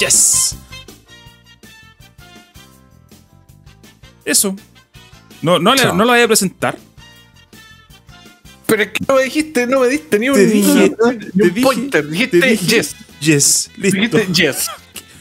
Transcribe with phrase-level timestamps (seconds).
[0.00, 0.56] Yes.
[4.24, 4.56] Eso.
[5.42, 6.78] No, no, le- no lo voy a presentar.
[8.66, 11.42] Pero es que no me dijiste, no me diste ni un, Te dije- ni te
[11.42, 12.08] un dije- pointer.
[12.08, 12.96] Dijiste te dije- yes.
[13.20, 13.70] Yes.
[13.76, 14.16] Listo.
[14.18, 14.70] Dijiste yes.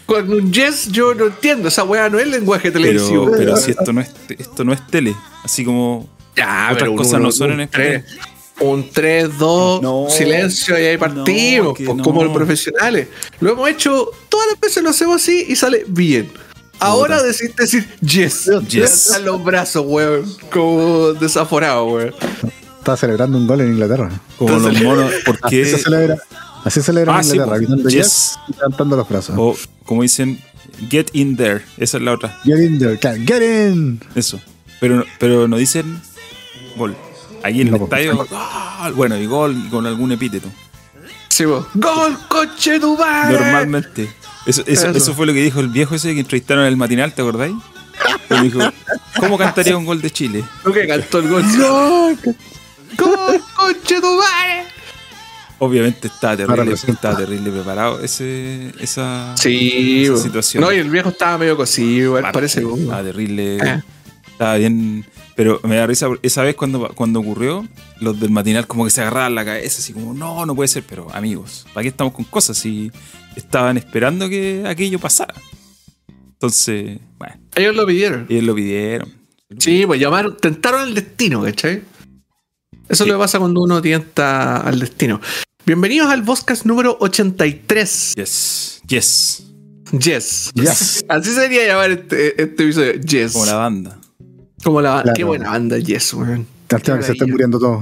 [0.06, 1.68] Con un yes yo no entiendo.
[1.68, 3.26] Esa weá no es lenguaje televisivo.
[3.26, 6.96] Pero, pero si esto no es esto no es tele, así como Ya, otras pero
[6.96, 8.06] cosas uno- no son en español.
[8.62, 10.08] Un 3, 2, No.
[10.10, 12.04] silencio y ahí partimos, No, pues, no.
[12.04, 13.08] como los profesionales.
[13.40, 16.30] Lo hemos hecho, todas las veces lo hacemos así y sale bien.
[16.82, 18.50] Ahora decidiste decir yes.
[18.70, 19.20] Yes.
[19.24, 20.26] Los brazos, weón.
[20.52, 22.14] Como desaforado, weón.
[22.80, 24.10] Estaba celebrando un gol en Inglaterra.
[24.38, 26.18] como los monos, ¿por Así se celebra.
[26.66, 27.68] Así se celebra Ah, en sí, Inglaterra, pues.
[27.70, 28.06] gritando Yes.
[28.06, 29.36] yes y levantando los brazos.
[29.38, 29.56] O
[29.86, 30.42] como dicen,
[30.90, 31.62] get in there.
[31.78, 32.38] Esa es la otra.
[32.44, 34.00] Get in there, claro, get in.
[34.16, 34.40] Eso.
[34.82, 36.02] Pero, pero no dicen
[36.78, 36.96] gol.
[37.44, 38.92] Aquí en el No, pues, estadio, ¡ah!
[38.96, 40.50] bueno, y gol y con algún epíteto.
[41.30, 41.66] Sí, vos.
[41.74, 43.40] ¡Gol, coche madre!
[43.40, 44.04] Normalmente.
[44.46, 44.98] Eso, eso, Eso.
[44.98, 47.54] eso fue lo que dijo el viejo ese que entrevistaron en el matinal, ¿te acordáis?
[48.30, 48.60] Él dijo,
[49.20, 50.44] ¿cómo cantaría un gol de Chile?
[50.64, 51.44] ¿Tú que cantó el gol?
[52.98, 54.64] ¡Gol, coche madre!
[55.62, 60.24] Obviamente estaba terrible, estaba terrible preparado ese, esa, Sí, esa vos.
[60.24, 60.64] situación.
[60.64, 62.62] No, y el viejo estaba medio cosido, parece.
[62.64, 63.58] Estaba terrible.
[63.58, 63.82] Eh.
[64.32, 65.06] Estaba bien.
[65.40, 67.66] Pero me da risa esa vez cuando, cuando ocurrió,
[68.02, 70.84] los del matinal como que se agarraban la cabeza, así como, no, no puede ser.
[70.84, 72.92] Pero amigos, ¿para qué estamos con cosas si
[73.38, 75.34] estaban esperando que aquello pasara?
[76.34, 78.26] Entonces, bueno, Ellos lo pidieron.
[78.28, 79.14] ellos lo pidieron.
[79.60, 81.84] Sí, pues llamaron, tentaron el destino, ¿cachai?
[82.90, 83.10] Eso Sí.
[83.10, 85.22] le pasa cuando uno tienta al destino.
[85.66, 88.12] Bienvenidos al podcast número 83.
[88.18, 89.44] Yes, yes.
[89.98, 90.52] Yes.
[90.54, 91.06] Yes.
[91.08, 92.94] Así sería llamar este, este episodio.
[93.00, 93.32] Yes.
[93.32, 93.99] Como la banda.
[94.64, 95.16] Como la Claro.
[95.16, 96.46] Qué buena banda, Yes, weón.
[96.70, 97.32] Lástima que se están maravilla.
[97.34, 97.82] muriendo todos.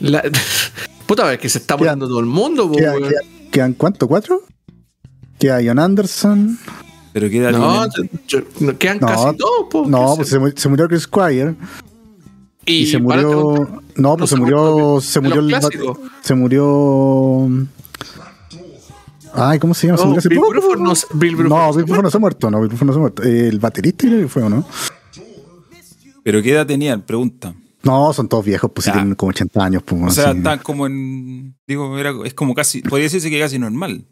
[0.00, 0.22] La-
[1.06, 3.02] Puta, es que se está muriendo todo el mundo, weón.
[3.02, 4.08] quedan- quedan cuánto?
[4.08, 4.40] ¿Cuatro?
[5.38, 6.58] Queda John Anderson.
[7.12, 8.10] Pero queda No, tienen?
[8.26, 9.84] yo- no, quedan No, casi todos, po.
[9.86, 11.54] No, pues se- se, mu- se murió Chris Squire.
[12.66, 13.82] Y, se para este murió.
[13.96, 14.56] No, no pues se se murió.
[14.72, 15.48] murió Se murió el.
[15.48, 15.98] clásicos.
[16.22, 17.48] Se murió.
[19.36, 19.98] Ay, ¿cómo se llama?
[19.98, 20.40] Se No, murió hace Bill.
[20.48, 22.50] Bruford no se- Bill Bruford no, no se Bill Bruford no se ha muerto.
[22.50, 23.22] No, Bill Bruford no se ha muerto.
[23.22, 24.66] El baterista creo que fue, ¿o no?
[26.24, 27.54] Pero qué edad tenían, pregunta.
[27.84, 28.94] No, son todos viejos, pues Ya.
[28.94, 29.82] tienen como 80 años.
[29.84, 31.54] Pues, O sea, están como en.
[31.68, 32.80] Digo, era, es como casi.
[32.82, 34.04] Podría decirse que casi normal.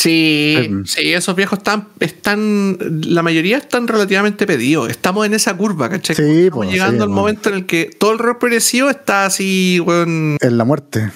[0.00, 0.84] Sí, Mm.
[0.84, 4.88] sí, esos viejos están, están, la mayoría están relativamente pedidos.
[4.90, 6.14] Estamos en esa curva, ¿cachai?
[6.14, 7.16] Sí, Estamos pues, llegando sí, al pues.
[7.16, 11.10] momento en el que todo el rock progresivo está así, weón, En la muerte.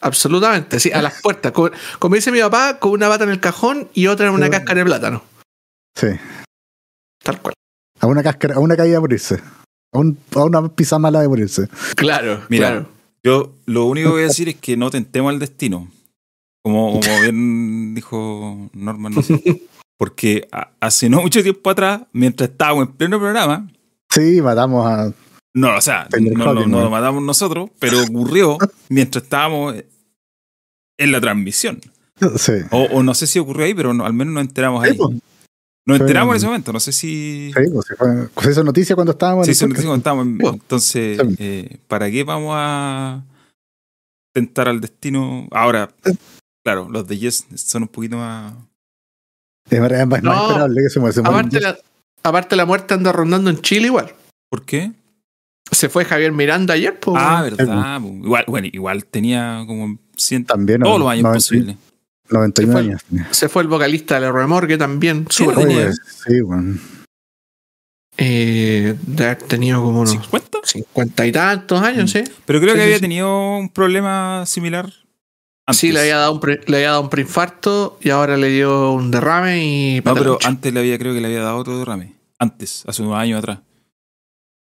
[0.00, 1.52] absolutamente, sí, a las puertas.
[1.52, 4.46] Como, como dice mi papá, con una bata en el cajón y otra en una
[4.46, 4.50] Sí.
[4.52, 5.22] cáscara de plátano.
[5.94, 6.08] Sí.
[7.22, 7.54] Tal cual.
[8.02, 9.40] A una cáscara, a una caída de morirse.
[9.92, 11.68] A, un- a una pizza mala de morirse.
[11.96, 12.88] Claro, Mira, claro.
[13.24, 15.88] Yo lo único que voy a decir es que no tentemos al destino.
[16.64, 19.14] Como, como bien dijo Norman.
[19.14, 19.62] no sé.
[19.98, 20.48] Porque
[20.80, 23.68] hace no mucho tiempo atrás, mientras estábamos en pleno programa,
[24.10, 25.12] Sí, matamos a.
[25.54, 26.80] no, o sea, no, no- no ¿no?
[26.82, 28.58] lo matamos nosotros, pero ocurrió
[28.88, 29.76] mientras estábamos
[30.98, 31.80] en la transmisión.
[32.36, 32.52] Sí.
[32.70, 34.92] O, o no sé si ocurrió ahí, pero no- al menos nos enteramos ahí.
[34.92, 35.18] Sí, pues,
[35.86, 37.50] Nos fue- enteramos en ese momento, no sé si...
[37.54, 40.38] sí, pues, fue- pues esa noticia cuando estábamos Sí, el nos dijo cuando estábamos en-
[40.38, 43.24] Bueno, Entonces, eh, ¿para qué vamos a
[44.34, 45.48] tentar al destino?
[45.50, 45.90] Ahora,
[46.64, 48.54] claro, los de Yes son un poquito más.
[49.70, 51.20] Es más, es más No, esperable que se muera.
[51.24, 51.78] Aparte la,
[52.22, 54.14] aparte la muerte anda rondando en Chile igual.
[54.50, 54.92] ¿Por qué?
[55.70, 57.16] Se fue Javier Miranda ayer, pues.
[57.20, 58.00] Ah, verdad.
[58.00, 58.08] po.
[58.08, 60.80] Igual, bueno, igual tenía como 100, También.
[60.80, 61.04] todos ¿no?
[61.04, 61.76] los años 90 posibles.
[62.32, 63.02] 91 Se fue- años.
[63.30, 65.26] Se fue el vocalista de la Remorgue también.
[65.30, 65.92] Súper
[66.26, 66.78] sí, bueno.
[68.18, 70.60] Eh, de haber tenido como unos ¿50?
[70.64, 72.22] cincuenta y tantos años, sí.
[72.44, 73.00] Pero creo Sí, que sí, había sí.
[73.02, 74.92] tenido un problema similar.
[75.66, 75.80] Antes.
[75.80, 78.92] Sí, le había, dado un pre- le había dado un preinfarto y ahora le dio
[78.92, 80.02] un derrame y.
[80.04, 82.14] No, pero antes le había, creo que le había dado otro derrame.
[82.38, 83.58] Antes, hace unos años atrás.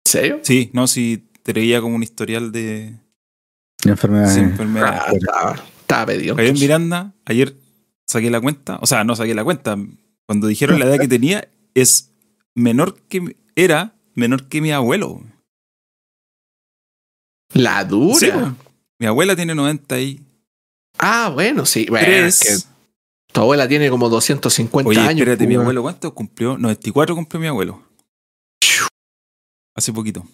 [0.06, 0.40] ¿En serio?
[0.42, 2.94] Sí, no, si te veía como un historial de
[3.84, 4.34] Y enfermedades.
[4.34, 5.22] sí, enfermedades.
[5.32, 5.54] Ah,
[5.86, 6.34] estaba, pedido.
[6.34, 7.54] Javier Miranda, ayer
[8.06, 9.76] saqué la cuenta, o sea, no saqué la cuenta.
[10.26, 12.10] Cuando dijeron la edad que tenía, es
[12.54, 15.22] menor que era menor que mi abuelo.
[17.52, 18.18] La dura.
[18.18, 18.28] Sí,
[18.98, 20.20] mi abuela tiene 93.
[20.98, 21.86] ah, bueno, sí.
[21.88, 22.76] Bueno, es que
[23.32, 25.20] tu abuela tiene como 250 Oye, años.
[25.20, 26.58] espérate, mi abuelo, ¿cuánto cumplió?
[26.58, 27.82] 94 cumplió mi abuelo.
[29.74, 30.26] Hace poquito,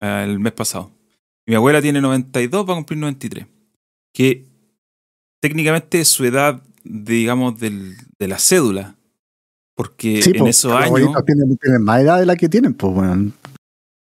[0.00, 0.92] el mes pasado.
[1.46, 3.46] Mi abuela tiene 92, va a cumplir 93.
[4.12, 4.49] Que
[5.40, 8.94] técnicamente su edad, digamos, del- de la cédula.
[9.76, 12.48] Porque Sí, en pues, esos los años abuelitos Tienen, tienen más edad de la que
[12.48, 13.32] tienen, pues, bueno.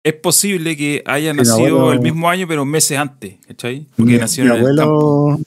[0.05, 3.87] es posible que haya mi nacido abuelo- el mismo año, pero meses antes, ¿cachai?
[3.95, 4.81] Porque Mi, nació mi en el campo.
[5.31, 5.39] abuelo.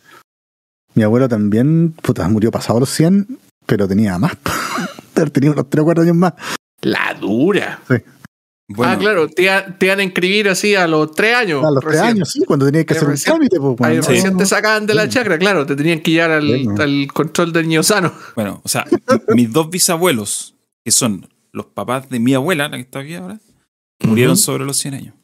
[0.94, 3.26] Mi abuelo también, puta, murió pasado los 100
[3.66, 4.32] pero tenía más.
[5.32, 6.32] tenía unos 3 o 4 años más.
[6.80, 7.80] La dura.
[7.88, 7.96] Sí.
[8.68, 9.48] Bueno, ah, claro, te,
[9.78, 11.64] te iban a inscribir así a los 3 años.
[11.64, 12.08] A los 3 recién.
[12.16, 13.56] años, sí, cuando tenías que Ahí hacer un recién- trámite.
[13.60, 16.64] Pues, Ahí cuando- recién te sacaban de la chacra, claro, te tenían que llevar al,
[16.64, 16.82] Bueno.
[16.82, 18.12] al control del niño sano.
[18.34, 18.84] bueno, o sea,
[19.36, 23.38] mis dos bisabuelos, que son los papás de mi abuela, la que está aquí ahora,
[24.02, 25.14] murieron sobre los 100 años.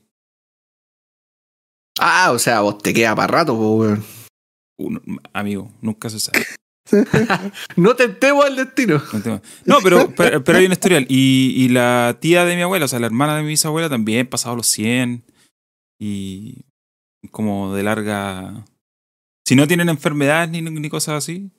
[1.98, 4.04] Ah, o sea, vos te queda para rato, po, weón.
[4.78, 5.00] Uno-
[5.32, 6.46] amigo, nunca se sabe.
[7.76, 9.02] No tentemos el destino.
[9.64, 11.06] No, pero, pero, pero hay un historial.
[11.08, 14.26] Y, y la tía de mi abuela, o sea, la hermana de mi bisabuela, también
[14.28, 15.24] pasado los 100.
[16.00, 16.64] Y
[17.30, 18.64] como de larga.
[19.46, 21.50] Si no tienen enfermedades ni, ni cosas así,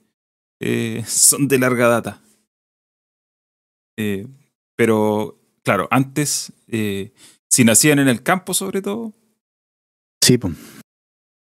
[0.62, 2.22] eh, son de larga data.
[3.98, 4.28] Eh,
[4.76, 7.14] pero, claro, antes, eh,
[7.50, 9.14] si nacían en el campo, sobre todo,
[10.24, 10.54] Sí, pues.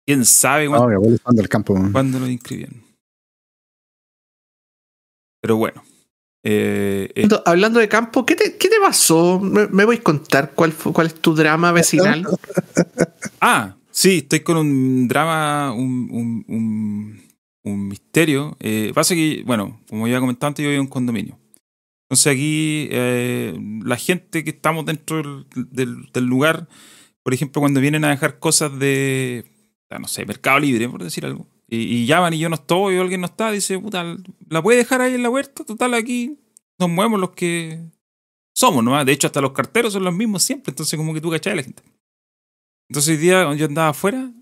[0.07, 1.75] quién sabe No, cuándo, mi abuelo estaba del campo.
[1.93, 2.83] cuándo los inscribían.
[5.41, 5.83] Pero bueno.
[6.45, 9.39] eh, eh, Hablando- de campo, ¿qué te, qué te pasó?
[9.41, 12.27] ¿Me, me voy a contar cuál, fue- cuál es tu drama vecinal?
[13.43, 17.23] Ah, sí, estoy con un drama, un, un, un,
[17.65, 18.57] un misterio.
[18.61, 21.39] Eh, pasa que, bueno, como ya comentado antes, yo vivo en un condominio.
[22.09, 26.69] Entonces aquí eh, la gente que estamos dentro del, del- del lugar,
[27.23, 29.45] por ejemplo, cuando vienen a dejar cosas de,
[29.99, 33.21] no sé, Mercado Libre, por decir algo, y, llaman y yo no estoy o alguien
[33.21, 34.17] no está, dice, puta,
[34.49, 35.65] ¿la puede dejar ahí en la huerta?
[35.65, 36.37] Total, aquí
[36.79, 37.81] nos movemos los que
[38.53, 39.03] somos, ¿no?
[39.05, 41.57] De hecho, hasta los carteros son los mismos siempre, entonces como que tú cachai a
[41.57, 41.83] la gente.
[42.89, 44.33] Entonces hoy día yo andaba afuera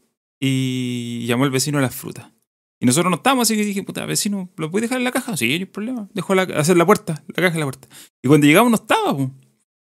[0.40, 2.32] y llamó el vecino a las frutas.
[2.80, 5.36] Y nosotros no estábamos, así que dije, puta, vecino, ¿lo puedes dejar en la caja?
[5.36, 6.08] Sí, no hay problema.
[6.14, 7.88] Dejó la, hacer la puerta, la caja en la puerta.
[8.22, 9.30] Y cuando llegamos no estaba, po.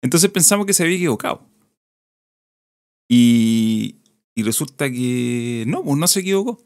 [0.01, 1.49] Entonces pensamos que se había equivocado.
[3.09, 3.97] Y,
[4.35, 6.59] y resulta que no, pues no se equivocó.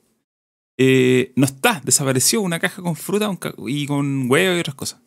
[0.77, 3.29] Eh, no está, desapareció una caja con fruta
[3.65, 4.99] y con huevo y otras cosas.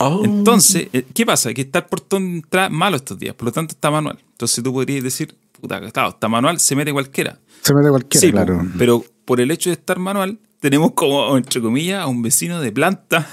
[0.00, 0.22] Oh.
[0.24, 1.52] Entonces, eh, ¿qué pasa?
[1.54, 4.18] Que está el portón entrada malo estos días, por lo tanto está manual.
[4.32, 7.38] Entonces tú podrías decir, puta, claro, está manual, se mete cualquiera.
[7.62, 8.66] Se mete cualquiera, Sí, claro.
[8.78, 12.72] pero por el hecho de estar manual, tenemos como, entre comillas, a un vecino de
[12.72, 13.28] planta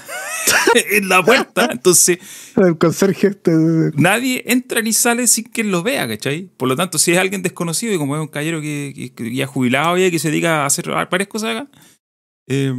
[0.90, 1.68] en la puerta.
[1.72, 2.18] Entonces,
[2.56, 3.50] El conserje este.
[3.94, 6.50] nadie entra ni sale sin que él lo vea, ¿cachai?
[6.56, 9.34] Por lo tanto, si es alguien desconocido y como es un caballero que, que- que
[9.34, 11.70] ya jubilado ya que se dedica a hacer varias cosas acá,
[12.48, 12.72] eh,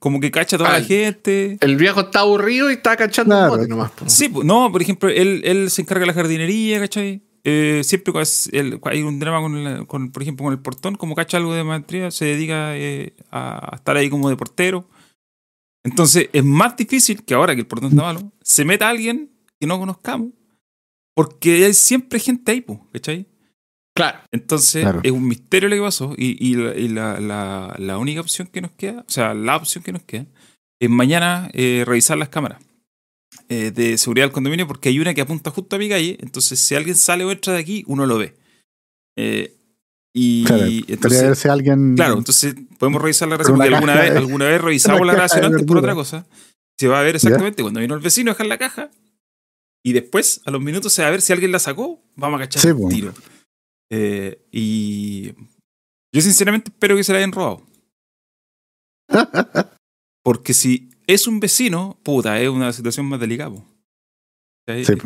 [0.00, 1.56] como que cacha a toda Ah, la gente.
[1.60, 3.52] El viejo está aburrido y está cachando Claro.
[3.52, 3.90] un bote nomás.
[3.92, 4.08] po.
[4.08, 7.22] Sí, no, por ejemplo, él, él se encarga de la jardinería, ¿cachai?
[7.46, 8.12] Eh, siempre
[8.84, 12.10] hay un drama con, con, por ejemplo, con el portón, como cacha algo de maestría,
[12.10, 14.88] se dedica eh, a, a estar ahí como de portero.
[15.84, 19.66] Entonces, es más difícil que ahora que el portón está malo, se meta alguien que
[19.66, 20.30] no conozcamos,
[21.14, 23.26] porque hay siempre gente ahí, pues, ¿cachai?
[23.96, 24.18] Claro.
[24.32, 25.00] Entonces, Claro.
[25.04, 28.48] es un misterio lo que pasó y, y la, y la- la- la única opción
[28.48, 30.26] que nos queda, o sea, la opción que nos queda,
[30.80, 32.60] es mañana eh, revisar las cámaras
[33.48, 36.58] eh, de seguridad del condominio porque hay una que apunta justo a mi calle, entonces
[36.58, 38.34] si alguien sale o entra de aquí, uno lo ve.
[39.16, 39.54] Eh,
[40.16, 41.96] y Claro, entonces, ver si alguien.
[41.96, 45.44] claro, entonces podemos revisar la grabación porque alguna vez, de- alguna vez revisamos la grabación
[45.44, 46.26] antes por otra cosa.
[46.78, 48.90] Se va a ver exactamente cuando vino el vecino a dejar la caja
[49.84, 52.44] y después, a los minutos, se va a ver si alguien la sacó, vamos a
[52.44, 53.12] cachar Sí, el tiro.
[53.90, 55.32] Eh, y
[56.12, 57.62] yo sinceramente espero que se la hayan robado.
[60.22, 63.50] Porque si es un vecino, puta, es una situación más delicada.
[63.50, 63.64] po.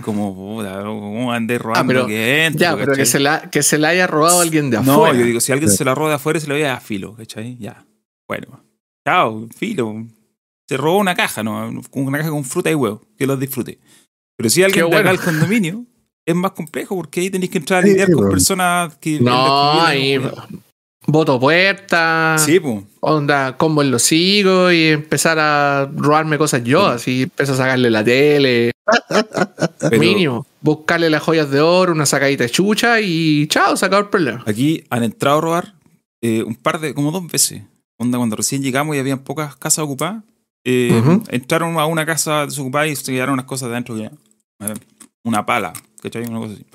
[0.03, 3.77] Como, puta, ¿cómo andé robando pero- que entra, Ya, pero que se, la, que se
[3.79, 5.19] la haya robado alguien de No, afuera.
[5.19, 5.79] yo digo, si alguien Sí.
[5.79, 7.57] se la roba de afuera, se la ve a filo, ¿cachai?
[7.59, 7.85] Ya.
[8.29, 8.63] Bueno.
[9.07, 10.07] Chao, filo.
[10.69, 11.71] Se robó una caja, ¿no?
[11.93, 13.79] Una caja con fruta y huevo, que los disfrute.
[14.37, 15.19] Pero si alguien Qué de acá bueno.
[15.19, 15.85] al condominio,
[16.25, 18.31] es más complejo porque ahí tenéis que entrar a lidiar sí, con bueno.
[18.35, 19.19] personas que.
[19.19, 20.21] No, ahí.
[21.11, 22.37] Voto puerta.
[22.39, 22.85] Sí, pues.
[23.01, 26.87] Onda, combo en los sigo y empezar a robarme cosas yo.
[26.87, 28.73] Así empiezo a sacarle la tele.
[29.81, 30.47] Pero Mínimo.
[30.61, 34.45] Buscarle las joyas de oro, una sacadita de chucha y chao, se acabó el problema.
[34.47, 35.75] Aquí han entrado a robar
[36.21, 37.63] eh, un par de, como dos veces.
[37.97, 40.23] Onda, cuando recién llegamos y habían pocas casas ocupadas,
[40.65, 41.25] eh, Ujú.
[41.29, 44.11] entraron a una casa desocupada y se quedaron unas cosas dentro que
[45.25, 45.73] una pala,
[46.03, 46.27] ¿cachai?
[46.27, 46.67] Una cosa así.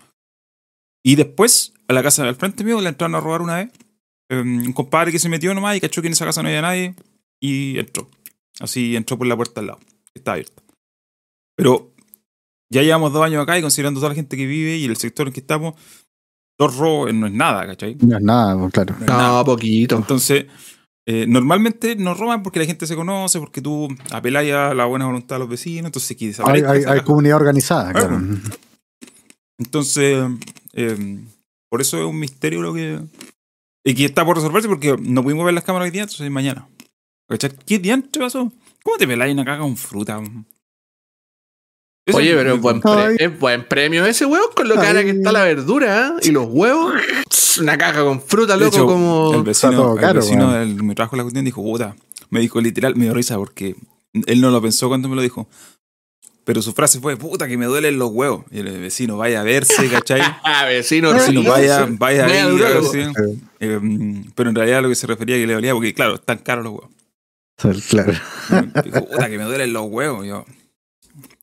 [1.05, 3.69] Y después, a la casa del frente mío le entraron a robar una vez.
[4.29, 6.61] Eh, un compadre que se metió nomás y cachó que en esa casa no había
[6.61, 6.95] nadie
[7.39, 8.09] y entró.
[8.59, 10.61] Así entró por la puerta al lado, que está abierta.
[11.55, 11.91] Pero
[12.71, 15.27] ya llevamos dos años acá y considerando toda la gente que vive y el sector
[15.27, 15.75] en que estamos,
[16.57, 17.95] dos robos no es nada, ¿cachai?
[18.01, 18.95] No es nada, pues, claro.
[18.95, 19.39] No es nada.
[19.39, 19.95] No, poquito.
[19.95, 20.45] Entonces,
[21.05, 25.05] eh, normalmente nos roban porque la gente se conoce, porque tú apelas a la buena
[25.05, 28.21] voluntad de los vecinos, entonces que Hay, hay, hay comunidad organizada, Ah, claro.
[29.59, 30.23] Entonces,
[30.73, 31.19] eh,
[31.69, 32.99] por eso es un misterio lo que...
[33.83, 36.67] Y que está por resolverse porque no pudimos ver las cámaras hoy día, entonces mañana.
[37.65, 38.51] ¿Qué diantre pasó?
[38.83, 40.21] ¿Cómo te peláis una caca con fruta?
[42.05, 42.81] Eso Oye, pero es buen,
[43.17, 46.27] es buen premio ese weón con lo cara que está la verdura ¿eh?
[46.27, 46.93] y los huevos.
[47.61, 49.31] Una caja con fruta, loco, hecho, como.
[49.35, 51.95] el vecino, todo el caro, vecino del- me trajo la cuestión y dijo, puta,
[52.29, 53.75] me dijo literal, me dio risa porque
[54.11, 55.47] él no lo pensó cuando me lo dijo.
[56.45, 58.43] Pero su frase fue, puta, que me duelen los huevos.
[58.51, 60.21] Y el vecino, vaya a verse, ¿cachai?
[60.43, 62.91] Ah, vecino, Vecino, vaya, vaya a ver urólogo.
[62.91, 62.99] si-
[63.61, 66.15] Eh, mm, pero en realidad lo que se refería a que le dolía, porque claro,
[66.15, 66.89] están caros los huevos.
[67.89, 68.11] Claro.
[68.83, 70.25] Dijo, puta, que me duelen los huevos.
[70.25, 70.43] Y yo,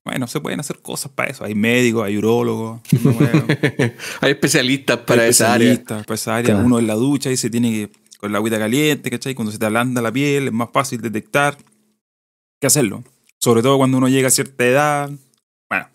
[0.04, 1.44] bueno, se pueden hacer cosas para eso.
[1.44, 2.80] Hay médicos, hay urólogos.
[3.02, 3.46] bueno,
[4.20, 5.72] Hay especialistas para hay esa área.
[5.72, 6.50] especialistas para esa área.
[6.54, 6.66] Claro.
[6.66, 9.34] Uno en la ducha y se tiene que, con la agüita caliente, ¿cachai?
[9.34, 11.56] Cuando se te ablanda la piel, es más fácil detectar
[12.60, 13.02] que hacerlo.
[13.42, 15.10] Sobre todo cuando uno llega a cierta edad.
[15.70, 15.88] Bueno,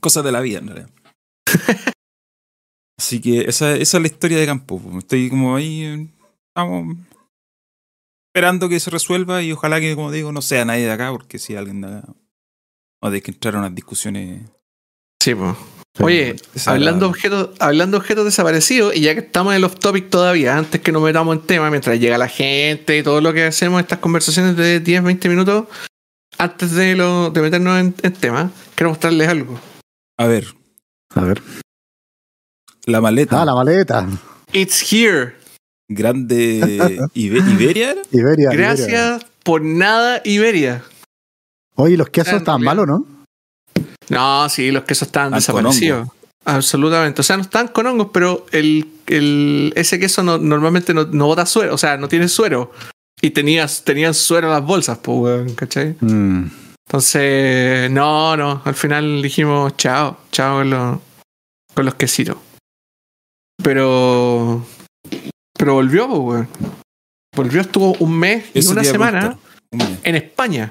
[0.00, 0.90] cosas de la vida, en realidad.
[2.98, 4.80] Así que esa, esa es la historia de campo.
[4.80, 4.98] po.
[4.98, 6.10] Estoy como ahí,
[6.48, 6.96] estamos
[8.34, 11.38] esperando que se resuelva y ojalá que, como digo, no sea nadie de acá, porque
[11.38, 12.08] si alguien de acá,
[13.00, 14.42] o de que entrar a unas discusiones.
[15.22, 15.56] Sí, po.
[16.00, 16.34] Oye,
[16.66, 20.58] hablando de objetos, hablando objetos desaparecidos, y ya que estamos en el off topic todavía,
[20.58, 23.80] antes que nos metamos en tema, mientras llega la gente y todo lo que hacemos,
[23.80, 25.66] estas conversaciones de 10, 20 minutos,
[26.44, 29.58] antes de, lo, de meternos en, en tema, quiero mostrarles algo.
[30.18, 30.46] A ver,
[31.14, 31.42] A ver.
[32.86, 34.06] la maleta Ah, la maleta.
[34.52, 35.34] It's here.
[35.88, 36.60] grande
[37.14, 37.94] Ibe- Iberia.
[38.10, 38.12] Iberia.
[38.12, 38.50] Iberia.
[38.52, 40.82] Gracias por nada, Iberia.
[41.76, 43.04] Oye, los quesos estaban malos, ¿no?
[44.08, 46.08] No, sí, los quesos estaban con desaparecidos.
[46.44, 47.22] Absolutamente.
[47.22, 51.26] O sea, no están con hongos, pero el, el- ese queso no- normalmente no, no
[51.26, 51.74] bota suero.
[51.74, 52.70] O sea, no tiene suero.
[53.24, 55.96] Y tenías, tenían suero en las bolsas, pues, weón, ¿cachai?
[55.98, 56.44] Mm.
[56.86, 58.60] Entonces, no, no.
[58.62, 60.98] Al final dijimos, chao, chao con los,
[61.72, 62.36] con los quesitos.
[63.62, 64.66] Pero.
[65.56, 66.48] Pero volvió, pues, weón.
[67.34, 69.38] Volvió, estuvo un mes y Eso una semana
[69.72, 70.70] en España.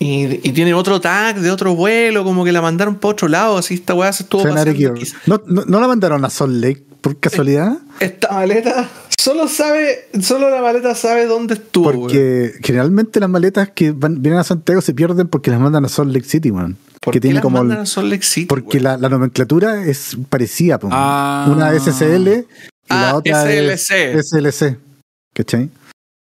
[0.00, 3.58] Y, y tiene otro tag de otro vuelo, como que la mandaron para otro lado,
[3.58, 4.72] así esta weá se estuvo pasando.
[5.26, 7.76] ¿No, no, no la mandaron a Salt Lake por casualidad?
[8.00, 11.92] Esta maleta solo sabe, solo la maleta sabe dónde estuvo.
[11.92, 15.88] Porque generalmente las maletas que van- vienen a Santiago se pierden porque las mandan a
[15.88, 16.78] Salt Lake City, man.
[17.00, 19.10] ¿Por que qué tiene las como el- mandan a Salt Lake City, Porque la, la
[19.10, 20.78] nomenclatura es parecida.
[20.84, 21.46] Ah.
[21.54, 22.44] Una SSL y
[22.88, 24.14] la Ah, otra SLC.
[24.18, 24.78] es SLC.
[25.34, 25.68] ¿Cachai?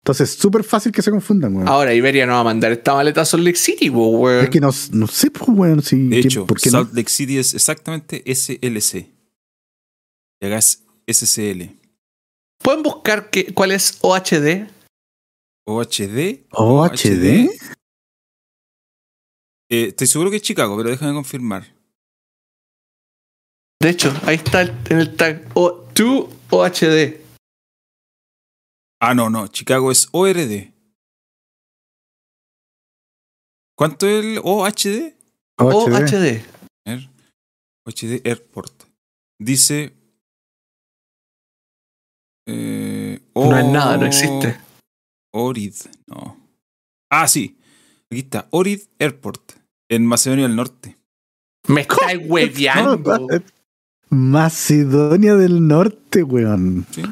[0.04, 1.70] Entonces es súper fácil que se confundan, weón.
[1.70, 4.44] Ahora Iberia no va a mandar esta maleta a Salt Lake City, weón.
[4.44, 6.10] Es que no, no sé, pues, weón, si.
[6.10, 6.80] De hecho, ¿por qué no?
[6.80, 9.13] Salt Lake City es exactamente SLC.
[10.44, 11.80] Y acá es SCL.
[12.62, 14.68] ¿Pueden buscar qué- cuál es OHD?
[15.66, 16.46] OHD.
[16.52, 17.50] OHD.
[19.72, 21.64] Eh, estoy seguro que es Chicago, pero déjame confirmar.
[23.82, 27.22] De hecho, ahí está el- en el tag o, 2 OHD.
[29.02, 29.48] Ah, no, no.
[29.48, 30.74] Chicago es ORD.
[33.78, 35.16] ¿Cuánto es el OHD?
[35.58, 36.46] OHD.
[37.86, 38.84] OHD Airport.
[39.40, 39.94] Dice.
[42.46, 44.58] Eh, No es nada, no existe.
[45.32, 45.74] Orid,
[46.08, 46.38] no.
[47.10, 47.58] Ah, sí.
[48.12, 48.48] Aquí está.
[48.52, 49.54] Orid Airport.
[49.90, 50.98] En Macedonia del Norte.
[51.68, 53.28] Me estáis hueveando.
[54.10, 56.86] Macedonia del Norte, weón.
[56.92, 57.04] ¿Sí?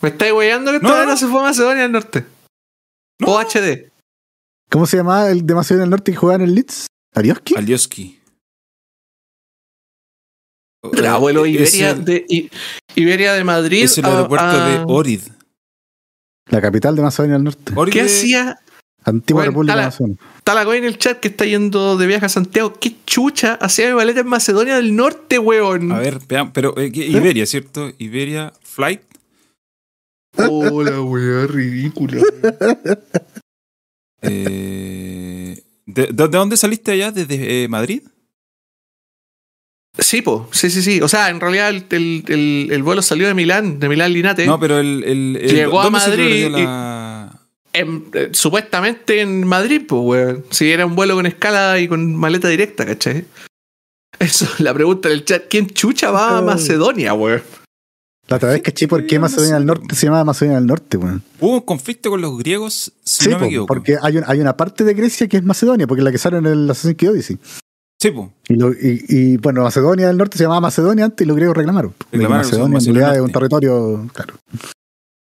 [0.00, 2.26] Me estáis hueveando que No, esta no, se fue a Macedonia del Norte.
[3.20, 3.28] No.
[3.28, 3.90] OHD.
[4.70, 6.86] ¿Cómo se llamaba el de Macedonia del Norte que jugaba en el Leeds?
[7.14, 7.54] ¿Arioski?
[7.56, 8.20] Alioski.
[10.92, 12.50] El abuelo Eh, Iberia el- de, I-
[12.94, 13.84] Iberia de Madrid.
[13.84, 15.20] Es el a- aeropuerto a- de Orid.
[16.50, 17.72] La capital de Macedonia del Norte.
[17.74, 18.58] Orid ¿Qué de- hacía?
[19.06, 20.16] Antigua Bueno, República está de la- Macedonia.
[20.38, 22.72] Está la coin en el chat que está yendo de viaje a Santiago.
[22.80, 25.92] ¿Qué chucha hacía mi maleta en Macedonia del Norte, weón?
[25.92, 27.92] A ver, veamos, pero eh, ¿qué- Iberia, ¿cierto?
[27.98, 29.02] Iberia Flight.
[30.36, 32.22] Hola, weón, ridículo.
[34.22, 37.10] Eh, ¿de, de- de dónde saliste allá?
[37.12, 38.02] ¿Desde eh, Madrid?
[39.98, 40.48] Sí, po.
[40.50, 41.00] Sí, sí, sí.
[41.00, 44.44] O sea, en realidad el, el- el- el vuelo salió de Milán, de Milán Linate.
[44.46, 45.04] No, pero el.
[45.04, 47.40] el- el- Llegó a ¿dónde se Madrid perdió la-
[47.72, 50.44] En- eh, supuestamente en Madrid, pues, weón.
[50.50, 53.24] Si era un vuelo con escala y con maleta directa, ¿cachai?
[54.18, 56.44] Eso, la pregunta en el chat: ¿quién chucha va a Ay.
[56.44, 57.42] Macedonia, weón?
[58.28, 61.22] La otra vez caché por qué Macedonia del Norte se llamaba Macedonia del Norte, weón.
[61.40, 63.66] Hubo un conflicto con los griegos, si Sí, no me po, equivoco.
[63.66, 66.18] porque hay, un- hay una parte de Grecia que es Macedonia, porque es la que
[66.18, 67.38] sale en el Assassin's Creed Odyssey.
[68.04, 68.30] Sí, po.
[68.50, 71.56] Y, lo- y- y, bueno, Macedonia del Norte se llamaba Macedonia antes y los griegos
[71.56, 71.94] reclamaron.
[72.12, 74.34] Reclamaron, Macedonia en Macedonia realidad es un territorio, claro.
[74.52, 74.58] Yo-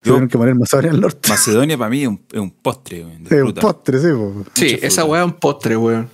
[0.03, 1.29] Tuvieron que poner Macedonia del Norte.
[1.29, 3.01] Macedonia para mí es un, es un postre.
[3.01, 4.43] Es un postre, sí, po.
[4.53, 6.09] Sí, Mucha esa weá es un postre, weón.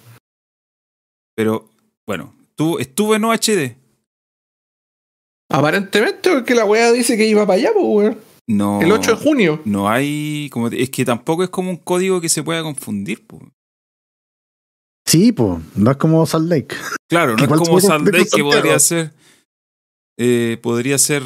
[1.35, 1.69] Pero,
[2.07, 3.75] bueno, tú estuve en OHD.
[5.51, 8.17] Aparentemente, porque la weá dice que iba para allá, pues, weón.
[8.47, 9.61] No, El 8 de junio.
[9.65, 10.49] No hay.
[10.53, 13.27] Como, es que tampoco es como un código que se pueda confundir.
[13.27, 13.41] po.
[15.05, 16.75] Sí, pues, no es como Salt Lake.
[17.09, 19.11] Claro, no es como Salt Lake que podría ser.
[20.17, 21.21] eh, podría ser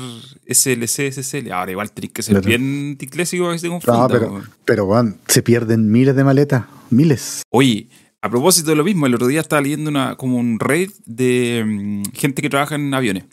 [0.47, 1.51] SLC, SSL.
[1.51, 2.47] Ahora igual tenés que ser Claro.
[2.47, 3.99] bien ticlésico para que se confunda.
[3.99, 6.65] No, pero, pero weón, se pierden miles de maletas.
[6.89, 7.43] Miles.
[7.51, 7.87] Oye,
[8.21, 11.63] a propósito de lo mismo, el otro día estaba leyendo una, como un raid de
[11.65, 13.25] mm, gente que trabaja en aviones.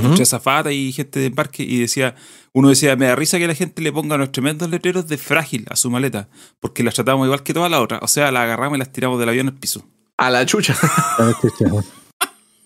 [0.00, 2.14] Mucha azafata y gente de embarque y decía,
[2.52, 5.64] uno decía, me da risa que la gente le ponga unos tremendos letreros de frágil
[5.70, 6.28] a su maleta,
[6.60, 8.00] porque las tratamos igual que todas las otras.
[8.02, 9.84] O sea, las agarramos y las tiramos del avión al piso.
[10.16, 10.76] A la chucha.
[11.18, 11.32] Ah.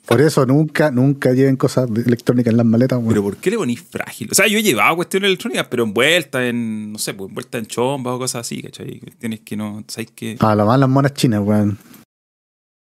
[0.06, 3.09] Por eso nunca, nunca lleven cosas electrónicas en las maletas, weón.
[3.09, 4.28] Pero ¿por qué le ponís frágil?
[4.30, 7.66] O sea, yo he llevado cuestiones electrónicas, pero envueltas en, no sé, pues envueltas en
[7.66, 9.00] chomba o cosas así, ¿cachai?
[9.00, 10.37] Cuestiones que no, ¿sabes qué?
[10.38, 11.76] A lo más las monas chinas, weón.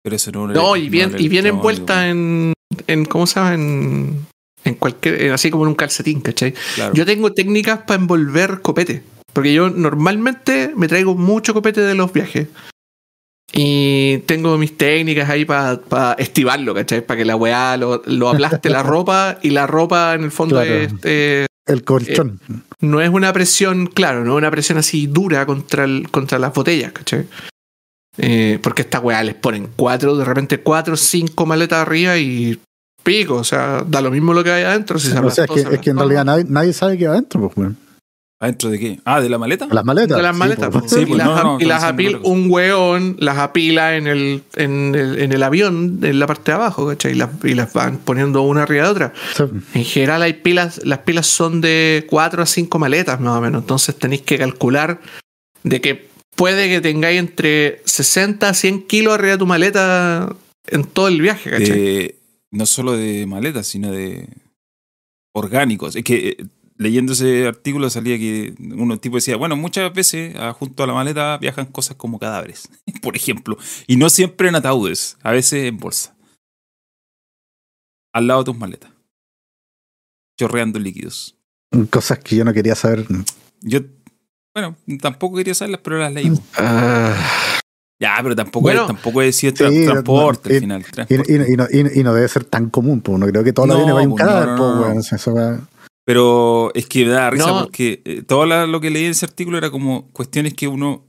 [0.05, 2.53] Pero eso no No, y bien, no y bien envuelta en,
[2.87, 3.05] en.
[3.05, 3.55] ¿Cómo se llama?
[3.55, 4.28] En,
[4.69, 5.33] en cualquier.
[5.33, 6.55] así como en un calcetín, ¿cachai?
[6.77, 6.95] Claro.
[6.95, 9.03] Yo tengo técnicas para envolver copete.
[9.33, 12.49] Porque yo normalmente me traigo mucho copete de los viajes.
[13.53, 17.05] Y tengo mis técnicas ahí para estivarlo, ¿cachai?
[17.05, 20.57] Para que la weá lo, lo aplaste la ropa y la ropa en el fondo
[20.57, 20.75] Claro.
[20.75, 22.41] es, eh, El colchón.
[22.81, 26.53] no es una presión, claro, no es una presión así dura contra, el, contra las
[26.53, 27.25] botellas, ¿cachai?
[28.19, 32.59] Eh, porque esta weá les ponen cuatro, de repente cuatro, cinco maletas arriba y
[33.03, 34.99] pico, o sea, da lo mismo lo que hay adentro.
[34.99, 37.07] Si se o sea, es que, se es que en realidad nadie, nadie sabe qué
[37.07, 37.77] va adentro, pues, weón.
[38.41, 39.01] ¿Adentro de qué?
[39.05, 39.67] Ah, ¿de la maleta?
[39.69, 40.17] Las maletas.
[40.17, 40.71] de las sí, maletas.
[40.71, 40.93] pues.
[40.93, 44.95] y las, no, no, y las estamos apila, un weón las apila en el, en
[44.95, 47.13] el, en el avión, en la parte de abajo, ¿cachai?
[47.13, 49.13] Y las, y las van poniendo una arriba de otra.
[49.37, 49.43] Sí.
[49.75, 53.63] En general hay pilas, las pilas son de 4 a 5 maletas más o menos,
[53.63, 55.01] entonces tenéis que calcular
[55.65, 60.29] de que puede que tengáis entre 60 a 100 kilos arriba de tu maleta
[60.69, 61.71] en todo el viaje, ¿cachai?
[61.71, 62.18] de-
[62.51, 64.29] no solo de maletas, sino de
[65.33, 65.97] orgánicos.
[65.97, 70.53] Es que eh, leyendo ese artículo salía que uno tipo decía, bueno, muchas veces ah,
[70.53, 72.69] junto a la maleta viajan cosas como cadáveres,
[73.03, 76.17] por ejemplo, y no siempre en ataúdes, a veces en bolsa.
[78.13, 78.91] Al lado de tus maletas.
[80.39, 81.37] Chorreando líquidos.
[81.91, 83.07] Cosas que yo no quería saber.
[83.61, 83.81] Yo,
[84.55, 86.33] bueno, tampoco quería saberlas, pero las leí.
[86.57, 87.58] Ah,
[88.01, 90.81] Ya, pero tampoco, Bueno, es, tampoco es es tra- sí, transporte no, al final.
[90.81, 91.33] Y, transporte.
[91.33, 93.19] y- y no, y- y no debe ser tan común, pues.
[93.19, 95.69] No creo que todos los No, aviones vayan un no, cadáver, pues,
[96.05, 97.65] Pero es que me da risa No.
[97.65, 101.05] porque eh, todo la- lo que leí en ese artículo era como cuestiones que uno.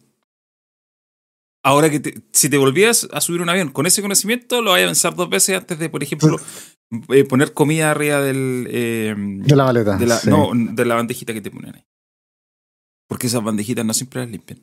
[1.64, 4.82] Ahora que te- si te volvías a subir un avión con ese conocimiento, lo vas
[4.82, 6.38] a pensar dos veces antes de, por ejemplo,
[7.10, 8.68] eh, poner comida arriba del.
[8.72, 9.96] eh, De la maleta.
[9.98, 10.30] de la- sí.
[10.30, 11.86] No, de la bandejita que te ponen ahí.
[13.08, 14.60] Porque esas bandejitas no siempre las limpian.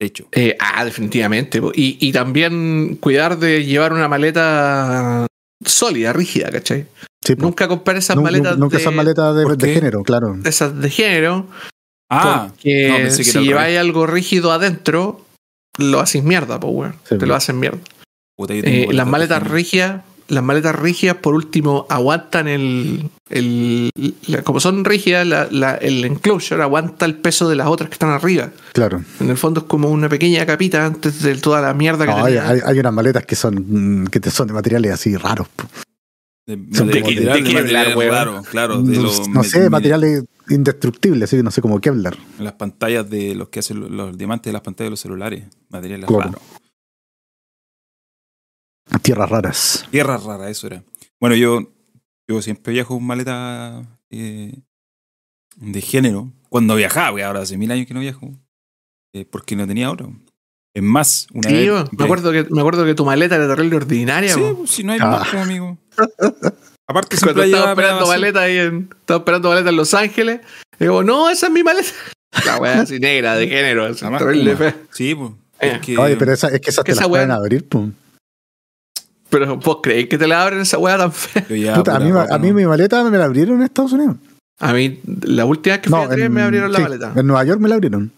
[0.00, 0.26] De hecho.
[0.32, 1.60] eh, ah, definitivamente.
[1.74, 5.26] Y, y también cuidar de llevar una maleta
[5.64, 6.86] sólida, rígida, ¿cachai?
[7.24, 7.38] Sí, pues.
[7.38, 10.36] Nunca comprar esas maletas Nunca de, esas maletas de, ¿Por de género, claro.
[10.44, 11.46] esas de género,
[12.10, 15.24] Ah, porque no, si lleváis algo rígido adentro,
[15.78, 16.96] lo haces mierda, pues, weón.
[17.08, 17.78] Sí, Te lo hacen mierda.
[18.36, 23.10] puta, Eh, las maletas rígidas, las maletas rígidas, por último, aguantan el.
[23.28, 23.90] el
[24.26, 27.94] la- como son rígidas, la- la- el enclosure aguanta el peso de las otras que
[27.94, 28.50] están arriba.
[28.72, 29.02] Claro.
[29.20, 32.24] En el fondo es como una pequeña capita antes de toda la mierda que No,
[32.24, 35.48] hay, hay- hay unas maletas que son mm, que te son de materiales así raros.
[36.46, 38.82] De, Son de- de- Kevlar, raro, claro.
[38.82, 42.18] de no los no me- sé, me- materiales indestructibles, así, no sé, como Kevlar.
[42.38, 45.44] Las pantallas de los que hacen los, los diamantes de las pantallas de los celulares.
[45.70, 46.22] Materiales Claro.
[46.24, 46.42] raros.
[49.02, 49.86] Tierras raras.
[49.90, 50.82] Tierra rara, eso era.
[51.20, 51.70] Bueno, yo,
[52.28, 54.54] yo siempre viajo con maleta eh,
[55.56, 56.30] de género.
[56.48, 58.30] Cuando viajaba, porque ahora hace mil años que no viajo.
[59.14, 60.12] eh, porque no tenía oro.
[60.74, 61.84] Es más, una Sí, vez.
[61.92, 64.34] me, acuerdo que, me acuerdo que tu maleta era terrible ordinaria.
[64.34, 65.06] Sí, pues, si no hay Ah.
[65.06, 65.78] más, amigo.
[66.86, 70.40] Aparte, Cuando siempre estaba llevaba esperando maleta ahí en, estaba esperando maleta en Los Ángeles,
[70.78, 71.88] y digo, no, esa es mi maleta.
[72.44, 74.56] La weá así negra, de género, así, terrible.
[74.90, 75.32] Sí, pues.
[75.60, 75.96] Eh.
[75.96, 77.90] Oye, pero esa, es que esas que te las esa pueden abrir, pues.
[79.38, 81.44] Pero vos creéis que te la abren esa weá tan fea.
[81.48, 82.54] ya, Puta, a, mí, a mí ¿no?
[82.54, 84.16] mi maleta me la abrieron en Estados Unidos.
[84.60, 87.12] A mí, la última vez que fui a Tres me abrieron la sí, maleta.
[87.16, 88.12] En Nueva York me la abrieron.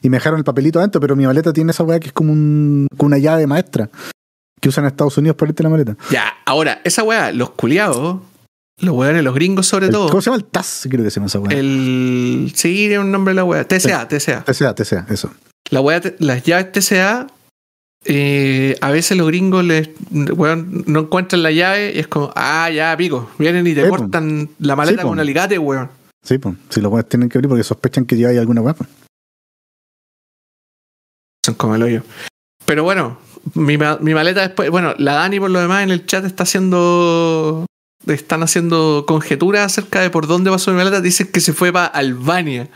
[0.00, 2.32] Y me dejaron el papelito adentro, pero mi maleta tiene esa weá que es como
[2.32, 3.88] un, como una llave maestra
[4.60, 5.96] que usan en Estados Unidos para abrirte la maleta.
[6.10, 8.20] Ya, ahora, esa weá, los culiados,
[8.80, 10.86] los weones, los gringos sobre El- todo, ¿Cómo se llama el TAS?
[10.88, 11.58] Creo que se llama esa weá.
[11.58, 12.52] el.
[12.54, 13.64] Sí, tiene un nombre de la weá.
[13.66, 14.44] TCA, TCA.
[14.44, 15.30] TCA, TCA, eso.
[15.70, 17.26] La weá, las llaves TCA,
[18.04, 22.68] eh, a veces los gringos les, weón, no encuentran la llave y es como, ah,
[22.70, 23.30] ya, pico.
[23.38, 23.96] Vienen y te Sí, po.
[23.98, 25.88] cortan la maleta Sí, con un alicate, weón.
[26.22, 26.54] Sí, pues.
[26.68, 28.74] Si los weones tienen que abrir porque sospechan que lleva ahí alguna weá.
[31.44, 32.02] Son como el hoyo.
[32.66, 33.18] Pero bueno,
[33.54, 34.70] mi, ma- mi maleta después.
[34.70, 37.66] Bueno, la Dani por lo demás en el chat está haciendo.
[38.06, 41.00] están haciendo conjeturas acerca de por dónde pasó mi maleta.
[41.00, 42.68] Dicen que se fue para Albania.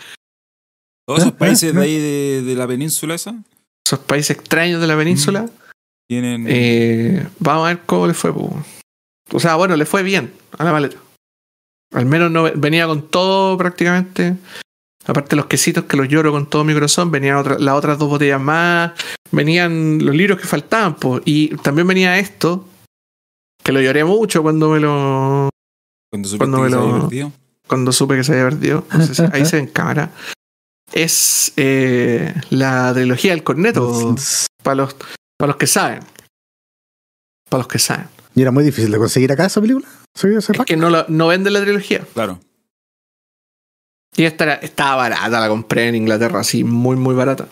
[1.06, 3.36] Todos esos Ah, países ah, de ahí de, de la península esa
[3.86, 5.48] Esos países extraños de la península.
[6.08, 6.44] tienen.
[6.48, 8.32] Eh, vamos a ver cómo le fue.
[8.34, 8.52] po.
[9.32, 10.96] O sea, bueno, le fue bien a la maleta.
[11.94, 14.36] Al menos no venía con todo prácticamente.
[15.06, 18.08] Aparte los quesitos que los lloro con todo mi corazón, venían otra- las otras dos
[18.08, 18.92] botellas más.
[19.30, 20.96] Venían los libros que faltaban.
[20.96, 21.20] po.
[21.24, 22.66] Y también venía esto,
[23.62, 25.48] que lo lloré mucho cuando me lo.
[26.10, 27.32] cuando supiste cuando que me se había lo- perdido.
[27.68, 28.84] Cuando supe que se había perdido.
[28.92, 30.10] No sé si- ahí se ve en cámara.
[30.92, 34.14] Es eh, la trilogía del corneto.
[34.62, 34.94] Para los,
[35.36, 36.00] para los que saben.
[37.50, 38.08] Para los que saben.
[38.34, 39.86] Y era muy difícil de conseguir acá esa película.
[40.14, 42.04] ¿Sí, ese Es que no, lo- no venden la trilogía.
[42.14, 42.40] Claro.
[44.16, 47.48] Y esta era- estaba barata, la compré en Inglaterra, así, muy, muy barata.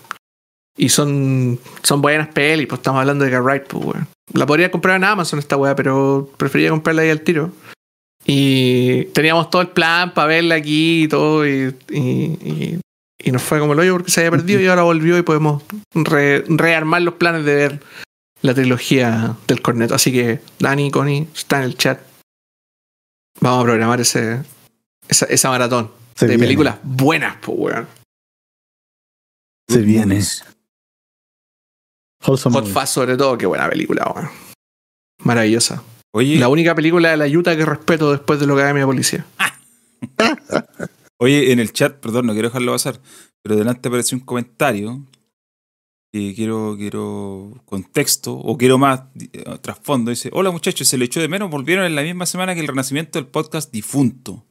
[0.77, 4.09] Y son, son buenas pelis, pues estamos hablando de Get Right, pues, weón.
[4.33, 7.53] La podría comprar en Amazon esta weá, pero prefería comprarla ahí al tiro.
[8.27, 12.81] Y teníamos todo el plan para verla aquí y todo, y, y, y-
[13.24, 15.62] y nos fue como el hoyo porque se había perdido y ahora volvió y podemos
[15.94, 17.80] re- rearmar los planes de ver
[18.42, 19.94] la trilogía del corneto.
[19.94, 22.00] Así que Dani, Connie, está en el chat.
[23.40, 24.42] Vamos a programar ese,
[25.08, 26.44] esa, esa maratón Se de viene.
[26.44, 27.88] películas buenas, pues, weón.
[29.68, 30.20] Se Good viene.
[32.26, 32.66] Wholesome Hot.
[32.68, 34.28] Fuzz, sobre todo, qué buena película, weón.
[35.22, 35.82] Maravillosa.
[36.12, 38.84] Oye, La única película de la Utah que respeto después de lo que haga mi
[38.84, 39.24] policía.
[41.24, 43.00] oye, en el chat, perdón, no quiero dejarlo pasar,
[43.42, 45.04] pero delante apareció un comentario
[46.12, 50.10] que quiero, quiero contexto o quiero más eh, trasfondo.
[50.10, 52.68] Dice, hola muchachos, se le echó de menos, volvieron en la misma semana que el
[52.68, 54.44] renacimiento del podcast difunto.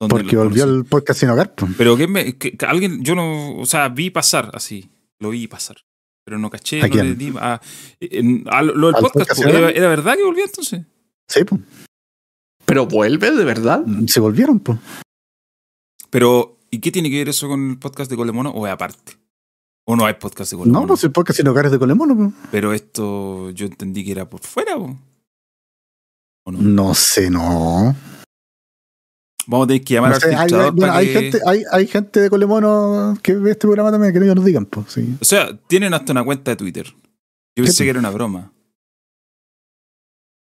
[0.00, 0.78] donde Porque volvió conocí".
[0.78, 1.54] el podcast sin hogar.
[1.56, 1.72] pues.
[1.76, 4.88] Pero que, me, que- que alguien, yo no, o sea, vi pasar así,
[5.18, 5.78] lo vi pasar,
[6.24, 7.06] pero no caché, ¿A no quién?
[7.08, 7.60] le di a,
[7.98, 10.82] en- a lo, lo del ¿Al podcast, podcast pues, ¿era, era verdad que volvió entonces?
[11.26, 11.60] Sí, pues.
[12.64, 13.82] Pero vuelve, de verdad.
[14.06, 14.78] Se volvieron, pues.
[16.10, 19.12] Pero, ¿y qué tiene que ver eso con el podcast de Colemono o es aparte?
[19.86, 20.80] ¿O no hay podcast de Colemono?
[20.82, 22.32] No, pues el podcast sin hogar es de Colemono.
[22.50, 24.96] Pero esto yo entendí que era por fuera, po.
[26.44, 26.58] ¿o no?
[26.62, 27.94] No sé, no.
[29.46, 31.62] Vamos a tener que llamar No al sé, hay, hay- bueno, hay que- gente, hay,
[31.72, 34.92] hay gente de Colemono que ve este programa también, que ellos nos digan, pues.
[34.92, 35.16] Sí.
[35.20, 36.86] O sea, tienen hasta una cuenta de Twitter.
[37.56, 38.52] Yo pensé que era una broma.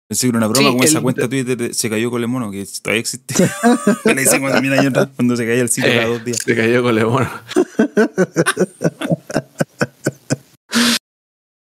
[0.09, 2.09] Pensé que era una broma Sí, como esa el- cuenta de Twitter de- se cayó
[2.09, 3.35] Colemono, que todavía existe.
[4.05, 6.37] Le hicimos también años atrás, cuando se caía el sitio cada Eh, dos días.
[6.37, 7.27] Se cayó con León.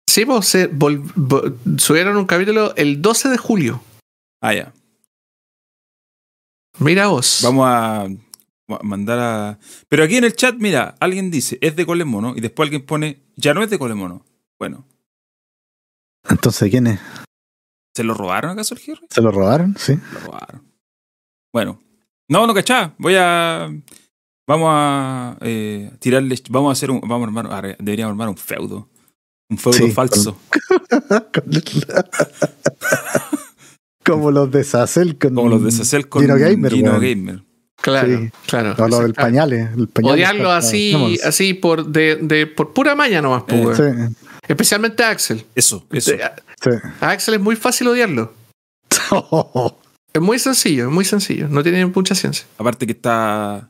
[0.09, 3.83] sí, pues se vol- vo- subieron un capítulo el 12 de julio.
[4.43, 4.73] Ah, ya.
[6.79, 7.41] Mira vos.
[7.43, 8.07] Vamos a
[8.69, 9.59] a mandar a.
[9.89, 13.23] Pero aquí en el chat, mira, alguien dice, es de Colemono, y después alguien pone,
[13.37, 14.25] ya no es de Colemono.
[14.59, 14.85] Bueno,
[16.29, 17.01] Entonces, ¿quién es?
[17.97, 19.07] ¿Se lo robaron acaso el Jerry?
[19.11, 19.75] ¿Se lo robaron?
[19.79, 19.99] Sí.
[20.13, 20.63] Lo robaron.
[21.53, 21.81] Bueno.
[22.29, 22.93] No, no cachá.
[22.99, 23.69] Voy a.
[24.49, 26.37] Vamos a eh, tirarle.
[26.51, 27.01] Vamos a hacer un.
[27.01, 27.47] Vamos a armar.
[27.47, 28.89] arre- Deberíamos armar un feudo.
[29.49, 30.37] Un feudo Sí, falso.
[34.05, 35.35] Como los de Sacel con.
[35.35, 36.93] Como los de Sacel con Gino Gamer, Gino.
[37.01, 37.43] Gamer.
[37.81, 38.31] claro, sí.
[38.47, 38.75] claro.
[38.79, 39.69] No, lo del pañales.
[39.77, 41.23] El pañal Odiarlo está- así, vamos.
[41.25, 44.09] así por, de, de- por pura maña nomás, pues, Eh.
[44.09, 44.17] Sí,
[44.49, 45.45] Especialmente a Axel.
[45.57, 46.13] Eso, eso.
[46.61, 46.71] A sí.
[47.01, 48.33] a Axel es muy fácil odiarlo.
[50.13, 51.47] Es muy sencillo, es muy sencillo.
[51.47, 52.47] No tiene mucha ciencia.
[52.57, 53.69] Aparte que está.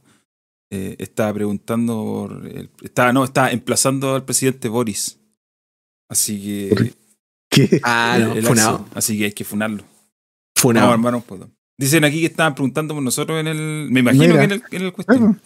[0.70, 1.94] eh, está preguntando.
[2.04, 5.18] por el- está, no, está emplazando al presidente Boris.
[6.08, 6.94] Así que.
[7.50, 7.80] ¿Qué?
[7.82, 8.76] Ah, el- no, el funado.
[8.76, 8.92] Axel.
[8.94, 9.82] Así que hay que funarlo.
[10.56, 10.94] Funado.
[10.94, 11.50] Un feudo.
[11.76, 13.88] Dicen aquí que estaban preguntando por nosotros en el.
[13.90, 14.38] Me imagino Mira.
[14.38, 15.18] que en el, en el cuestión.
[15.18, 15.36] Bueno,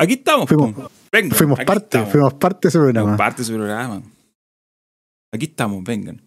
[0.00, 0.48] Aquí estamos.
[0.48, 0.88] Fuimos- po.
[1.10, 2.10] Venga, fuimos aquí parte, estamos.
[2.12, 3.16] fuimos parte de ese Fuimos programa.
[3.16, 4.02] parte de su programa.
[5.34, 6.22] Aquí estamos, vengan.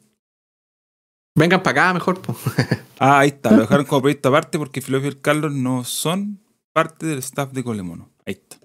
[1.35, 2.37] Vengan para acá mejor, pues.
[3.03, 3.49] Ah, ahí está.
[3.51, 6.39] Lo dejaron como proyecto aparte porque Filofio y el Carlos no son
[6.71, 8.11] parte del staff de Colemono.
[8.27, 8.57] Ahí está,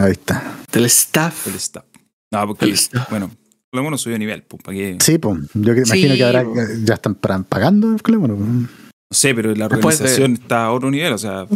[0.00, 0.56] Ahí está.
[0.70, 1.46] Del staff.
[1.46, 1.84] del staff.
[2.30, 3.10] No, porque, Del staff.
[3.10, 3.28] bueno,
[3.72, 4.98] Colemono subió de nivel, pues, ¿para qué?
[5.00, 5.36] Sí, pues.
[5.54, 6.54] Yo que- Sí, imagino que ahora po.
[6.84, 8.36] ya están pagando el Colemono.
[8.36, 8.68] No
[9.10, 11.46] sé, pero la Después de- organización está a otro nivel, o sea.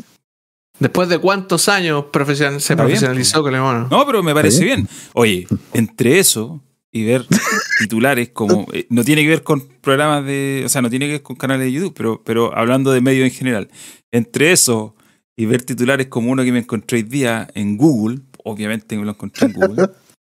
[0.81, 3.87] Después de cuántos años profesion- se bien, profesionalizó con el mono.
[3.89, 4.79] No, pero me parece bien.
[4.83, 4.89] bien.
[5.15, 6.61] Oye, entre eso
[6.97, 7.27] y ver
[7.79, 8.67] titulares como.
[8.73, 10.63] eh, no tiene que ver con programas de.
[10.65, 13.29] O sea, no tiene que ver con canales de YouTube, pero, pero hablando de medios
[13.29, 13.71] en general.
[14.13, 14.95] Entre eso
[15.37, 19.11] y ver titulares como uno que me encontré hoy día en Google, obviamente me lo
[19.11, 19.91] encontré en Google,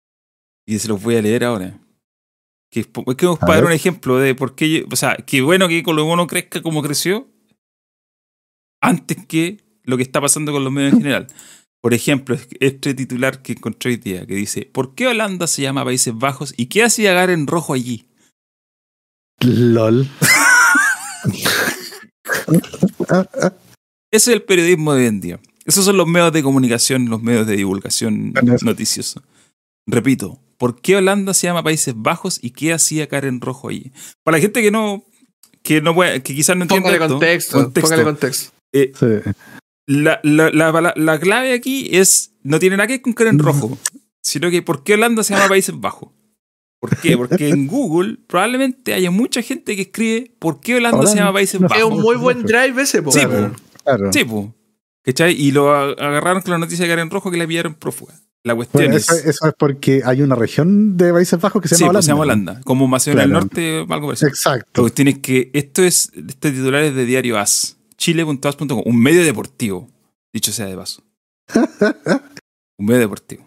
[0.67, 1.79] y se los voy a leer ahora.
[2.71, 4.71] Que es, que vamos para dar un ejemplo de por qué.
[4.81, 7.29] yo- o sea, qué bueno que Colomono crezca como creció
[8.83, 11.27] antes que lo que está pasando con los medios en general.
[11.81, 15.85] Por ejemplo, este titular que encontré hoy día que dice: ¿Por qué Holanda se llama
[15.85, 18.07] Países Bajos y qué hacía Garen Rojo allí?
[19.41, 20.09] LOL.
[24.11, 25.41] Ese es el periodismo de hoy en día.
[25.65, 29.23] Esos son los medios de comunicación, los medios de divulgación noticioso.
[29.87, 33.93] Repito, ¿por qué Holanda se llama Países Bajos y qué hacía Karen Rojo ahí?
[34.25, 35.05] Para la gente que no,
[35.63, 38.53] que no puede, que quizás no entiende Póngale esto, contexto, póngale contexto.
[38.73, 39.07] eh, Sí.
[39.89, 43.39] La, la- la- la- la clave aquí es, no tiene nada que ver con Karen
[43.39, 43.79] Rojo,
[44.23, 46.11] sino que ¿por qué Holanda se llama Países Bajos?
[46.81, 47.17] ¿Por qué?
[47.17, 51.61] Porque en Google probablemente haya mucha gente que escribe ¿por qué Holanda, se llama Países
[51.61, 51.93] no Es Bajos?
[51.93, 53.51] un muy buen drive ese, po, Sí, po.
[53.83, 54.13] Claro.
[54.13, 54.55] Sí, po.
[55.03, 55.33] ¿Cachai?
[55.41, 58.15] Y lo agarraron con la noticia de Karen Rojo que la pillaron prófuga.
[58.45, 59.09] La cuestión Bueno, es.
[59.11, 62.05] eso, es porque hay una región de Países Bajos que se sí, llama pues, Holanda.
[62.05, 62.23] se llama
[62.53, 62.61] Holanda.
[62.65, 63.45] Como Macedonia del Claro.
[63.47, 64.29] Norte, algo parecido.
[64.29, 64.83] La Exacto.
[64.83, 66.13] cuestión es que esto es.
[66.15, 67.78] Este titular es de Diario As.
[67.99, 68.83] Chile.as.com.
[68.85, 69.89] Un medio deportivo.
[70.33, 71.03] Dicho sea de paso.
[72.79, 73.45] un medio deportivo.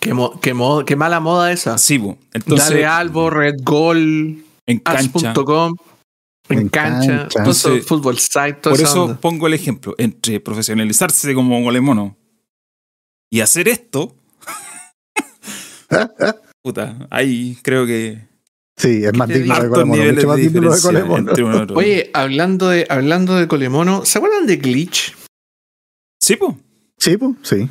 [0.00, 1.78] Qué, mo- qué mo- qué mala moda esa.
[1.78, 2.18] Sí, po.
[2.32, 2.68] Entonces.
[2.68, 5.30] Dale Albo, Red Goal, en cancha.
[5.30, 5.74] Ars.com,
[6.48, 7.28] en En cancha, cancha.
[7.42, 9.20] todo eso, Entonces, Fútbol Site, Por eso onda.
[9.20, 9.94] pongo el ejemplo.
[9.98, 12.16] Entre profesionalizarse como golemono
[13.30, 14.14] y hacer esto.
[16.62, 18.26] puta, ahí creo que
[18.76, 20.12] Sí, es más digno de Colemono.
[20.12, 21.74] Mucho más digno de Colemono.
[21.74, 25.14] Oye, hablando de, hablando de Colemono, ¿se acuerdan de Glitch?
[26.20, 26.58] sí, po.
[26.98, 27.68] Sí, pues, sí.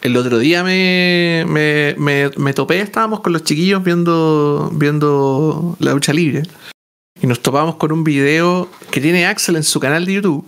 [0.00, 5.92] El otro día me, me, me, me topé, estábamos con los chiquillos viendo, viendo la
[5.92, 6.42] lucha libre.
[7.20, 10.44] Y nos topamos con un video que tiene Axel en su canal de YouTube,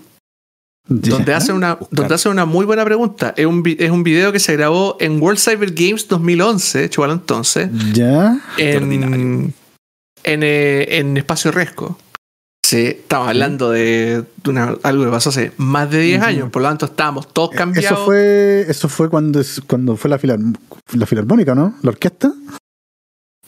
[0.86, 3.32] donde hace, una, donde hace una muy buena pregunta.
[3.36, 7.70] Es un, es un video que se grabó en World Cyber Games 2011, chaval entonces,
[7.94, 8.38] Ya.
[8.58, 11.98] en, en, eh, en Espacio Resco.
[12.66, 16.26] Sí, estamos hablando de, de una- algo que pasó hace más de 10 Ujú.
[16.28, 17.98] años, por lo tanto estábamos todos cambiados.
[17.98, 20.38] Eso fue, eso fue cuando, es- cuando fue la, filar,
[20.94, 21.74] la filarmónica, ¿no?
[21.82, 22.32] La orquesta.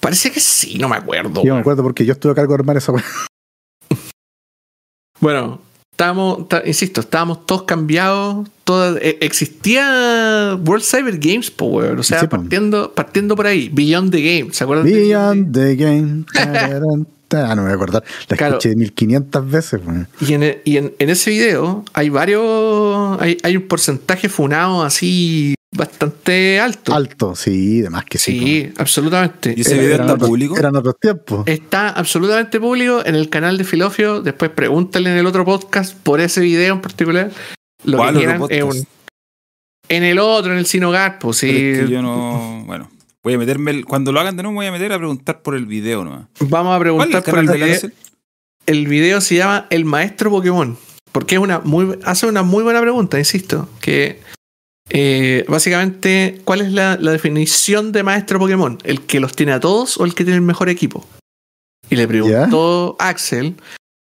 [0.01, 1.43] Parece que sí, no me acuerdo.
[1.43, 2.93] Yo me acuerdo porque yo estuve a cargo de armar esa.
[5.21, 5.61] Bueno,
[5.97, 8.47] estábamos, insisto, estábamos todos cambiados.
[8.65, 11.99] Todo, eh, existía World Cyber Games, po, weón.
[11.99, 13.71] O sea, Sí, partiendo, partiendo por ahí.
[13.73, 14.87] Beyond the Game, ¿se acuerdan?
[14.87, 16.25] de Beyond the game.
[17.31, 18.05] Ah, no me voy a acordar.
[18.29, 18.59] La Claro.
[18.59, 19.81] escuché 1500 veces.
[20.21, 23.21] Y, en, e- y en, en ese video hay varios.
[23.21, 26.95] Hay, hay un porcentaje funado así bastante alto.
[26.95, 28.39] Alto, sí, de más que sí.
[28.39, 29.55] sí, absolutamente.
[29.57, 30.57] ¿Y ese video Eran está público?
[30.59, 31.47] Eran otros tiempos.
[31.47, 34.21] Está absolutamente público en el canal de Filofio.
[34.23, 37.31] Después pregúntale en el otro podcast por ese video en particular.
[37.85, 38.79] Lo ¿Cuál que quieran es podcast?
[38.81, 38.87] un-
[39.89, 41.49] en el otro, en el Sinogar, pues sí.
[41.51, 42.65] Es que yo no.
[42.67, 42.91] Bueno,
[43.23, 43.71] voy a meterme.
[43.71, 46.03] el- cuando lo hagan de nuevo, me voy a meter a preguntar por el video
[46.05, 46.27] nomás.
[46.41, 47.91] Vamos a ¿Cuál es preguntar el por el video.
[48.67, 50.77] El video se llama El Maestro Pokémon.
[51.13, 53.69] Porque es una muy, hace una muy buena pregunta, insisto.
[53.81, 54.21] Que
[54.91, 58.79] eh, básicamente, ¿cuál es la, la definición de maestro Pokémon?
[58.85, 61.07] ¿El que los tiene a todos o el que tiene el mejor equipo?
[61.91, 63.55] Y le preguntó Axel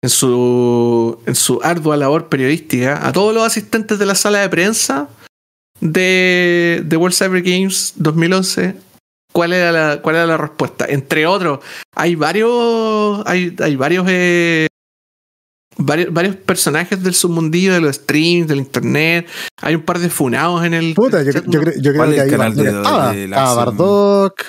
[0.03, 4.49] en su, en su ardua labor periodística a todos los asistentes de la sala de
[4.49, 5.09] prensa
[5.81, 8.77] de, de World Cyber Games 2011
[9.33, 10.87] cuál era la, cuál era la respuesta.
[10.89, 11.61] Entre otros,
[11.97, 13.23] hay varios.
[13.27, 14.69] Hay, hay varios, eh,
[15.77, 16.13] varios.
[16.13, 19.27] Varios personajes del submundillo, de los streams, del internet.
[19.61, 20.95] Hay un par de funados en el.
[20.95, 23.13] Puta, yo, chat, yo, creo- yo creo ¿Cuál que ahí canal de- Bardock estaba.
[23.13, 23.77] de la Estaba Axel?
[23.77, 24.43] Bardock.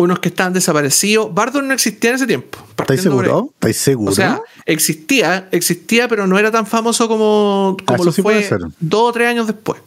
[0.00, 1.34] Unos que estaban desaparecidos.
[1.34, 2.56] Bardo no existía en ese tiempo.
[2.78, 3.50] ¿Estáis seguro?
[3.54, 4.12] ¿Estáis seguro?
[4.12, 8.48] O sea, existía, existía, pero no era tan famoso como, como Ah, lo sí fue
[8.78, 9.80] dos o tres años después.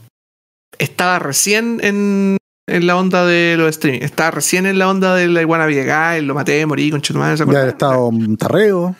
[0.79, 2.35] Estaba recién en,
[2.67, 4.01] en la onda de los streaming.
[4.01, 7.67] Estaba recién en la onda de la iguana Viegas, lo maté, morí, con ¿se ya
[7.67, 8.95] estado un tarreo.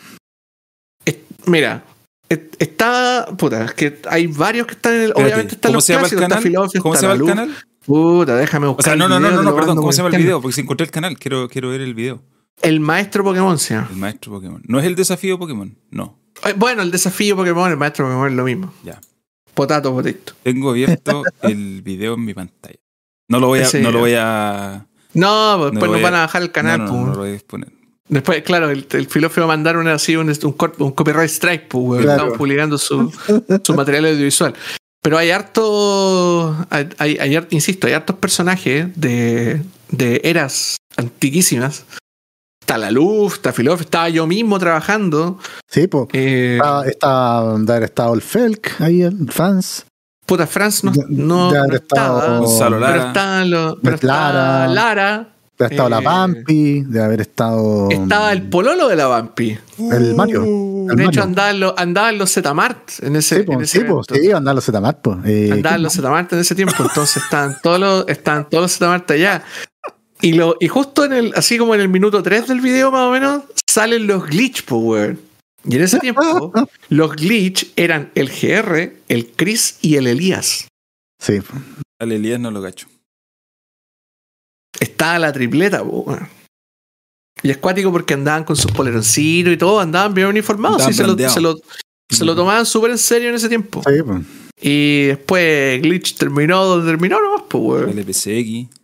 [1.46, 1.84] Mira,
[2.30, 3.28] es- está.
[3.38, 5.08] Puta, es que hay varios que están en el.
[5.10, 7.56] Espérate, obviamente están ¿Cómo los se clásicos, está ¿Cómo se está llama el canal?
[7.86, 8.86] Puta, déjame O buscar.
[8.86, 9.78] sea, no, no, no, no, no, perdón.
[9.78, 10.42] ¿Cómo se llama el video?
[10.42, 12.22] Porque si encontré el canal, quiero, quiero ver el video.
[12.62, 13.88] El maestro Pokémon se llama.
[13.92, 14.62] El maestro Pokémon.
[14.68, 16.20] No es el desafío Pokémon, no.
[16.46, 18.72] Eh, Bueno, el desafío Pokémon, el maestro Pokémon es lo mismo.
[18.84, 19.02] Ya.
[19.56, 20.34] Potato, potito.
[20.44, 22.78] Tengo abierto el video en mi pantalla.
[23.30, 23.70] No lo voy a.
[23.82, 24.86] No lo voy a.
[25.14, 26.78] No, pues después voy nos van a bajar el canal.
[26.80, 27.02] no, no, pues.
[27.02, 27.72] no, no lo voy a exponer.
[28.12, 31.68] Después, claro, el, el filósofo va a mandar una, así, un, un, un copyright strike,
[31.70, 32.02] pues.
[32.04, 32.18] Claro.
[32.20, 33.12] Estamos publicando su,
[33.64, 34.54] su material audiovisual.
[35.02, 41.86] Pero hay harto, hay, hay- hay har- insisto, hay hartos personajes de, de eras antiquísimas.
[42.62, 45.40] Está la luz, está Filósofo, estaba yo mismo trabajando.
[45.68, 46.08] Sí, pues.
[46.14, 49.86] Eh, Está, está, de haber estado el Felk ahí, el fans.
[50.26, 52.38] puta, Franz no, de- no, de haber no estaba.
[52.40, 53.08] Gonzalo Pero Lara.
[53.08, 54.68] está, lo- pero está Lara.
[54.68, 55.28] Lara.
[55.58, 57.90] De haber estado la Eh, Pampi, de haber estado.
[57.92, 59.58] Estaba el pololo de la Vampi.
[59.92, 60.44] El Mario.
[60.90, 61.24] El De hecho, Mario.
[61.24, 64.02] andaba en, los, andaba en los Zetamart en ese, Sí, po, en ese sí, po,
[64.04, 65.18] sí, andar los Zetamar, pues.
[65.26, 68.74] Eh, Andaba en los Zetamart en ese tiempo, entonces estaban todos los, estaban todos los
[68.74, 69.44] Zetamart allá.
[70.24, 73.08] Y, lo, y justo en el, así como en el minuto 3 del video, más
[73.08, 75.20] o menos, salen los glitch, po, weón.
[75.64, 76.52] Y en ese tiempo,
[76.90, 80.68] los glitch eran el GR, el Chris y el Elías.
[81.20, 81.40] Sí.
[82.00, 82.88] Al Elías no lo cacho.
[84.80, 86.28] Estaba la tripleta, po, weón.
[87.44, 90.78] Y es cuático porque andaban con sus poleroncitos y todo, andaban bien uniformados.
[90.82, 91.60] Andaban sí, se, lo, se, lo,
[92.10, 93.82] se lo tomaban súper en serio en ese tiempo.
[93.88, 94.22] Sí, pues.
[94.62, 97.90] Y después Glitch terminó donde terminó nomás, pues, weón.
[97.90, 98.78] El EPCX.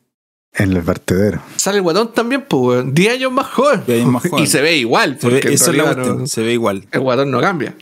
[0.60, 1.40] En el vertedero.
[1.56, 2.94] Sale el guatón también, pues, weón.
[2.96, 3.84] 10 años más joven.
[3.86, 4.44] Diez años más joven.
[4.44, 6.20] Y se ve igual, Se ve- esa es la realidad cuestión.
[6.20, 6.88] no- Se ve igual.
[6.92, 7.76] el guatón no cambia.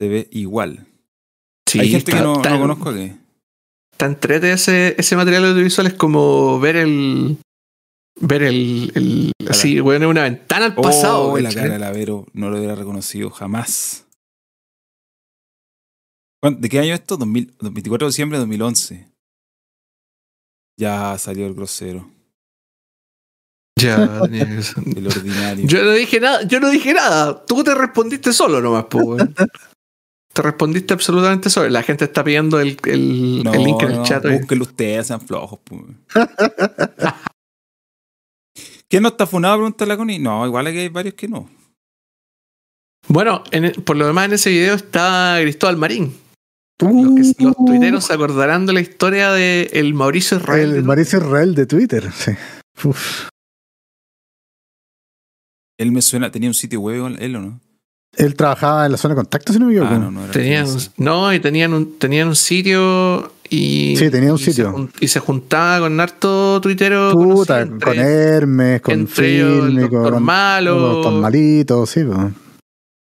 [0.00, 0.86] Se ve igual.
[1.68, 3.16] Sí, Hay gente está- que no, está- no conozco que.
[3.94, 7.38] Está entrete ese, ese material audiovisual, es como ver el.
[8.20, 8.90] Ver el.
[8.96, 11.30] el así, en una ventana al pasado.
[11.32, 11.62] Oh, la ¿cachai?
[11.62, 14.06] cara de Lavero no lo hubiera reconocido jamás.
[16.42, 17.16] ¿Cuán- ¿De qué año es esto?
[17.16, 19.08] 2000 24 de diciembre de 2011.
[20.78, 22.10] Ya salió el grosero,
[23.78, 25.66] Ya, el ordinario.
[25.68, 27.44] Yo no dije nada, yo no dije nada.
[27.46, 29.34] Tú te respondiste solo nomás, pues, weón.
[30.34, 31.68] Te respondiste absolutamente solo.
[31.70, 34.24] La gente está pidiendo el, el, no, el link en el no, chat.
[34.28, 35.60] búsquenlo ustedes, sean flojos.
[35.64, 35.80] pues.
[38.88, 39.56] ¿Quién no está funado?
[39.56, 40.18] Pregunta la Connie.
[40.18, 41.48] No, igual que hay varios que no.
[43.08, 46.16] Bueno, en- por lo demás, en ese video está Cristóbal Marín.
[46.80, 50.72] Los, que- los tuiteros se acordarán de la historia de el Mauricio Israel.
[50.72, 50.76] Uh.
[50.76, 52.32] El Mauricio Israel de Twitter, sí.
[52.82, 53.28] Uf.
[55.78, 57.60] Él me suena, tenía un sitio web, él o no.
[58.16, 59.94] Él trabajaba en la zona de contacto, si no me equivoco.
[59.94, 60.22] Ah, no, no.
[60.26, 63.96] Tenían, no, y tenían un, tenían un sitio y.
[63.96, 64.72] Sí, tenía un y se sitio.
[64.72, 67.12] jun- y se juntaba con harto tuitero.
[67.12, 71.00] Puta, conocido, con Hermes, con entre Doctor con Malo.
[71.02, 72.18] con Malito, sí, pues.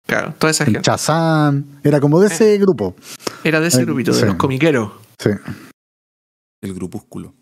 [0.07, 0.81] Claro, toda esa gente.
[0.81, 1.65] Chazán.
[1.83, 2.95] Era como de ese grupo.
[3.43, 4.91] Era de ese Eh, grupito, de los comiqueros.
[5.19, 5.29] Sí.
[6.61, 7.33] El grupúsculo.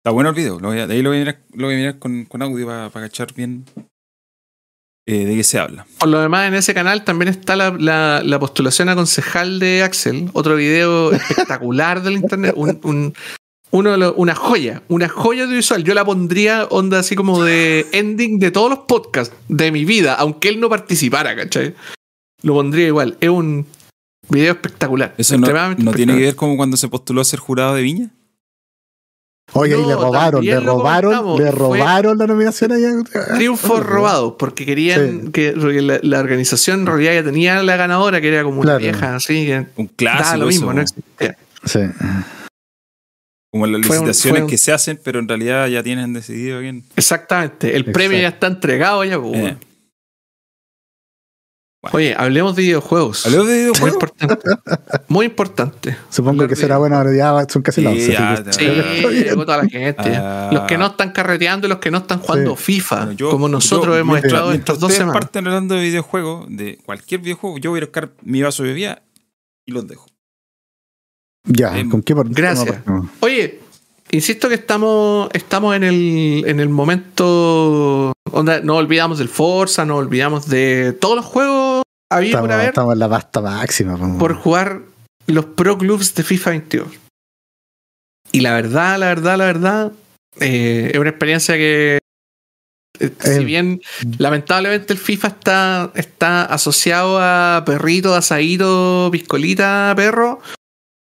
[0.00, 0.60] Está bueno el video.
[0.60, 2.40] lo voy a- de ahí lo voy a mirar, lo voy a mirar con, con
[2.42, 3.64] audio para cachar bien
[5.06, 5.86] eh, de qué se habla.
[5.98, 9.82] Por lo demás, en ese canal también está la, la- la postulación a concejal de
[9.82, 10.30] Axel.
[10.32, 12.52] Otro video espectacular del internet.
[12.56, 13.14] Un, un-
[13.72, 15.82] uno una joya, una joya audiovisual.
[15.84, 20.14] Yo la pondría onda así como de ending de todos los podcasts de mi vida,
[20.14, 21.74] aunque él no participara, ¿cachai?
[22.42, 23.16] Lo pondría igual.
[23.20, 23.66] Es un
[24.28, 25.14] video espectacular.
[25.18, 25.46] ¿Eso no,
[25.84, 28.10] no tiene que ver como cuando se postuló a ser jurado de Viña?
[29.52, 32.90] Oye, No, le robaron, le robaron, le robaron la nominación allá.
[33.36, 35.30] Triunfos robados, porque querían Sí.
[35.32, 38.76] que porque la, la organización en realidad ya tenía la ganadora, que era como una
[38.76, 40.36] vieja, así que Un clásico.
[40.38, 41.36] lo mismo, eso, no existía.
[41.64, 41.80] Sí.
[43.52, 46.12] como las Fue un- licitaciones fue un- que se hacen, pero en realidad ya tienen
[46.12, 46.84] decidido quién.
[46.94, 47.68] Exactamente.
[47.70, 47.92] El Exacto.
[47.92, 49.18] premio ya está entregado ya.
[49.18, 49.56] pues, Eh.
[51.90, 51.96] Bueno.
[51.96, 53.26] Oye, hablemos de videojuegos.
[53.26, 53.92] ¿Habló de Muy videojuegos?
[53.94, 54.48] importante.
[55.08, 55.96] Muy importante.
[56.10, 58.12] Supongo Hablar que será bueno, ahora ya son casi las Sí, 11.
[58.12, 60.16] ya, así que- Sí, llegó toda la gente.
[60.16, 60.50] Ah.
[60.52, 62.62] Los que no están carreteando y los que no están jugando Sí.
[62.64, 65.14] FIFA, Bueno, yo- como nosotros yo- hemos estado estas dos semanas.
[65.20, 69.02] parten hablando de videojuegos, de cualquier videojuego, yo voy a buscar mi vaso de bebida
[69.64, 70.06] y los dejo.
[71.44, 72.84] Ya, Em, ¿con qué por- gracias.
[72.86, 73.60] no, Oye,
[74.10, 78.12] insisto que estamos, estamos en, el, en el momento.
[78.32, 81.65] Onda, no olvidamos del Forza, no olvidamos de todos los juegos
[82.10, 83.96] había Estamos, en la pasta máxima.
[83.96, 84.18] po.
[84.18, 84.82] por jugar
[85.26, 86.88] los Pro Clubs de FIFA 22.
[88.32, 89.92] Y la verdad, la verdad, la verdad,
[90.40, 91.98] eh, es una experiencia que.
[92.98, 93.80] eh, si bien
[94.18, 100.40] lamentablemente el FIFA está, está asociado a perrito, asadito, piscolita, perro,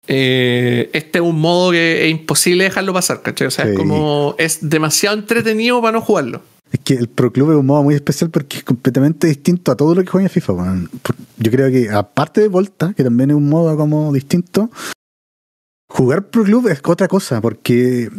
[0.07, 3.47] eh, este es un modo que es imposible dejarlo pasar, ¿cachai?
[3.47, 4.35] O sea, es como.
[4.37, 6.41] Es demasiado entretenido para no jugarlo.
[6.73, 9.75] Es que el Pro Club es un modo muy especial porque es completamente distinto a
[9.77, 10.53] todo lo que juega en FIFA.
[11.03, 14.69] Por- Yo creo que, aparte de Volta, que también es un modo como distinto,
[15.89, 18.09] jugar Pro Club es otra cosa porque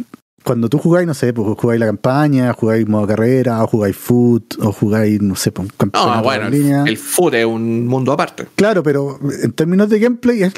[0.43, 4.55] cuando tú jugáis, no sé, pues jugáis la campaña, jugáis modo carrera, o jugáis foot,
[4.59, 6.83] o jugáis, no sé, pues, un No, campeonato bueno, en el, línea.
[6.85, 8.45] el foot es un mundo aparte.
[8.55, 10.53] Claro, pero en términos de gameplay es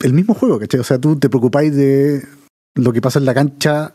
[0.00, 0.80] el mismo juego, ¿cachai?
[0.80, 2.24] O sea, tú te preocupáis de
[2.74, 3.94] lo que pasa en la cancha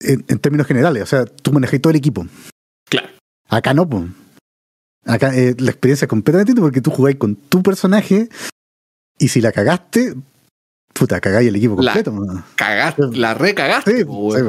[0.00, 1.02] en, en términos generales.
[1.02, 2.26] O sea, tú manejas todo el equipo.
[2.88, 3.08] Claro.
[3.48, 4.04] Acá no, pues.
[5.06, 8.28] Acá eh, la experiencia es completamente distinta porque tú jugáis con tu personaje
[9.18, 10.14] y si la cagaste,
[10.92, 12.14] puta, cagáis el equipo completo.
[12.56, 13.98] Cagaste, la recagaste.
[13.98, 14.42] Sí, po, sí.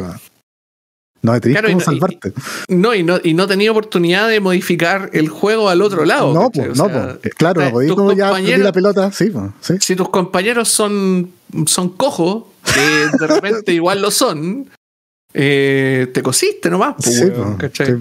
[1.24, 2.34] No tenéis Claro, cómo no- y- salvarte.
[2.68, 6.34] No, y no, y no tenía oportunidad de modificar el juego al otro lado.
[6.34, 6.68] no, ¿cachai?
[6.70, 7.34] pues, O no, sea, pues.
[7.36, 9.12] Claro, no tus como ya la pelota.
[9.12, 9.76] Sí, pues, sí.
[9.80, 11.32] Si tus compañeros son,
[11.68, 14.70] son cojos, que de repente igual lo son,
[15.34, 16.96] eh, te cosiste nomás.
[16.98, 17.88] pues, Sí, weón, ¿cachai?
[17.88, 17.94] sí.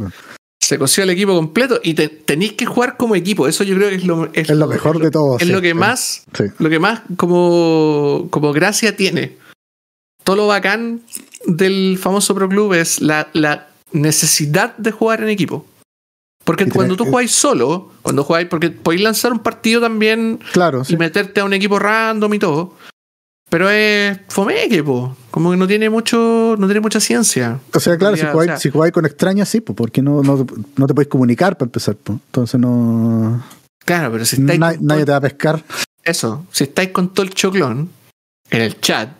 [0.62, 3.48] Se cosió el equipo completo y te, tenéis que jugar como equipo.
[3.48, 5.36] Eso yo creo que es lo, Es lo mejor de todo.
[5.38, 6.24] es sí, lo que más
[6.58, 9.36] lo que más como, como gracia tiene.
[10.22, 11.00] Todo lo bacán
[11.46, 15.66] del famoso Pro Club es la, la necesidad de jugar en equipo.
[16.44, 20.94] Porque cuando tú jugáis solo, cuando jugáis, porque podéis lanzar un partido también Claro, sí.
[20.94, 22.74] y meterte a un equipo random y todo.
[23.50, 25.14] Pero es fomeque, po.
[25.30, 27.58] Como que no tiene mucho, no tiene mucha ciencia.
[27.74, 30.22] O sea, claro, si jugáis, o sea- si jugáis con extraños, sí, pues, porque no,
[30.22, 30.46] no,
[30.76, 32.18] no te podéis comunicar para empezar, pues.
[32.26, 33.42] Entonces no.
[33.84, 35.64] Claro, pero si estáis na- nadie todo- te va a pescar.
[36.04, 37.90] eso, si estáis con todo el choclón
[38.50, 39.10] en el chat,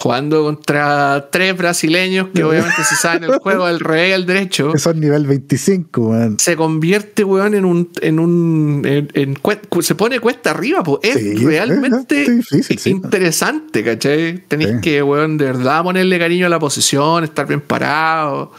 [0.00, 4.90] jugando contra tres brasileños que obviamente se saben el juego del revés al derecho, Eso
[4.90, 6.38] es nivel 25, weón.
[6.38, 7.90] se convierte, weón, en un.
[8.00, 9.36] En un en- en
[9.82, 11.00] se pone cuesta arriba, pues.
[11.02, 12.90] Es Sí, realmente es difícil, sí.
[12.90, 14.38] interesante, ¿cachai?
[14.46, 14.80] Tenéis Sí.
[14.82, 18.52] que, weón, de verdad ponerle cariño a la posición, estar bien parado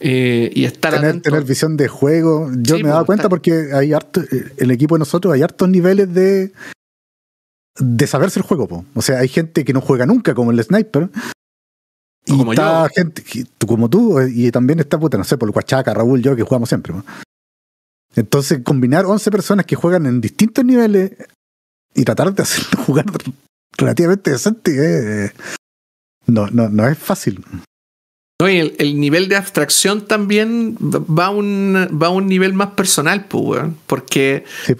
[0.00, 1.30] eh, y estar Tener, atento.
[1.30, 2.50] tener visión de juego.
[2.56, 4.22] Yo me he dado pues, cuenta porque hay harto,
[4.56, 6.50] el equipo de nosotros hay hartos niveles de
[7.78, 8.84] de saberse el juego, po.
[8.94, 11.10] O sea, hay gente que no juega nunca, como el sniper.
[12.26, 12.88] Y Como está yo.
[12.94, 13.24] gente
[13.66, 16.42] como tú, eh, y también está puta, no sé, por el Huachaca, Raúl, yo, que
[16.42, 16.92] jugamos siempre.
[16.92, 17.02] po.
[18.14, 21.12] Entonces, combinar 11 personas que juegan en distintos niveles
[21.94, 23.06] y tratar de hacer jugar
[23.76, 25.32] relativamente decente, eh,
[26.26, 27.44] no, no, no es fácil.
[28.40, 32.54] No, y el, el nivel de abstracción también va a un, va a un nivel
[32.54, 33.76] más personal, pues, weón.
[33.86, 34.74] Porque Sí,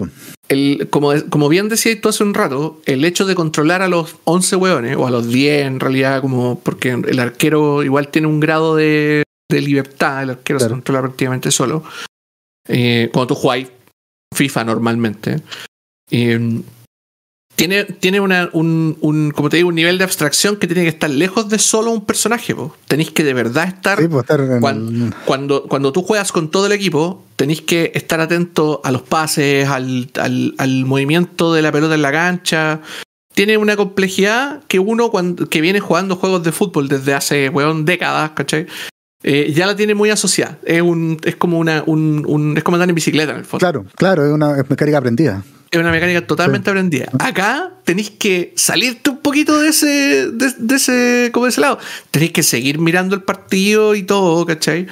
[0.48, 4.16] el, como, como bien decías tú hace un rato, el hecho de controlar a los
[4.24, 8.40] 11 hueones, o a los 10 en realidad, como porque el arquero igual tiene un
[8.40, 11.84] grado de, de libertad, el arquero se controla prácticamente solo.
[12.68, 13.68] Eh, cuando tú jugáis
[14.34, 15.36] FIFA normalmente.
[16.10, 16.60] eh,
[17.56, 20.88] tiene, tiene una, un, un, como te digo, un nivel de abstracción que tiene que
[20.88, 22.54] estar lejos de solo un personaje.
[22.54, 22.74] po.
[22.88, 26.32] Tenéis que de verdad estar Sí, po, estar en Cuan- el- cuando, cuando tú juegas
[26.32, 31.52] con todo el equipo, tenéis que estar atento a los pases, al, al- al movimiento
[31.52, 32.80] de la pelota en la cancha.
[33.34, 37.84] Tiene una complejidad que uno cuando, que viene jugando juegos de fútbol desde hace, weón,
[37.86, 38.66] décadas, ¿cachai?
[39.24, 40.58] Eh, ya la tiene muy asociada.
[40.64, 43.60] Es, un, es como una, un, un- es como andar en bicicleta en el fondo.
[43.60, 45.44] Claro, claro, es una es mecánica aprendida.
[45.70, 47.06] Es una mecánica totalmente aprendida.
[47.18, 51.78] Acá tenéis que salirte un poquito de ese, de, de ese, como de ese lado.
[52.10, 54.86] Tenéis que seguir mirando el partido y todo, ¿cachai?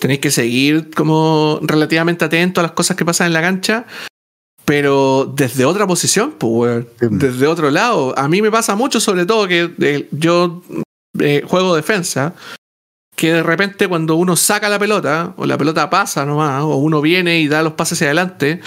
[0.00, 3.86] Tenéis que seguir como relativamente atento a las cosas que pasan en la cancha,
[4.64, 6.84] pero desde otra posición, pues.
[6.98, 7.06] Sí.
[7.10, 8.18] Desde otro lado.
[8.18, 10.62] A mí me pasa mucho, sobre todo, que eh, yo
[11.20, 12.34] eh, juego defensa,
[13.16, 17.00] que de repente cuando uno saca la pelota, o la pelota pasa nomás, o uno
[17.00, 18.60] viene y da los pases hacia adelante,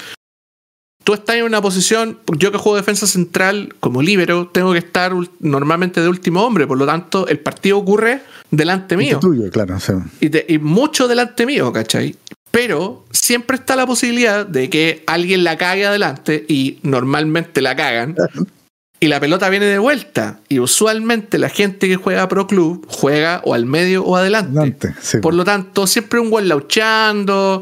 [1.03, 5.13] tú estás en una posición, yo que juego defensa central como líbero, tengo que estar
[5.39, 8.21] normalmente de último hombre, por lo tanto el partido ocurre
[8.51, 9.15] delante mío.
[9.17, 9.77] Este tuyo, claro.
[10.19, 12.15] Y, te- y mucho delante mío, ¿cachai?
[12.51, 18.15] Pero siempre está la posibilidad de que alguien la cague adelante y normalmente la cagan.
[19.01, 20.39] Y la pelota viene de vuelta.
[20.49, 24.57] Y usualmente la gente que juega Pro Club juega o al medio o adelante.
[24.59, 27.61] adelante, sí, Por lo tanto, siempre un hueón lauchando,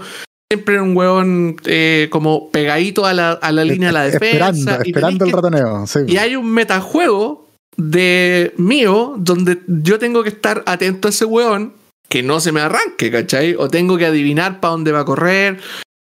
[0.51, 4.25] siempre un hueón eh, como pegadito a la, a la línea de la defensa.
[4.25, 5.87] Esperando, y esperando el que- ratoneo.
[5.87, 5.99] sí.
[6.07, 11.73] y hay un metajuego de mío donde yo tengo que estar atento a ese hueón
[12.09, 13.53] que no se me arranque, ¿cachai?
[13.59, 15.59] O tengo que adivinar para dónde va a correr,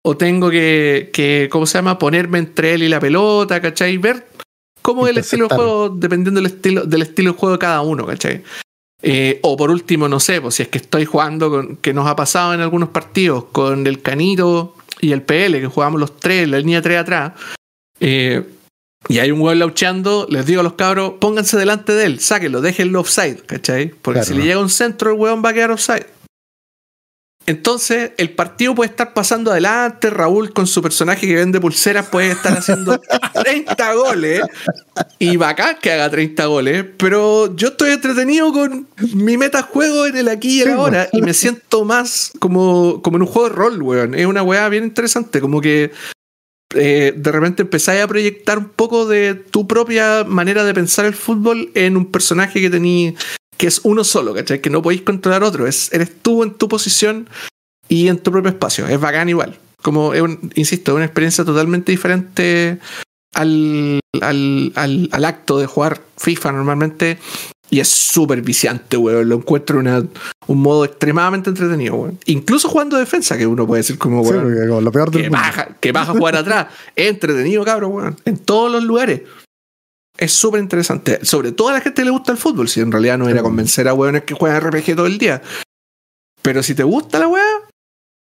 [0.06, 1.98] o tengo que, que, ¿cómo se llama?
[1.98, 3.98] Ponerme entre él y la pelota, ¿cachai?
[3.98, 4.28] Ver
[4.84, 7.82] cómo es el estilo de juego, dependiendo del estilo, del estilo de juego de cada
[7.82, 8.44] uno, ¿cachai?
[9.02, 12.08] Eh, o por último, no sé, pues si es que estoy jugando con, que nos
[12.08, 16.48] ha pasado en algunos partidos con el Canito y el PL, que jugamos los tres,
[16.48, 17.34] la línea 3 atrás,
[18.00, 18.44] eh,
[19.10, 22.62] y hay un hueón laucheando, les digo a los cabros, pónganse delante de él, sáquenlo,
[22.62, 23.90] déjenlo offside, ¿cachai?
[23.90, 24.34] Porque Claro.
[24.34, 26.06] si le llega un centro, el hueón va a quedar offside.
[27.46, 32.32] Entonces, el partido puede estar pasando adelante, Raúl con su personaje que vende pulseras puede
[32.32, 33.00] estar haciendo
[33.44, 34.42] 30 goles,
[35.20, 40.30] y bacán que haga 30 goles, pero yo estoy entretenido con mi metajuego en el
[40.30, 41.22] aquí y el ahora, pues.
[41.22, 44.16] y me siento más como, como en un juego de rol, weón.
[44.16, 45.92] Es una weá bien interesante, como que
[46.76, 51.14] eh, de repente empezáis a proyectar un poco de tu propia manera de pensar el
[51.14, 53.16] fútbol en un personaje que tení,
[53.58, 54.62] que es uno solo, ¿cachai?
[54.62, 55.68] Que no podéis controlar otro.
[55.68, 57.30] Es, eres tú en tu posición
[57.88, 58.88] y en tu propio espacio.
[58.88, 59.58] Es bacán igual.
[59.82, 62.80] Como, es un- insisto, es una experiencia totalmente diferente
[63.34, 67.18] al, al, al, al acto de jugar FIFA normalmente.
[67.70, 69.28] Y es súper viciante, weón.
[69.30, 70.06] Lo encuentro una,
[70.48, 72.20] un modo extremadamente entretenido, weón.
[72.26, 75.42] Incluso jugando defensa, que uno puede decir como, weón, lo peor del que mundo.
[75.44, 76.68] baja, que baja a jugar atrás.
[76.96, 78.18] Es entretenido, cabrón, weón.
[78.26, 79.22] En todos los lugares.
[80.24, 81.26] Es súper interesante.
[81.26, 82.68] Sobre todo a la gente que le gusta el fútbol.
[82.70, 83.44] Si en realidad no era Sí.
[83.44, 85.42] convencer a weones que juegan RPG todo el día.
[86.42, 87.44] Pero si te gusta la weá,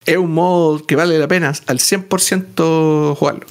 [0.05, 3.47] es un modo que vale la pena al 100% jugarlo.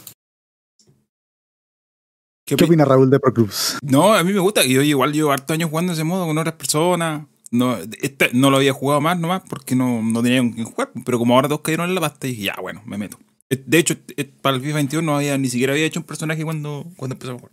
[2.47, 3.77] ¿Qué ¿Qué opi- opina Raúl de Pro Clubs?
[3.81, 4.63] No, a mí me gusta.
[4.63, 7.25] Y yo igual llevo hartos años jugando ese modo con otras personas.
[7.51, 10.91] no, este no lo había jugado más nomás porque no, no tenía con quién jugar.
[11.05, 13.17] Pero como ahora todos cayeron en la pasta, dije, ya, bueno, me meto.
[13.49, 16.05] Eh, De hecho, eh, para el FIFA 21 no había, ni siquiera había hecho un
[16.05, 17.51] personaje cuando, cuando empecé a jugar.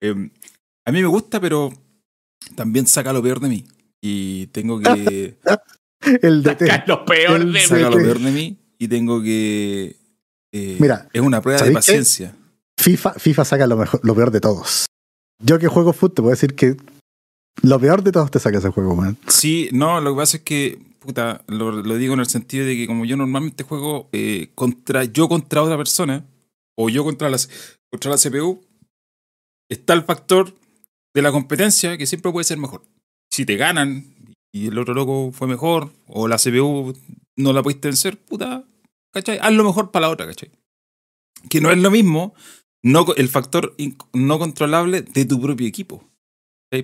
[0.00, 0.30] Eh,
[0.84, 1.72] a mí me gusta, pero
[2.54, 3.64] también saca lo peor de mí.
[4.00, 5.36] Y tengo que.
[6.22, 6.66] El DT.
[6.66, 7.96] Saca lo peor El de saca- saca mí.
[7.96, 8.56] lo peor de mí.
[8.78, 9.96] Y tengo que.
[10.52, 12.34] eh, Mira, es una prueba de paciencia.
[12.78, 14.86] FIFA, FIFA saca lo, mejor, lo peor de todos.
[15.42, 16.76] Yo que juego fútbol te puedo decir que
[17.62, 19.16] lo peor de todos te saca ese juego, man.
[19.28, 22.76] Sí, no, lo que pasa es que, puta, lo, lo digo en el sentido de
[22.76, 26.24] que como yo normalmente juego eh, contra yo contra otra persona,
[26.76, 27.48] o yo contra, las,
[27.90, 28.60] contra la CPU,
[29.70, 30.54] está el factor
[31.14, 32.82] de la competencia que siempre puede ser mejor.
[33.30, 34.14] Si te ganan
[34.52, 36.94] y el otro loco fue mejor, o la CPU
[37.36, 38.64] no la pudiste vencer, puta,
[39.12, 39.38] ¿cachai?
[39.40, 40.50] Haz lo mejor para la otra, ¿cachai?
[41.50, 42.34] Que no es lo mismo
[42.86, 43.74] no, el factor
[44.12, 46.04] no controlable de tu propio equipo.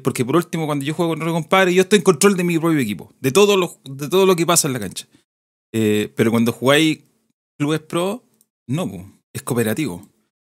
[0.02, 2.58] Porque por último, cuando yo juego con otro compadre, yo estoy en control de mi
[2.58, 5.06] propio equipo, de todo lo, de todo lo que pasa en la cancha.
[5.72, 7.00] Eh, pero cuando jugáis
[7.58, 8.24] clubes pro,
[8.66, 10.08] no, po, es cooperativo.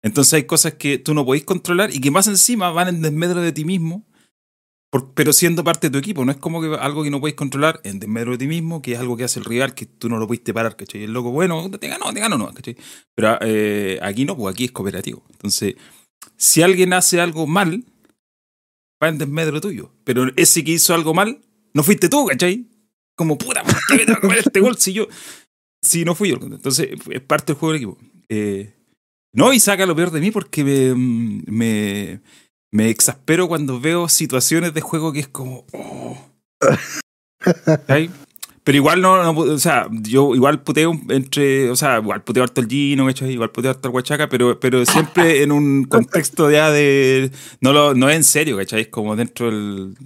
[0.04, 3.41] Entonces hay cosas que tú no podéis controlar y que más encima van en desmedro
[3.41, 4.06] de ti mismo,
[5.16, 6.26] pero siendo parte de tu equipo.
[6.26, 8.93] No es como que algo que no podéis controlar en desmedro de ti mismo, que
[8.93, 11.04] es algo que hace el rival que tú no lo pudiste parar, ¿cachai?
[11.04, 12.76] El loco, bueno, te ganó, te ganó, no, ¿cachai?
[13.16, 15.24] Pero eh, aquí no, pues aquí es cooperativo.
[15.32, 15.76] Entonces,
[16.38, 17.86] si alguien hace algo mal,
[19.01, 19.91] va en desmedro tuyo.
[20.04, 21.41] Pero ese que hizo algo mal,
[21.74, 22.68] no fuiste tú, ¿cachai?
[23.16, 25.08] Como, puta, ¿por qué me tengo que comer este gol si yo...
[25.82, 26.38] Si no fui yo.
[26.41, 27.97] Entonces, es parte del juego del equipo.
[28.30, 28.74] Eh,
[29.34, 30.93] no, y saca lo peor de mí porque me,
[31.47, 32.21] me,
[32.71, 35.65] me exaspero cuando veo situaciones de juego que es como...
[35.73, 36.17] oh.
[38.65, 42.61] Pero igual no, no, o sea, yo igual puteo entre, o sea, igual puteo harto
[42.61, 43.34] el Gino, ¿cachai?
[43.34, 47.29] igual puteo harto el Huachaca, pero, pero siempre en un contexto ya de,
[47.59, 48.81] no lo, no es en serio, ¿cachai?
[48.84, 49.97] Es como dentro del,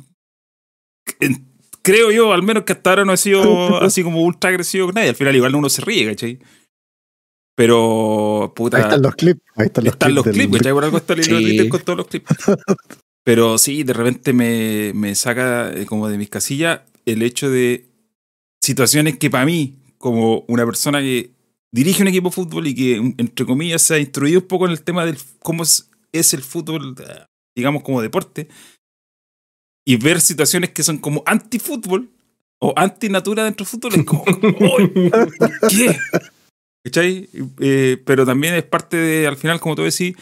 [1.20, 1.46] en-
[1.84, 4.96] creo yo, al menos que hasta ahora no he sido así como ultra agresivo con
[4.96, 6.40] nadie, al final igual uno se ríe, ¿cachai?
[7.58, 9.42] Pero, puta, Ahí están los clips.
[9.56, 10.38] Ahí están los están los clips.
[10.38, 10.74] del- clips, ¿cachai?
[10.74, 11.48] Por algo está el hilo de Sí.
[11.48, 12.36] Twitter con todos los clips.
[13.24, 17.90] Pero sí, de repente me, me saca eh, como de mis casillas el hecho de
[18.62, 21.32] situaciones que para mí, como una persona que
[21.74, 24.72] dirige un equipo de fútbol y que, entre comillas, se ha instruido un poco en
[24.74, 28.50] el tema de cómo es, es el fútbol, eh, digamos, como deporte,
[29.84, 32.08] y ver situaciones que son como anti-fútbol
[32.60, 34.24] o anti-natura dentro del fútbol, es como,
[34.78, 35.98] "Uy, ¿por ¿qué?
[36.88, 37.30] ¿Cachai?
[37.60, 40.16] Eh, pero también es parte de, al final, como tú decís,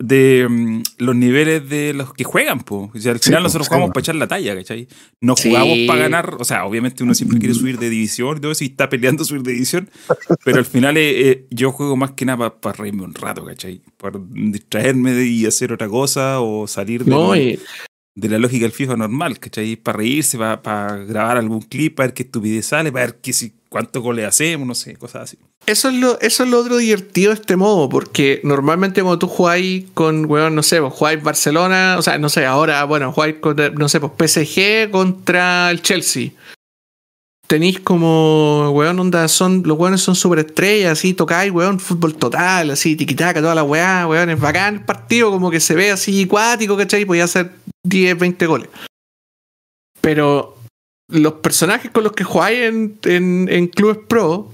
[0.00, 2.90] de mm, los niveles de los que juegan, po.
[2.94, 3.92] O sea, al Sí, final po, nosotros sí, jugamos po.
[3.94, 4.88] para echar la talla, ¿cachai?
[5.20, 5.48] No Sí.
[5.48, 8.64] jugamos para ganar, o sea, obviamente uno siempre quiere subir de división y todo eso
[8.64, 9.88] y está peleando subir de división,
[10.44, 13.80] pero al final eh, eh, yo juego más que nada para reírme un rato, ¿cachai?
[13.96, 17.58] Para distraerme de- y hacer otra cosa o salir de, No, y,
[18.16, 19.76] de la lógica del FIFA normal, ¿cachai?
[19.76, 23.52] Para reírse, para, grabar algún clip, para ver qué estupidez sale, para ver qué, si,
[23.68, 25.38] cuántos goles hacemos, no sé, cosas así.
[25.66, 29.28] Eso es, lo, eso es lo otro divertido de este modo, porque normalmente cuando tú
[29.28, 33.36] jugáis con, weón, no sé, pues jugáis Barcelona, o sea, no sé, ahora, bueno, jugáis
[33.40, 36.30] con, no sé, pues PSG contra el Chelsea.
[37.46, 42.70] Tenéis como, weón, onda, son, los weones son súper estrellas, así, tocáis, weón, fútbol total,
[42.70, 46.24] así, tiquitaca, toda la weá, weón, es bacán el partido, como que se ve así
[46.24, 47.04] acuático, ¿cachai?
[47.04, 47.52] Podía hacer
[47.84, 48.68] 10, 20 goles.
[50.00, 50.55] Pero
[51.08, 54.50] los personajes con los que jugáis en, en, en clubes pro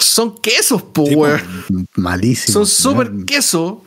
[0.00, 1.02] son quesos, Sí, po.
[1.04, 1.40] weón.
[1.96, 2.52] Malísimo.
[2.52, 3.24] Son súper weón.
[3.24, 3.82] queso.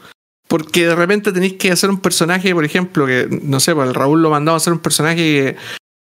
[0.47, 3.93] Porque de repente tenéis que hacer un personaje, por ejemplo, que no sé, pues el
[3.93, 5.17] Raúl lo mandaba a hacer un personaje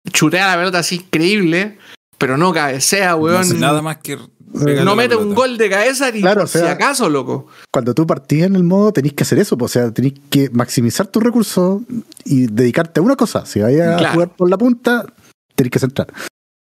[0.05, 1.79] que chutea la pelota así increíble,
[2.19, 3.41] pero no cabecea, No weón.
[3.41, 4.19] hace No, nada más que
[4.53, 7.47] la mete un gol de cabeza ni Claro, por o sea- si acaso, loco.
[7.73, 9.57] Cuando tú partís en el modo, tenéis que hacer eso.
[9.57, 11.81] pues, O sea, tenéis que maximizar tus recursos
[12.27, 13.47] y dedicarte a una cosa.
[13.47, 14.13] Si vayas a Claro.
[14.13, 15.07] jugar por la punta,
[15.55, 16.09] tenéis que centrar.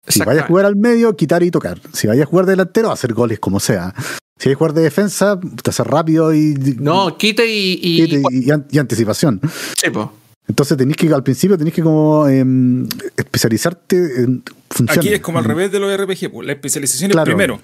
[0.07, 1.81] Si vayas a jugar al medio, quitar y tocar.
[1.93, 3.95] Si vayas a jugar de delantero, hacer goles como sea.
[4.39, 7.79] Si vayas a jugar de defensa, te hacer rápido y, No, quite y.
[7.83, 9.41] y, y, y- y an- y anticipación.
[9.83, 10.13] sí, po.
[10.47, 14.99] Entonces tenéis que, al principio, tenéis que como em, especializarte en funciones.
[14.99, 17.31] Aquí es como al revés de los RPG, pues, la especialización Claro.
[17.31, 17.61] es primero,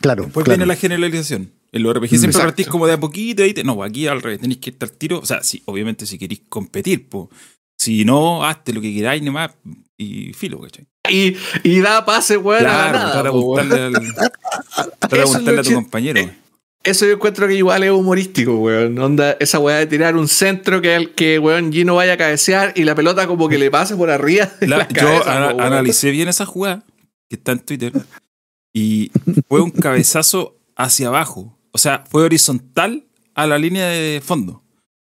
[0.00, 0.56] Claro, después claro.
[0.58, 1.50] viene la generalización.
[1.72, 2.46] En los RPG siempre Exacto.
[2.48, 4.96] partís como de a poquito y te- no, aquí al revés, tenéis que estar al
[4.96, 7.26] tiro, o sea, sí, obviamente si queréis competir, pues,
[7.78, 9.50] si no, hazte lo que queráis nomás
[10.02, 10.86] y filo, ¿cachai?
[11.10, 13.30] Y, y da pase, weón, a la Claro, nada, al,
[15.24, 16.20] gustarle lo a tu compañero.
[16.20, 16.36] eh,
[16.84, 18.98] Eso yo encuentro que igual es humorístico, weón.
[18.98, 22.72] Onda, esa weá de tirar un centro que, el- que weón, Gino vaya a cabecear
[22.76, 24.48] y la pelota como que le pase por arriba.
[24.60, 25.60] La- la yo ana- weón.
[25.60, 26.84] analicé bien esa jugada
[27.28, 27.92] que está en Twitter
[28.72, 29.10] y
[29.48, 31.58] fue un cabezazo hacia abajo.
[31.72, 34.62] O sea, fue horizontal a la línea de fondo.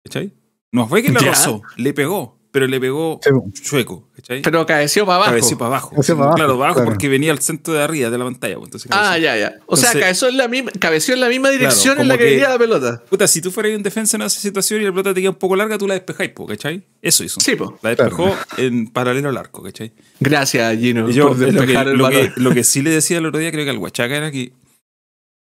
[0.04, 0.32] ¿Cachai?
[0.72, 1.28] No fue que le Ya.
[1.30, 2.37] rozó, le pegó.
[2.58, 3.30] Pero le pegó Sí,
[3.62, 4.42] chueco, ¿cachai?
[4.42, 5.30] Pero cabeció para abajo.
[5.32, 5.90] Cabeció para abajo.
[5.92, 6.90] Cabeció Sí, para abajo, claro, abajo claro.
[6.90, 8.56] porque venía al centro de arriba de la pantalla.
[8.56, 9.60] pues, Entonces, Ah, ya, ya.
[9.68, 12.24] O sea, Entonces- cabeció en la misma, cabeció en la misma dirección en la que,
[12.24, 13.04] que- venía la pelota.
[13.08, 15.36] Puta, si tú fueras un defensa en esa situación y la pelota te queda un
[15.36, 16.82] poco larga, tú la despejáis, po, ¿cachai?
[17.02, 17.40] Eso hizo.
[17.40, 17.78] Sí, po.
[17.84, 19.92] La despejó en paralelo al arco, ¿cachai?
[20.20, 22.34] Gracias, Gino, Y yo, por lo, que, despejar el lo, que, balón.
[22.38, 24.52] lo que sí le decía el otro día, creo que al Huachaca, era que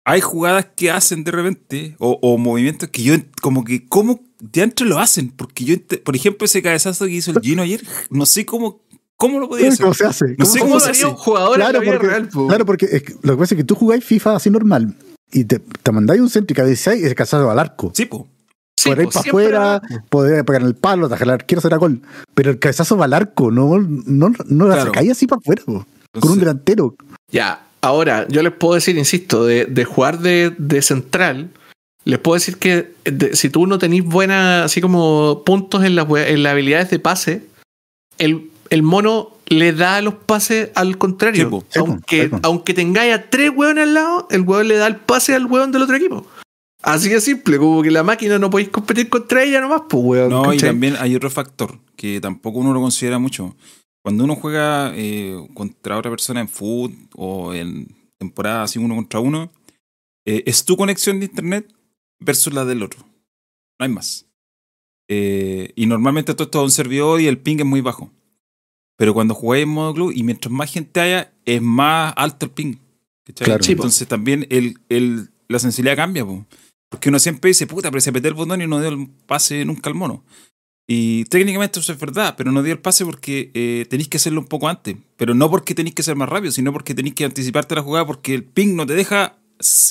[0.10, 4.86] hay jugadas que hacen de repente, o, o movimientos que yo, como que, ¿cómo diantre
[4.86, 5.32] lo hacen?
[5.32, 8.80] Porque yo, ent- por ejemplo, ese cabezazo que hizo el Gino ayer, no sé cómo,
[9.18, 9.82] cómo lo podía hacer.
[9.82, 10.26] ¿Cómo se hace?
[10.38, 11.05] No ¿Cómo sé cómo ¿Cómo se hace?
[11.05, 12.47] un jugador en la Claro, vida porque, real, po?
[12.47, 14.95] claro, porque es que lo que pasa es que tú jugáis FIFA así normal
[15.32, 17.91] y te, te mandáis un centro y cabeceáis y se cansado al arco.
[17.93, 18.28] Sí, po.
[18.80, 21.76] Sí, Por ahí po, para afuera, poder pegar en el palo, tajar al arquero, será
[21.78, 22.01] gol.
[22.34, 24.91] Pero el cabezazo va al arco, no, no, no la Claro.
[24.91, 25.86] sacáis así para afuera, po,
[26.18, 26.95] con un delantero.
[27.30, 31.49] Ya, ahora, yo les puedo decir, insisto, de, de jugar de, de central,
[32.05, 36.07] les puedo decir que de- si tú no tenés buenas, así como puntos en las
[36.07, 37.43] we- en las habilidades de pase,
[38.17, 41.49] el, el mono le da los pases al contrario.
[41.49, 41.65] Sí.
[41.69, 44.97] Sí, aunque, sí, aunque tengáis a tres hueones al lado, el hueón le da el
[44.97, 46.25] pase al hueón del otro equipo.
[46.84, 50.30] Así de simple, como que la máquina no podéis competir contra ella nomás, pues hueón.
[50.30, 53.55] No, y también hay otro factor que tampoco uno lo considera mucho.
[54.04, 57.88] Cuando uno juega eh, contra otra persona en foot o en
[58.18, 59.52] temporada así uno contra uno,
[60.26, 61.74] eh, es tu conexión de internet
[62.20, 63.02] versus la del otro.
[63.80, 64.26] No hay más.
[65.10, 68.12] Eh, y normalmente todo esto es un servidor y el ping es muy bajo.
[68.98, 72.52] Pero cuando jugáis en modo club y mientras más gente haya, es más alto el
[72.52, 72.76] ping.
[73.26, 73.45] ¿cachai?
[73.45, 73.64] Claro.
[73.64, 73.84] Sí, po.
[73.84, 76.26] Entonces también el, el- la sensibilidad cambia.
[76.26, 76.45] po.
[76.89, 79.64] Porque uno siempre dice, puta, pero se apreté el botón y no dio el pase
[79.66, 80.24] nunca al mono.
[80.90, 84.40] Y técnicamente eso es verdad, pero no dio el pase porque eh, tenéis que hacerlo
[84.40, 84.96] un poco antes.
[85.18, 88.06] Pero no porque tenéis que ser más rápido, sino porque tenéis que anticiparte la jugada
[88.08, 89.38] porque el ping no te deja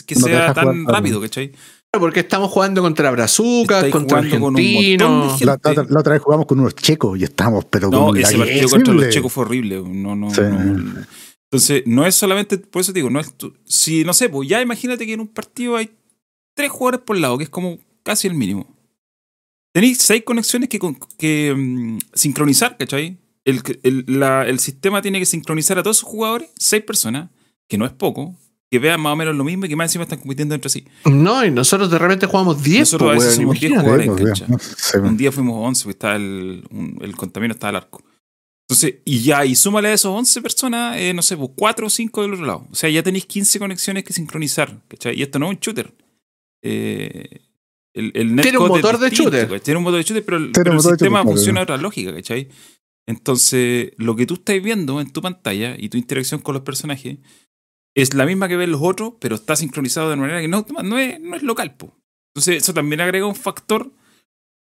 [0.06, 1.52] que No sea deja tan rápido, ¿cachai?
[1.92, 4.68] Porque estamos jugando contra Brazucas, Estáis contra jugando con un montón de
[5.04, 5.30] argentinos.
[5.32, 5.44] gente.
[5.46, 8.16] La, la otra- la otra vez jugamos con unos checos y estábamos, pero No, con
[8.16, 9.82] ese partido contra los checos fue horrible.
[9.86, 10.40] No, no, Sí.
[10.42, 11.04] no.
[11.50, 14.48] Entonces, no es solamente, por eso te digo, no es tu- si no sé, pues
[14.48, 15.90] ya imagínate que en un partido hay
[16.54, 18.66] tres jugadores por lado, que es como casi el mínimo.
[19.76, 20.78] Tenéis seis conexiones que,
[21.18, 23.18] que mm, sincronizar, ¿cachai?
[23.44, 27.28] El, el, la- el sistema tiene que sincronizar a todos sus jugadores, seis personas,
[27.68, 28.34] que no es poco,
[28.70, 30.86] que vean más o menos lo mismo y que más encima están compitiendo entre sí.
[31.04, 34.06] No, y nosotros de repente jugamos 10, Nosotros po, a veces weón, somos 10 imagínate.
[34.08, 34.40] jugadores.
[34.40, 37.76] Pues, no sé, Un día fuimos 11, porque estaba el, un- el contamino estaba al
[37.76, 38.02] arco.
[38.68, 41.90] Entonces, y ya, y súmale a esos 11 personas, eh, no sé, pues 4 o
[41.90, 42.66] 5 del otro lado.
[42.70, 45.18] O sea, ya tenéis 15 conexiones que sincronizar, ¿cachai?
[45.18, 45.94] Y esto no es un shooter.
[46.62, 47.42] Eh,
[47.96, 49.10] el, el Tiene un motor de.
[49.10, 49.60] ¿cachai?
[49.60, 51.66] Tiene un motor de shooter, pero, el- Tiene pero un el sistema shooter, funciona claro.
[51.66, 52.48] de otra lógica, ¿cachai?
[53.08, 57.18] Entonces, lo que tú estás viendo en tu pantalla y tu interacción con los personajes
[57.96, 60.98] es la misma que ven los otros, pero está sincronizado de manera que no, no,
[60.98, 61.76] es, no es local.
[61.76, 61.96] Po.
[62.34, 63.90] Entonces, eso también agrega un factor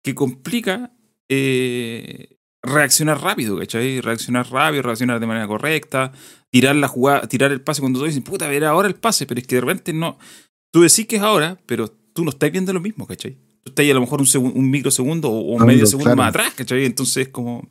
[0.03, 0.91] que complica
[1.29, 3.99] eh, reaccionar rápido, ¿cachai?
[4.01, 6.13] Reaccionar rápido, reaccionar de manera correcta,
[6.51, 9.25] tirar la jugada, tirar el pase cuando tú dices, puta, a ver ahora el pase,
[9.25, 10.17] pero es que de repente no.
[10.71, 13.33] Tú decís que es ahora, pero tú no estás viendo lo mismo, ¿cachai?
[13.63, 16.17] Tú estás ahí a lo mejor un, un microsegundo o, Claro, medio segundo claro.
[16.17, 16.85] más atrás, ¿cachai?
[16.85, 17.69] Entonces, como.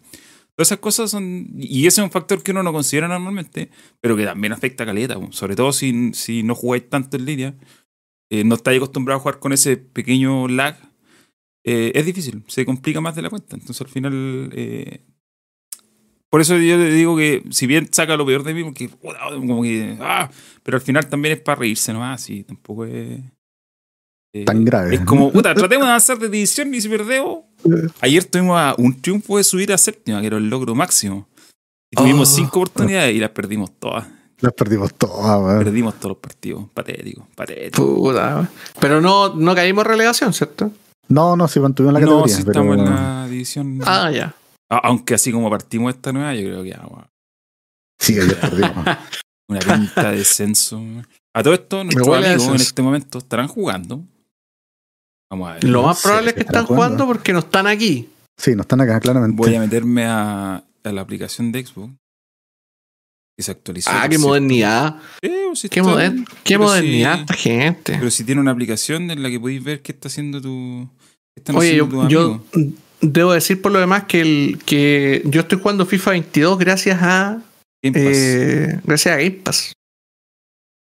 [0.54, 1.50] Todas esas cosas son.
[1.56, 3.70] Y ese es un factor que uno no considera normalmente,
[4.00, 7.54] pero que también afecta a caleta, sobre todo si, si no jugáis tanto en línea,
[8.30, 10.76] eh, no estáis acostumbrados a jugar con ese pequeño lag,
[11.64, 13.54] eh, es difícil, se complica más de la cuenta.
[13.54, 14.50] Entonces al final.
[14.52, 15.04] eh,
[16.30, 18.88] por eso yo le digo que, si bien saca lo peor de mí, porque.
[19.30, 19.96] Como que.
[20.00, 20.30] Ah,
[20.62, 23.20] pero al final también es para reírse nomás, y tampoco es.
[24.34, 24.94] Eh, Tan grave.
[24.96, 27.40] Es como, puta, tratemos de avanzar de división y si perdemos.
[28.00, 31.26] Ayer tuvimos a un triunfo de subir a séptima, que era el logro máximo.
[31.90, 32.36] Y tuvimos Oh.
[32.36, 34.06] cinco oportunidades y las perdimos todas.
[34.40, 35.58] Las perdimos todas, weón.
[35.64, 36.64] Perdimos todos los partidos.
[36.74, 37.96] Patético, patético.
[37.96, 38.48] Puta, weón.
[38.78, 40.70] Pero no, no caímos en relegación, ¿cierto?
[41.08, 42.36] No, no, si mantuvimos la no, categoría.
[42.36, 43.80] si pero- estamos en la división.
[43.84, 44.34] Ah, ya.
[44.70, 47.08] Aunque así como partimos esta nueva, yo creo que ah, bueno,
[47.98, 48.84] Sí, ayer perdimos.
[49.48, 50.80] una pinta de descenso.
[51.34, 54.04] A todo esto, nuestros amigos en este momento estarán jugando.
[55.30, 55.64] Vamos a ver.
[55.64, 57.06] Lo más Sí, probable es que están jugando jugando.
[57.06, 58.08] porque no están aquí.
[58.36, 59.36] Sí, no están acá, claramente.
[59.36, 61.92] Voy a meterme a, a la aplicación de Xbox.
[63.36, 63.90] Que se actualizó.
[63.92, 64.96] Ah, qué modernidad.
[65.22, 66.24] Eh, si Qué, moder-
[66.58, 67.94] modernidad esta gente.
[67.98, 70.88] Pero si tiene una aplicación en la que podéis ver qué está haciendo tu.
[71.36, 72.42] qué están Oye, haciendo yo,
[73.00, 77.40] debo decir por lo demás que, el, que yo estoy jugando FIFA 22 gracias a
[77.80, 78.16] Game Pass.
[78.16, 79.72] eh, gracias a Game Pass.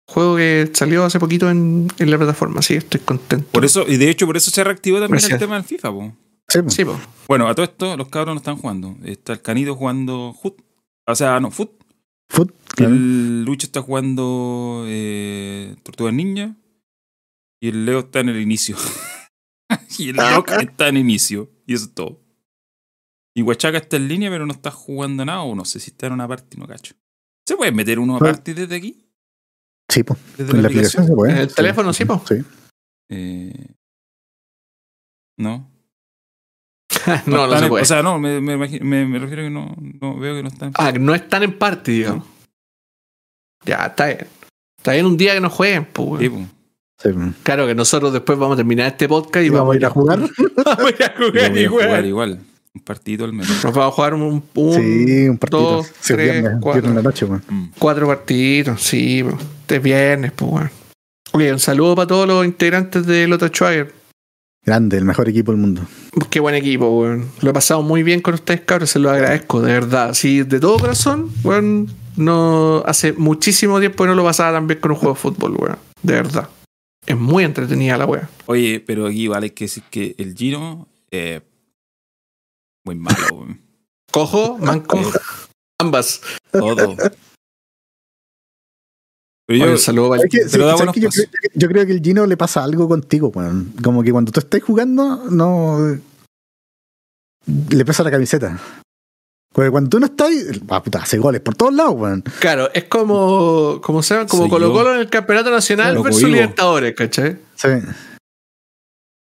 [0.07, 3.45] Juego que salió hace poquito en, en la plataforma, sí, estoy contento.
[3.51, 6.15] por eso, y de hecho, por eso se reactivó también el tema del FIFA, po.
[6.47, 6.73] Sí, pues.
[6.73, 6.97] Sí, po.
[7.27, 8.95] Bueno, a todo esto, los cabros no están jugando.
[9.03, 10.61] Está el Canido jugando Foot.
[11.05, 11.71] O sea, no, Foot.
[12.29, 12.93] Foot, claro.
[12.93, 16.55] El Lucho está jugando eh, Tortuga Ninja.
[17.59, 18.77] Y el Leo está en el inicio.
[19.97, 21.49] y el Doc está en inicio.
[21.65, 22.21] Y eso es todo.
[23.35, 26.07] Y Huachaca está en línea, pero no está jugando nada, o no sé si está
[26.07, 26.95] en una parte, no cacho.
[27.45, 29.06] ¿Se puede meter uno a parte desde aquí?
[29.89, 30.19] Sí, pues.
[30.37, 31.31] ¿Desde Con la aplicación se puede.
[31.33, 32.21] En el teléfono, sí, po.
[32.27, 32.43] Sí.
[33.09, 33.67] Eh,
[35.39, 35.69] no.
[37.25, 37.81] no, no están se en- puede.
[37.83, 40.49] O sea, no, me, me, imagino- me- me refiero que no, no veo que no
[40.49, 40.71] están.
[40.75, 42.25] ah, no están en parte, digamos.
[43.65, 44.27] Ya, está bien.
[44.77, 46.21] Está bien un día que no jueguen, pues, weón.
[46.21, 46.37] Sí, po.
[46.99, 47.35] Sí, pues.
[47.43, 49.89] Claro que nosotros después vamos a terminar este podcast y Y vamos a ir a
[49.89, 50.19] jugar.
[50.65, 52.05] vamos a ir a jugar voy a jugar igual.
[52.05, 52.39] igual.
[52.77, 53.49] Un partidito al menos.
[53.63, 55.61] Nos vamos a jugar un, un- Sí, un partido.
[55.61, 56.81] dos, Sí, es tres, viernes, cuatro.
[56.81, 57.43] viernes en la noche, weón.
[57.49, 57.65] Mm.
[57.79, 59.23] cuatro partidos, sí,
[59.67, 60.69] de viernes, pues, weón.
[61.33, 63.93] Oye, un saludo para todos los integrantes de Lota Schwager.
[64.65, 65.81] Grande, el mejor equipo del mundo.
[66.29, 67.25] Qué buen equipo, weón.
[67.41, 68.89] Lo he pasado muy bien con ustedes, cabros.
[68.89, 70.13] Se lo agradezco, de verdad.
[70.13, 71.87] Sí, de todo corazón, weón.
[72.15, 75.55] No, hace muchísimo tiempo que no lo pasaba tan bien con un juego de fútbol,
[75.57, 75.77] weón.
[76.03, 76.49] De verdad.
[77.05, 78.27] Es muy entretenida la weón.
[78.47, 80.87] Oye, pero aquí vale que decir que el Gino.
[81.11, 81.41] Eh,
[82.87, 83.61] muy malo, weón.
[84.11, 85.19] Cojo, manco, Eh,
[85.79, 86.21] ambas.
[86.51, 86.95] todo.
[86.95, 87.11] Pero
[89.49, 92.37] Oye, yo, un saludo para Es que, yo, creo, yo creo que el Gino le
[92.37, 93.73] pasa algo contigo, weón.
[93.83, 95.97] Como que cuando tú estás jugando, no.
[97.69, 98.59] Le pesa la camiseta.
[99.53, 100.31] Porque cuando tú no estás,
[100.69, 102.23] ah, puta, hace goles por todos lados, weón.
[102.39, 104.73] Claro, es como, como se llama, como Soy Colo yo.
[104.73, 106.23] Colo en el Campeonato Nacional versus.
[106.23, 107.37] Libertadores, ¿cachai?
[107.55, 107.67] Sí.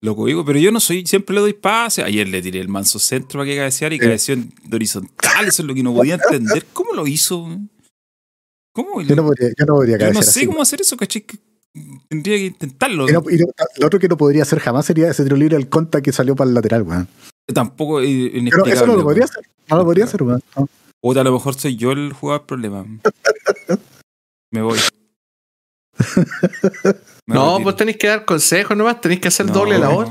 [0.02, 2.04] Loco digo, pero yo no soy, siempre le doy pase.
[2.04, 4.04] Ayer le tiré el manso centro para que cabeceara y Sí.
[4.06, 5.48] cabeció en- de horizontal.
[5.48, 6.66] Eso es lo que no podía entender.
[6.74, 7.48] ¿Cómo lo hizo?
[8.74, 9.02] ¿Cómo?
[9.02, 10.96] Yo no podría, yo no podría Yo no sé así, cómo hacer eso.
[10.98, 11.08] Que-
[12.10, 13.08] Tendría que intentarlo.
[13.08, 15.56] Y no- y no- lo otro que no podría hacer jamás sería ese tiro libre
[15.58, 17.08] al conta que salió para el lateral, weón.
[17.54, 18.08] Tampoco es
[18.50, 19.44] Pero eso no lo podría hacer.
[19.70, 20.42] No lo podría hacer, weón.
[21.02, 22.86] O a lo mejor soy yo el jugador problema.
[24.52, 24.80] Me voy.
[27.28, 30.08] No, vos tenéis que dar consejos nomás, tenéis que hacer No, doble labor.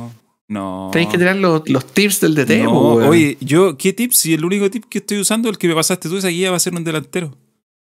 [0.49, 0.91] No.
[0.93, 3.09] Tenéis que tirar los, los tips del DT, No, weón.
[3.09, 4.13] Oye, yo, ¿qué tip?
[4.13, 6.57] Si el único tip que estoy usando, el que me pasaste tú, esa guía va
[6.57, 7.37] a ser un delantero.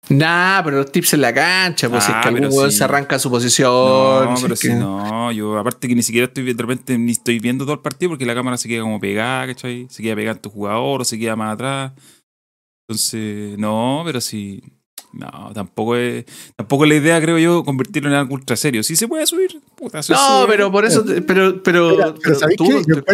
[0.09, 2.77] Nah, pero los tips en la cancha, pues si es Ah, que algún sí.
[2.77, 3.71] se arranca su posición.
[3.71, 7.13] No, si pero si que- no, yo aparte que ni siquiera estoy de repente ni
[7.13, 9.87] estoy viendo todo el partido porque la cámara se queda como pegada, ¿cachai?
[9.89, 11.93] Se queda pegada en tu jugador o se queda más atrás.
[12.89, 14.61] Entonces, no, pero sí.
[15.13, 16.25] No, tampoco es.
[16.57, 18.83] Tampoco es la idea, creo yo, convertirlo en algo ultra serio.
[18.83, 20.47] Si se puede subir, puta, se No, sube.
[20.49, 22.39] pero por eso, te- pero, pero, Mira, pero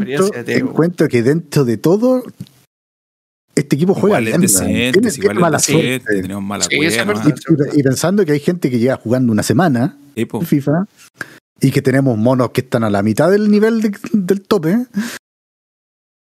[0.06, 2.22] Yo encuentro, que dentro de todo,
[3.54, 6.00] este equipo juega Igual es decente, Tiene, sí, tiene igual mala suerte.
[6.22, 6.76] tenemos mala Sí.
[6.76, 10.84] Y, y pensando que hay gente que lleva jugando una semana en FIFA
[11.60, 14.86] y que tenemos monos que están a la mitad del nivel de- del tope.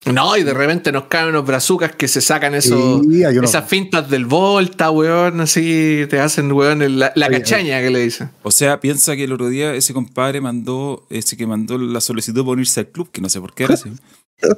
[0.05, 3.49] No, y de repente nos caen unos brazucas que se sacan eso, Sí, hay unos-
[3.51, 7.99] esas fintas del Volta, weón, así te hacen, weón, la, la Oye, cachaña que le
[8.01, 8.29] dicen.
[8.43, 12.41] O sea, piensa que el otro día ese compadre mandó, ese que mandó la solicitud
[12.41, 13.91] para unirse al club, que no sé por qué era así.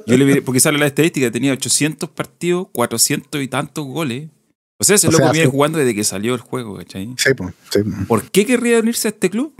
[0.06, 4.28] Yo le vi, porque sale la estadística, tenía 800 partidos, 400 y tantos goles.
[4.80, 5.50] O sea, ese O loco sea, viene sí.
[5.52, 7.14] jugando desde que salió el juego, ¿cachai?
[7.16, 7.90] Sí, po, sí, po.
[8.08, 9.54] ¿Por qué querría unirse a este club?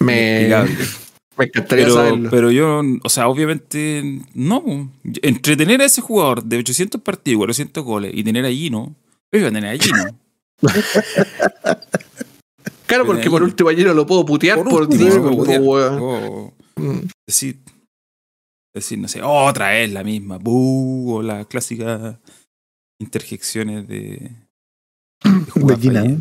[0.00, 1.03] Me, Inexplicable.
[1.36, 2.30] Me encantaría Pero, saberlo.
[2.30, 4.90] pero yo, o sea, obviamente, no.
[5.22, 8.94] Entretener a ese jugador de 800 partidos, 400 goles y tener a Gino,
[9.32, 10.18] yo iba a tener a Gino.
[12.86, 15.60] claro, porque por último ayer no lo puedo putear por, último, Discord, po, po, putear.
[15.62, 15.98] weón.
[16.00, 17.06] O Mm.
[17.24, 17.60] decir,
[18.74, 22.16] decir, no sé, otra vez la misma, buh, o las clásicas
[23.00, 24.32] interjecciones de,
[25.54, 25.98] de.
[26.00, 26.18] ¿eh?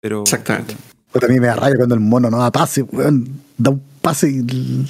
[0.00, 0.74] Pero, Exactamente.
[1.12, 3.42] Puta, a mí me da raya cuando el mono no da pase, weón.
[3.62, 4.42] Da un pase y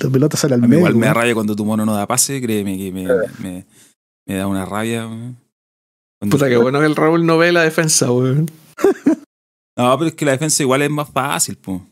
[0.02, 0.78] la pelota sale al A mí medio.
[0.80, 3.06] igual me da rabia cuando tu mono no da pase, créeme que me,
[3.40, 3.66] me,
[4.26, 5.04] me da una rabia.
[5.06, 8.50] Cuando- Puta, que bueno que el Raúl no ve la defensa, weón.
[9.76, 11.86] No, pero es que la defensa igual es más fácil, po.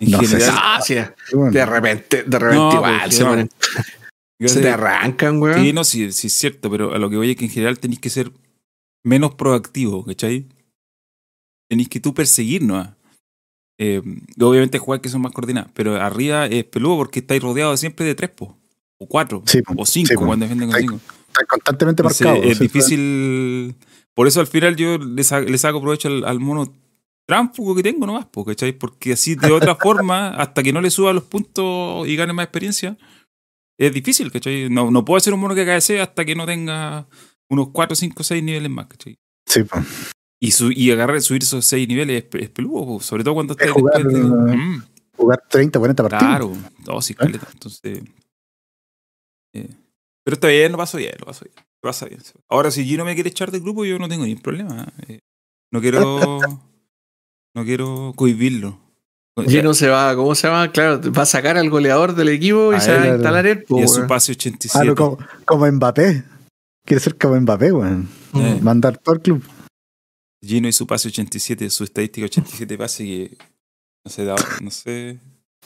[0.00, 3.30] En No general, Ah, de repente, de repente No, igual porque se, no.
[3.30, 3.50] ponen-
[4.40, 5.60] yo se sé- te arrancan, weón.
[5.62, 7.78] Sí, no, sí, sí es cierto, pero a lo que voy es que en general
[7.78, 8.32] tenéis que ser
[9.04, 10.46] menos proactivo, ¿cachai?
[11.68, 12.96] Tenéis que tú perseguir, ¿no?
[13.82, 14.02] Eh,
[14.38, 18.14] obviamente jugar que son más coordinadas, pero arriba es peludo porque estáis rodeados siempre de
[18.14, 18.58] tres, po,
[18.98, 21.00] o cuatro, Sí, o cinco Sí, cuando defienden con cinco.
[21.28, 22.44] Está constantemente Entonces, marcado.
[22.44, 23.74] es sea, difícil.
[24.14, 26.70] Por eso al final yo le, sa- le saco provecho al, al mono
[27.26, 28.72] tránfugo que tengo nomás, po, ¿cachai?
[28.72, 32.44] Porque así de otra forma, hasta que no le suba los puntos y gane más
[32.44, 32.98] experiencia,
[33.78, 34.68] es difícil, ¿cachai?
[34.68, 37.06] No, no puedo ser un mono que cabecee hasta que no tenga
[37.48, 39.16] unos 4, 5, 6 niveles más, ¿cachai?
[39.46, 39.78] Sí, po.
[40.42, 43.60] Y, su- y agarrar, subir esos 6 niveles es, es peludo, sobre todo cuando Es
[43.60, 44.82] estás jugar, de- eh, Mm,
[45.16, 46.24] Jugar 30, 40 partidos.
[46.30, 46.52] Claro,
[46.84, 47.46] todo sí, caleta.
[47.52, 48.02] Entonces.
[49.54, 49.68] eh,
[50.24, 51.54] pero está bien, lo paso bien, lo paso bien.
[51.82, 52.20] Lo pasa bien.
[52.48, 54.86] Ahora, si Gino me quiere echar del grupo, yo no tengo ningún problema.
[55.08, 55.18] eh.
[55.72, 56.38] no quiero.
[57.54, 58.78] no quiero cohibirlo.
[59.46, 60.70] Gino se va, ¿cómo se llama?
[60.72, 63.64] Claro, va a sacar al goleador del equipo y A se va a instalar él.
[63.64, 64.86] po, y a su pase Ah, 87.
[64.86, 66.24] no, como, como Mbappé.
[66.84, 68.08] Quiere ser como Mbappé, weón.
[68.34, 68.58] Eh.
[68.62, 69.42] Mandar todo el club.
[70.42, 73.36] Gino y su pase 87, su estadística 87 pase que
[74.04, 75.18] no sé, da- no sé.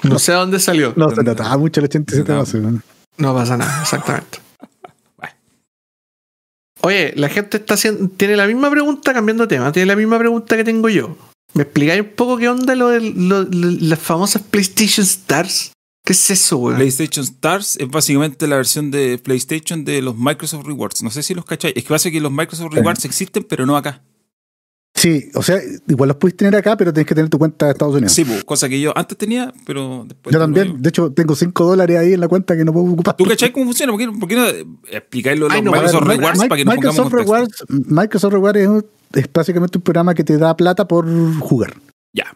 [0.03, 0.93] No sé a dónde salió.
[0.97, 2.39] No, se notaba mucho el 87 No.
[2.41, 2.83] pases, weón.
[3.17, 4.39] No pasa nada, exactamente.
[6.83, 10.57] Oye, la gente está haciendo, tiene la misma pregunta cambiando tema, tiene la misma pregunta
[10.57, 11.17] que tengo yo.
[11.55, 15.73] ¿Me explicáis un poco qué onda lo de lo- lo- las famosas PlayStation Stars?
[16.05, 16.77] ¿Qué es eso, weón?
[16.77, 21.03] PlayStation Stars es básicamente la versión de PlayStation de los Microsoft Rewards.
[21.03, 21.75] No sé si los cacháis.
[21.77, 24.03] Es que pasa que los Microsoft Rewards existen, pero no acá.
[25.05, 27.73] Sí, o sea, igual los puedes tener acá, pero tienes que tener tu cuenta de
[27.73, 28.11] Estados Unidos.
[28.13, 30.33] Sí, pues, cosa que yo antes tenía, pero después.
[30.33, 33.15] Yo también, de hecho, tengo 5 dólares ahí en la cuenta que no puedo ocupar.
[33.15, 33.93] ¿Tú cacháis cómo funciona?
[33.93, 34.47] ¿Por qué, por qué no
[34.91, 37.13] explicáis lo de los no, Microsoft ver, Rewards para que nos Microsoft?
[37.13, 41.05] Rewards, Microsoft Rewards es, un- es básicamente un programa que te da plata por
[41.39, 41.75] jugar.
[42.15, 42.35] Ya.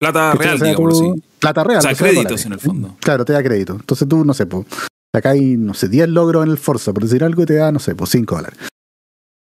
[0.00, 0.56] Plata ¿Cachai?
[0.58, 1.22] real, tú- así.
[1.40, 1.78] Plata real.
[1.80, 2.46] O sea, créditos dólares.
[2.46, 2.96] en el fondo.
[3.00, 3.74] Claro, te da crédito.
[3.74, 4.64] Entonces tú, no sé, pues,
[5.12, 7.70] acá hay, no sé, 10 logros en el Forza, por decir algo, y te da,
[7.70, 8.58] no sé, pues 5 dólares.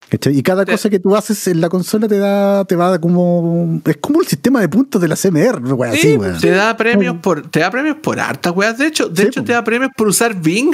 [0.10, 0.38] ¿Cachai?
[0.38, 3.82] Y cada cosa que tú haces en la consola te da, te va como.
[3.86, 6.40] Es como el sistema de puntos de la CMR, wea Sí, así, weón.
[6.40, 8.78] Te da premios por, te da premios por hartas weas.
[8.78, 9.46] De hecho, de Sí, hecho po.
[9.48, 10.74] te da premios por usar Bing.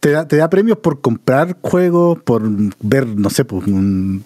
[0.00, 2.42] Te da, te da premios por comprar juegos, por
[2.80, 4.24] ver, no sé, pues, un-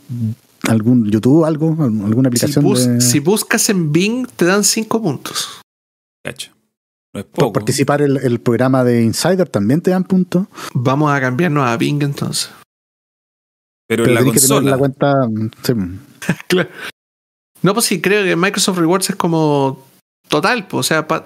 [0.66, 5.02] algún YouTube, algo, alguna Si, aplicación bus- de, si buscas en Bing, te dan 5
[5.02, 5.61] puntos.
[6.24, 6.52] Cacho.
[7.14, 10.46] No es por participar en el, el programa de Insider también te dan puntos.
[10.74, 12.48] Vamos a cambiarnos a Bing entonces.
[13.89, 14.70] Pero, Pero en la que consola.
[14.72, 15.26] la cuenta.
[15.28, 15.72] mm, sí.
[17.62, 19.82] No, pues sí, creo que Microsoft Rewards es como
[20.28, 21.24] total, pues, o sea, pa-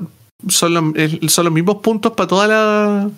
[0.49, 0.85] son, los,
[1.33, 3.11] son los mismos puntos para toda la.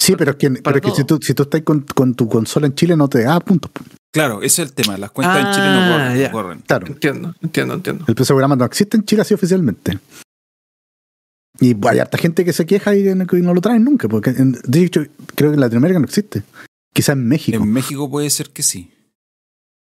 [0.00, 2.28] Sí, pero es que, pero es que si, tú, si tú estás con, con tu
[2.28, 3.70] consola en Chile no te da puntos.
[4.12, 4.96] Claro, ese es el tema.
[4.98, 6.18] Las cuentas en Ah, Chile no corren.
[6.20, 6.30] ya.
[6.30, 6.58] corren.
[6.60, 6.86] Claro.
[6.88, 8.04] Entiendo, entiendo, entiendo.
[8.06, 9.98] El programa no existe en Chile así oficialmente.
[11.58, 14.08] Y hay harta gente que se queja y no, lo traen nunca.
[14.08, 15.02] Porque en- de hecho,
[15.34, 16.42] creo que en Latinoamérica no existe.
[16.92, 17.56] Quizás en México.
[17.62, 18.92] En México puede ser que sí.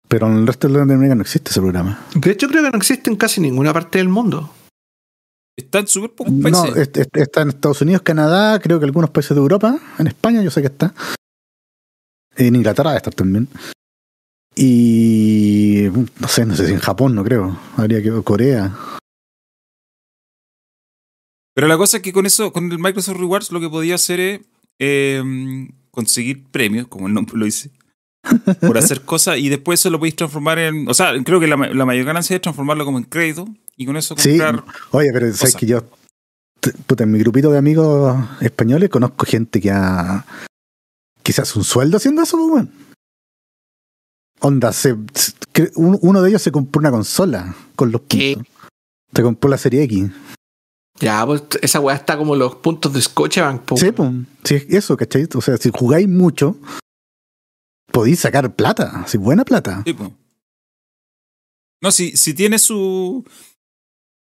[0.08, 2.06] Pero en el resto de Latinoamérica no existe ese programa.
[2.16, 4.54] De hecho, creo que no existe en casi ninguna parte del mundo.
[5.58, 6.76] Están súper pocos No, países.
[6.98, 9.80] est- está en Estados Unidos, Canadá, creo que algunos países de Europa.
[10.00, 10.94] En España yo sé que está.
[12.36, 13.48] En Inglaterra debe estar también.
[14.56, 15.88] Y
[16.20, 17.60] no sé, no sé si en Japón, no creo.
[17.78, 18.76] Habría que Corea.
[21.56, 24.20] Pero la cosa es que con eso, con el Microsoft Rewards, lo que podía hacer
[24.20, 24.42] es
[24.80, 25.24] eh,
[25.94, 27.72] conseguir premios, como el nombre lo dice,
[28.62, 30.88] por hacer cosas y después eso lo podéis transformar en.
[30.90, 33.98] O sea, creo que la, la mayor ganancia es transformarlo como en crédito y con
[33.98, 34.64] eso Sí, comprar.
[34.92, 35.84] Oye, pero sabes que yo,
[36.88, 40.26] puta, en mi grupito de amigos españoles conozco gente que ha.
[41.22, 42.72] que se hace un sueldo haciendo eso, pues, weón.
[44.40, 44.96] Onda, se,
[45.76, 48.34] uno de ellos se compró una consola con los ¿Qué?
[48.36, 48.54] puntos.
[49.16, 50.10] Se compró la serie X.
[51.00, 53.64] Ya, pues esa weá está como los puntos de Scotiabank.
[53.64, 53.78] po.
[53.78, 54.10] Sí, pues,
[54.44, 55.28] sí, es eso, ¿cachai?
[55.34, 56.58] O sea, si jugáis mucho,
[57.92, 59.84] podéis sacar plata, así buena plata.
[59.86, 59.96] Sí.
[61.82, 63.26] No, si, si tiene su.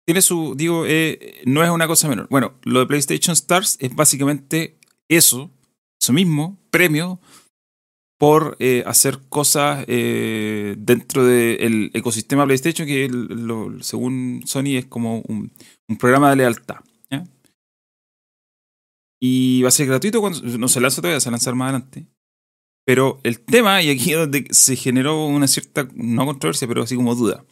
[0.05, 0.53] Tiene su.
[0.55, 2.27] Digo, eh, no es una cosa menor.
[2.29, 5.51] Bueno, lo de PlayStation Stars es básicamente eso,
[6.01, 7.19] eso mismo, premio
[8.17, 13.09] por eh, hacer cosas eh, dentro del ecosistema PlayStation, que
[13.81, 15.51] según Sony es como un,
[15.99, 16.77] programa de lealtad.
[19.25, 22.07] Y va a ser gratuito cuando no se lanza todavía, se lanzar más adelante.
[22.85, 26.97] Pero el tema, y aquí es donde se generó una cierta, no controversia, pero así
[26.97, 27.45] como duda.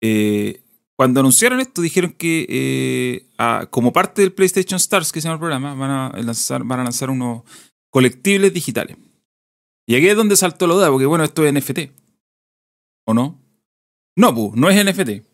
[0.00, 0.62] Eh,
[0.96, 3.26] cuando anunciaron esto, dijeron que
[3.70, 6.84] como parte del PlayStation Stars, que se llama el programa, van a lanzar, van a
[6.84, 7.42] lanzar unos
[7.90, 8.96] colectibles digitales.
[9.90, 11.90] Y aquí es donde saltó la duda, porque bueno, esto es NFT.
[13.08, 13.42] ¿O no?
[14.16, 15.26] No, pu, no es NFT.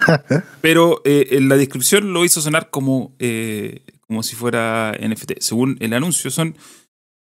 [0.60, 5.34] Pero eh, en la descripción lo hizo sonar como, eh, como si fuera NFT.
[5.38, 6.56] Según el anuncio, son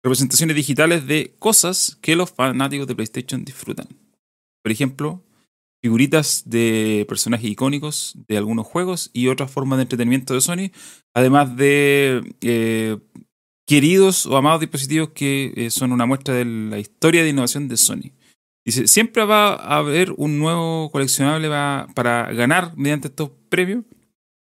[0.04, 3.88] representaciones digitales de cosas que los fanáticos de PlayStation disfrutan.
[4.62, 5.24] Por ejemplo,
[5.82, 10.70] figuritas de personajes icónicos de algunos juegos y otras formas de entretenimiento de Sony,
[11.16, 13.00] además de eh,
[13.72, 17.78] queridos o amados dispositivos que eh, son una muestra de la historia de innovación de
[17.78, 18.12] Sony.
[18.66, 23.86] Dice, siempre va a haber un nuevo coleccionable para ganar mediante estos premios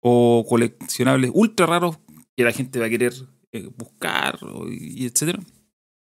[0.02, 2.00] o coleccionables ultra raros
[2.38, 3.14] que la gente va a querer
[3.52, 5.40] eh, buscar y etcétera.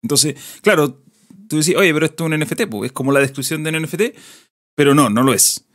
[0.01, 1.03] Entonces, claro,
[1.49, 3.83] tú decís, oye, pero esto es un NFT, pues es como la descripción de un
[3.83, 4.17] NFT,
[4.77, 5.67] pero no, no lo es.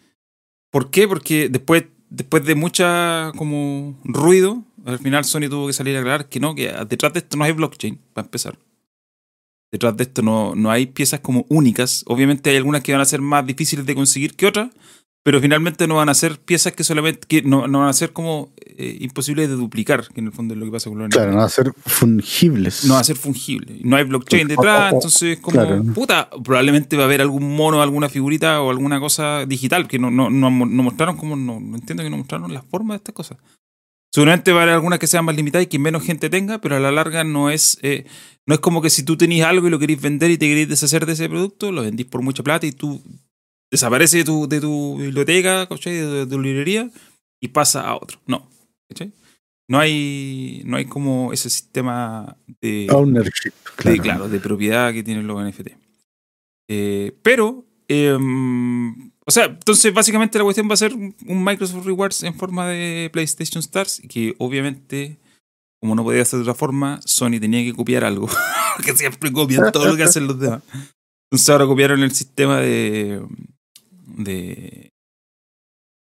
[0.71, 1.07] ¿Por qué?
[1.07, 6.29] Porque después, después de mucha como ruido, al final Sony tuvo que salir a aclarar
[6.29, 8.59] que no, que detrás de esto no hay blockchain, para empezar.
[9.73, 12.05] Detrás de esto no, no hay piezas como únicas.
[12.07, 14.71] Obviamente hay algunas que van a ser más difíciles de conseguir que otras,
[15.25, 18.13] pero finalmente no van a ser piezas que solamente que no, no van a ser
[18.13, 21.09] como eh, imposibles de duplicar, que en el fondo es lo que pasa con los
[21.09, 22.85] Claro, no van a ser fungibles.
[22.85, 23.79] no va a ser fungible.
[23.83, 25.83] No hay blockchain detrás, o- o- entonces como claro.
[25.95, 30.11] puta, probablemente va a haber algún mono, alguna figurita o alguna cosa digital que no,
[30.11, 33.15] no, no, no mostraron como no, no entiendo que no mostraron la forma de estas
[33.15, 33.39] cosas.
[34.15, 36.77] Seguramente va a haber algunas que sean más limitadas y que menos gente tenga, pero
[36.77, 38.07] a la larga no es eh,
[38.47, 40.69] no es como que si tú tenías algo y lo queréis vender y te queréis
[40.69, 43.03] deshacer de ese producto, lo vendís por mucha plata y tú
[43.73, 45.95] desaparece de tu, de tu biblioteca, ¿cachai?
[45.95, 46.89] De, de tu librería
[47.41, 48.21] y pasa a otro.
[48.29, 48.49] No,
[48.89, 49.13] ¿cachai?
[49.67, 53.51] No hay, no hay como ese sistema de, Ownership.
[53.51, 54.03] de, Claro.
[54.03, 55.71] claro, de propiedad que tienen los NFT.
[56.69, 62.23] Eh, pero, em, o sea, entonces básicamente la cuestión va a ser un Microsoft Rewards
[62.23, 65.19] en forma de PlayStation Stars, que obviamente,
[65.81, 68.29] como no podía ser de otra forma, Sony tenía que copiar algo,
[68.85, 70.63] que siempre copian todo lo que hacen los demás.
[71.31, 73.25] Entonces ahora copiaron el sistema de,
[74.19, 74.91] de,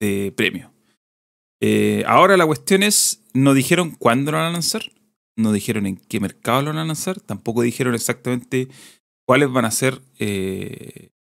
[0.01, 0.74] de premio.
[1.61, 4.82] Eh, ahora la cuestión es, no dijeron cuándo lo van a lanzar,
[5.38, 8.68] no dijeron en qué mercado lo van a lanzar, tampoco dijeron exactamente
[9.26, 11.12] cuáles van a ser eh,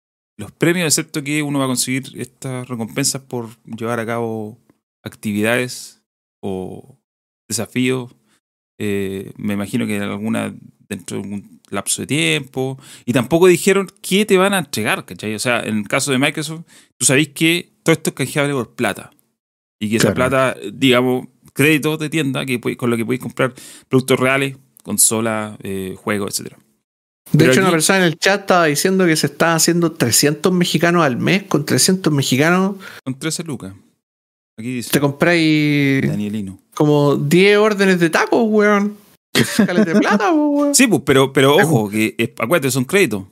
[0.42, 4.58] los premios, excepto que uno va a conseguir estas recompensas por llevar a cabo
[5.02, 6.02] actividades
[6.40, 6.98] o
[7.48, 8.14] desafíos.
[8.78, 10.54] Eh, me imagino que alguna
[10.88, 12.78] dentro de un lapso de tiempo.
[13.04, 15.34] Y tampoco dijeron qué te van a entregar, ¿cachai?
[15.34, 16.62] O sea, en el caso de Microsoft,
[16.98, 19.10] tú sabéis que todo esto es canjeable por plata.
[19.80, 20.30] Y que esa Claro.
[20.30, 23.54] plata, digamos, créditos de tienda que con lo que podéis comprar
[23.88, 26.58] productos reales, consolas, eh, juegos, etcétera.
[27.32, 29.92] De Pero hecho, aquí- una persona en el chat estaba diciendo que se está haciendo
[29.92, 31.44] 300 mexicanos al mes.
[31.44, 33.72] Con 300 mexicanos Con 13 lucas.
[34.58, 36.58] Aquí dice te compráis Danielino.
[36.74, 38.96] como 10 órdenes de tacos, weón.
[39.32, 40.74] De plata, po, weón.
[40.74, 43.24] Sí, pues, pero, pero ojo, que eh, acuérdate, son créditos.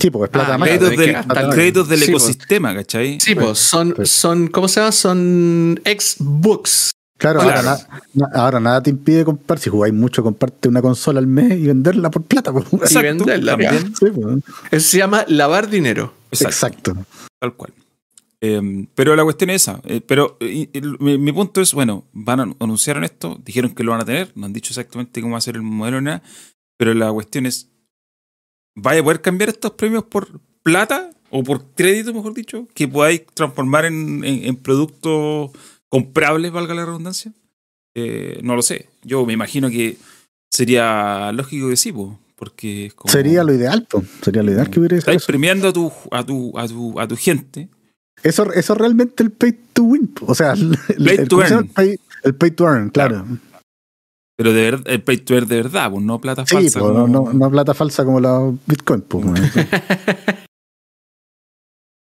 [0.00, 0.68] Sí, porque es plata Ah, más.
[0.68, 1.50] Créditos del, que gastarlo.
[1.52, 2.22] créditos del Sí, pues.
[2.24, 3.18] ecosistema, ¿cachai?
[3.20, 4.92] Sí, pues son, Pues- son, ¿cómo se llama?
[4.92, 6.90] Son Xbox.
[7.16, 7.68] Claro, Claro.
[7.68, 7.78] Ahora,
[8.12, 9.58] na- na- ahora nada te impide comprar.
[9.58, 12.52] Si jugáis mucho, comprarte una consola al mes y venderla por plata.
[12.52, 12.66] pues.
[12.90, 13.94] Y venderla, también.
[13.94, 14.38] Sí, pues.
[14.70, 16.12] Eso se llama lavar dinero.
[16.32, 16.90] Exacto.
[16.92, 17.06] Exacto.
[17.40, 17.72] Tal cual.
[18.40, 19.80] Eh, pero la cuestión es esa.
[19.84, 20.68] Eh, pero eh,
[21.00, 24.44] mi punto es, bueno, van a anunciaron esto, dijeron que lo van a tener, no
[24.46, 26.22] han dicho exactamente cómo va a ser el modelo ni nada,
[26.76, 27.70] pero la cuestión es,
[28.76, 33.22] ¿vaya a poder cambiar estos premios por plata o por crédito, mejor dicho, que podáis
[33.32, 35.52] transformar en, en- en productos
[35.94, 37.32] comprables, valga la redundancia?
[37.96, 38.88] Eh, no lo sé.
[39.04, 39.96] Yo me imagino que
[40.52, 43.12] sería lógico que sí, po, porque es como...
[43.12, 44.04] Sería lo ideal, pues.
[44.20, 45.26] Sería lo ideal que hubiera Estáis eso.
[45.28, 47.68] premiando a tu, a tu, a tu, a tu gente
[48.24, 50.08] Eso, eso es realmente el pay to win.
[50.08, 50.26] po.
[50.26, 51.58] O sea, el, Play el- to earn.
[51.60, 53.24] el pay, el pay to earn, claro.
[54.36, 56.80] Pero de verdad, el pay to earn de verdad, pues no plata Sí, falsa.
[56.80, 59.04] po, como- no, no, no plata falsa como la Bitcoin.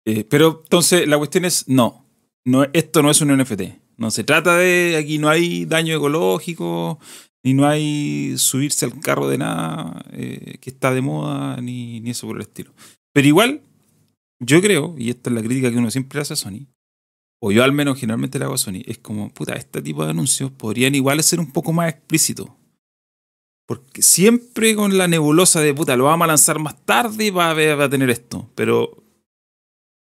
[0.06, 2.03] Eh, pero entonces la cuestión es, no,
[2.46, 3.62] no, esto no es un NFT.
[3.98, 7.00] No se trata de, aquí no hay daño ecológico,
[7.44, 12.12] ni no hay subirse al carro de nada eh, que está de moda, ni, ni
[12.12, 12.72] eso por el estilo.
[13.14, 13.62] Pero igual,
[14.40, 16.68] yo creo, y esta es la crítica que uno siempre hace a Sony,
[17.42, 20.12] o yo al menos generalmente le hago a Sony, es como, puta, este tipo de
[20.12, 22.50] anuncios podrían igual ser un poco más explícitos.
[23.66, 27.52] Porque siempre con la nebulosa de puta, lo vamos a lanzar más tarde y va
[27.52, 28.50] a, va a tener esto.
[28.56, 29.03] Pero.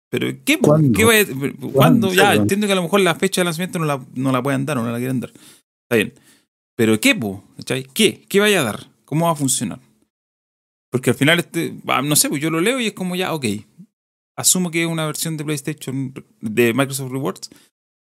[0.09, 0.57] Pero, ¿qué?
[0.59, 0.97] ¿Cuándo?
[0.97, 1.71] ¿Qué vaya- ¿Cuándo?
[1.71, 2.13] ¿Cuándo?
[2.13, 4.65] Ya, entiendo que a lo mejor la fecha de lanzamiento no la, no la pueden
[4.65, 5.31] dar o no la quieren dar.
[5.31, 6.13] Está bien.
[6.77, 7.43] Pero, ¿qué, po?
[7.93, 8.25] ¿Qué?
[8.27, 8.87] ¿Qué vaya a dar?
[9.05, 9.79] ¿Cómo va a funcionar?
[10.91, 13.45] Porque al final, este, no sé, pues yo lo leo y es como ya, ok.
[14.37, 17.49] Asumo que es una versión de PlayStation de Microsoft Rewards,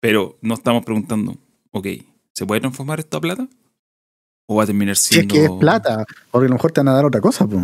[0.02, 1.36] pero no estamos preguntando,
[1.72, 1.88] ok,
[2.34, 3.48] ¿se puede transformar esto a plata?
[4.48, 5.34] ¿O va a terminar Si es siendo.?
[5.36, 7.46] que es plata, porque a lo mejor te van a dar otra cosa.
[7.46, 7.62] Pues.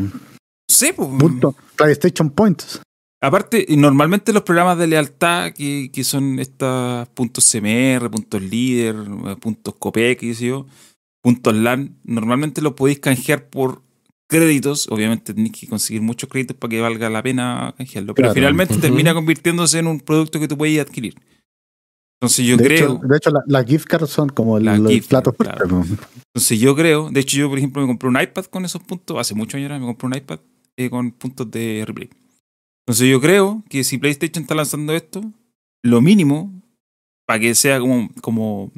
[0.69, 1.09] Sí, pues.
[1.17, 1.55] Punto.
[1.77, 2.82] PlayStation Points.
[3.22, 8.95] Aparte, y normalmente los programas de lealtad, que, que son estos puntos CMR, puntos líder,
[9.41, 10.65] puntos COPEC, sé yo,
[11.22, 13.82] puntos LAN, normalmente los podéis canjear por
[14.30, 14.88] créditos.
[14.89, 18.15] Obviamente tenéis que conseguir muchos créditos para que valga la pena canjearlo.
[18.15, 18.36] Pero Claro.
[18.36, 21.15] finalmente termina convirtiéndose en un producto que tú puedes adquirir.
[22.22, 22.93] Entonces yo de, creo.
[22.95, 25.57] hecho, de hecho, la- las gift cards son como el, Las el gift plato cards,
[25.70, 25.76] fuerte.
[25.97, 25.99] pues.
[26.36, 29.17] Entonces yo creo, de hecho yo por ejemplo me compré un iPad con esos puntos,
[29.17, 30.39] hace muchos años me compré un iPad
[30.78, 32.09] eh, con puntos de replay.
[32.89, 35.21] Entonces yo creo que si PlayStation está lanzando esto,
[35.83, 36.59] lo mínimo
[37.27, 38.71] para que sea como, como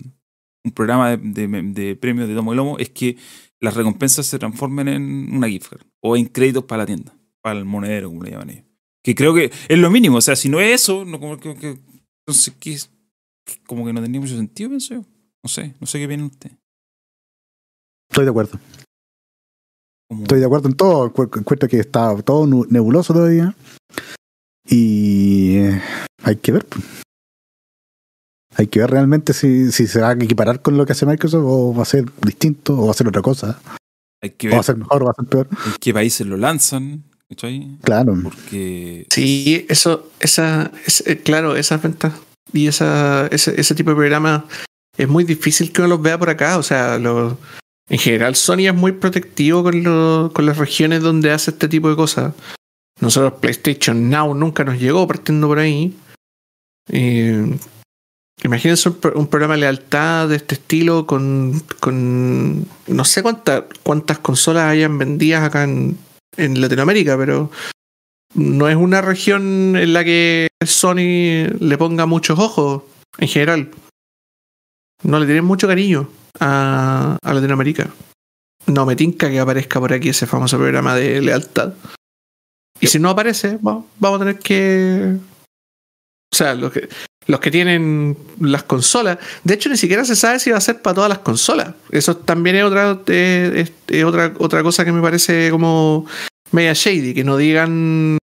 [0.66, 3.16] un programa de, de- de premios de tomo y lomo es que
[3.62, 7.58] las recompensas se transformen en una gift card o en créditos para la tienda, para
[7.58, 8.66] el monedero, como le llaman ellos.
[9.02, 11.80] Que creo que es lo mínimo, o sea, si no es eso, no, como que,
[12.28, 12.92] entonces ¿qué es?
[13.66, 15.06] como que no tenía mucho sentido, pienso yo.
[15.42, 16.52] No sé, no sé qué viene usted.
[18.10, 18.60] Estoy de acuerdo.
[20.12, 21.10] Como- Estoy de acuerdo en todo.
[21.14, 23.56] Cu- Encuentro que está todo nebuloso todavía.
[24.68, 25.56] Y.
[25.58, 25.82] eh,
[26.24, 26.66] Hay que ver.
[26.66, 26.84] pues.
[28.58, 31.46] Hay que ver realmente si, si se va a equiparar con lo que hace Microsoft
[31.48, 33.62] o va a ser distinto o va a ser otra cosa.
[34.22, 35.48] Hay que O va ver a ser mejor o va a ser peor.
[35.50, 37.04] en qué países lo lanzan.
[37.30, 37.78] ¿cachai?
[37.82, 38.14] Claro.
[38.22, 42.12] Porque Sí, eso, esa, es- eh, claro, esas ventas
[42.52, 44.44] y esa, ese, ese tipo de programa
[44.98, 46.58] es muy difícil que uno los vea por acá.
[46.58, 47.38] O sea, lo-
[47.92, 51.90] en general Sony es muy protectivo con, lo- con las regiones donde hace este tipo
[51.90, 52.34] de cosas.
[53.02, 55.94] Nosotros PlayStation Now nunca nos llegó partiendo por ahí.
[56.90, 57.58] Eh,
[58.44, 61.62] imagínense un, pro- un programa de lealtad de este estilo con,
[62.88, 65.98] no sé cuántas cuántas consolas hayan vendidas acá en,
[66.38, 67.52] en Latinoamérica, pero
[68.36, 72.84] no es una región en la que Sony le ponga muchos ojos
[73.18, 73.72] en general.
[75.04, 76.08] No le tienen mucho cariño
[76.40, 77.90] a, Latinoamérica.
[78.68, 81.74] No me tinca que aparezca por aquí ese famoso programa de lealtad.
[82.80, 85.18] Y si no aparece, va- vamos a tener que.
[86.34, 86.88] O sea, los que,
[87.28, 89.18] los que tienen las consolas.
[89.44, 91.74] De hecho, ni siquiera se sabe si va a ser para todas las consolas.
[91.92, 92.92] Eso también es otra,
[94.06, 96.06] otra, otra cosa que me parece como
[96.52, 98.18] media shady, que no digan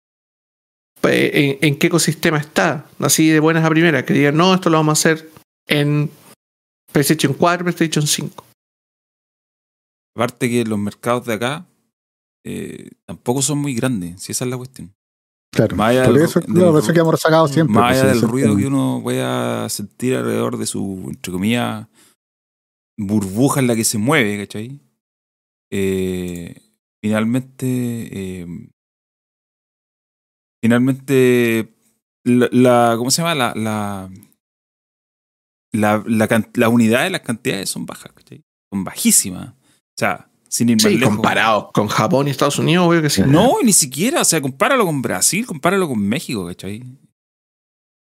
[1.02, 4.68] eh, en, en qué ecosistema está, así de buenas a primeras, que digan, no, esto
[4.70, 5.30] lo vamos a hacer
[5.66, 6.10] en
[6.92, 8.44] PlayStation 4, PlayStation 5.
[10.16, 11.66] aparte que los mercados de acá
[12.44, 14.92] eh, tampoco son muy grandes, si esa es la cuestión.
[15.54, 15.76] Claro.
[15.76, 17.74] Más allá Por del- eso, del- claro, por eso que hemos rezagado siempre.
[17.74, 21.86] Más pues, allá del ruido que uno pueda sentir alrededor de su, entre comillas,
[22.98, 24.80] burbuja en la que se mueve, ¿cachai?
[25.70, 26.56] Eh,
[27.02, 27.66] finalmente,
[28.40, 28.46] eh,
[30.62, 31.74] finalmente,
[32.24, 33.34] la, la- ¿cómo se llama?
[33.34, 34.10] La, la,
[35.72, 38.42] la, la, las unidades, las cantidades son bajas, ¿cachai?
[38.72, 39.48] Son bajísimas.
[39.48, 41.14] O sea, sin ir más Sí, lejos.
[41.14, 43.22] comparado con Japón y Estados Unidos, obvio que sí.
[43.26, 44.22] No, ni siquiera.
[44.22, 46.82] O sea, compáralo con Brasil, compáralo con México, ¿cachai?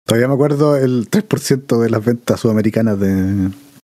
[0.05, 3.51] Todavía me acuerdo el 3% de las ventas sudamericanas de.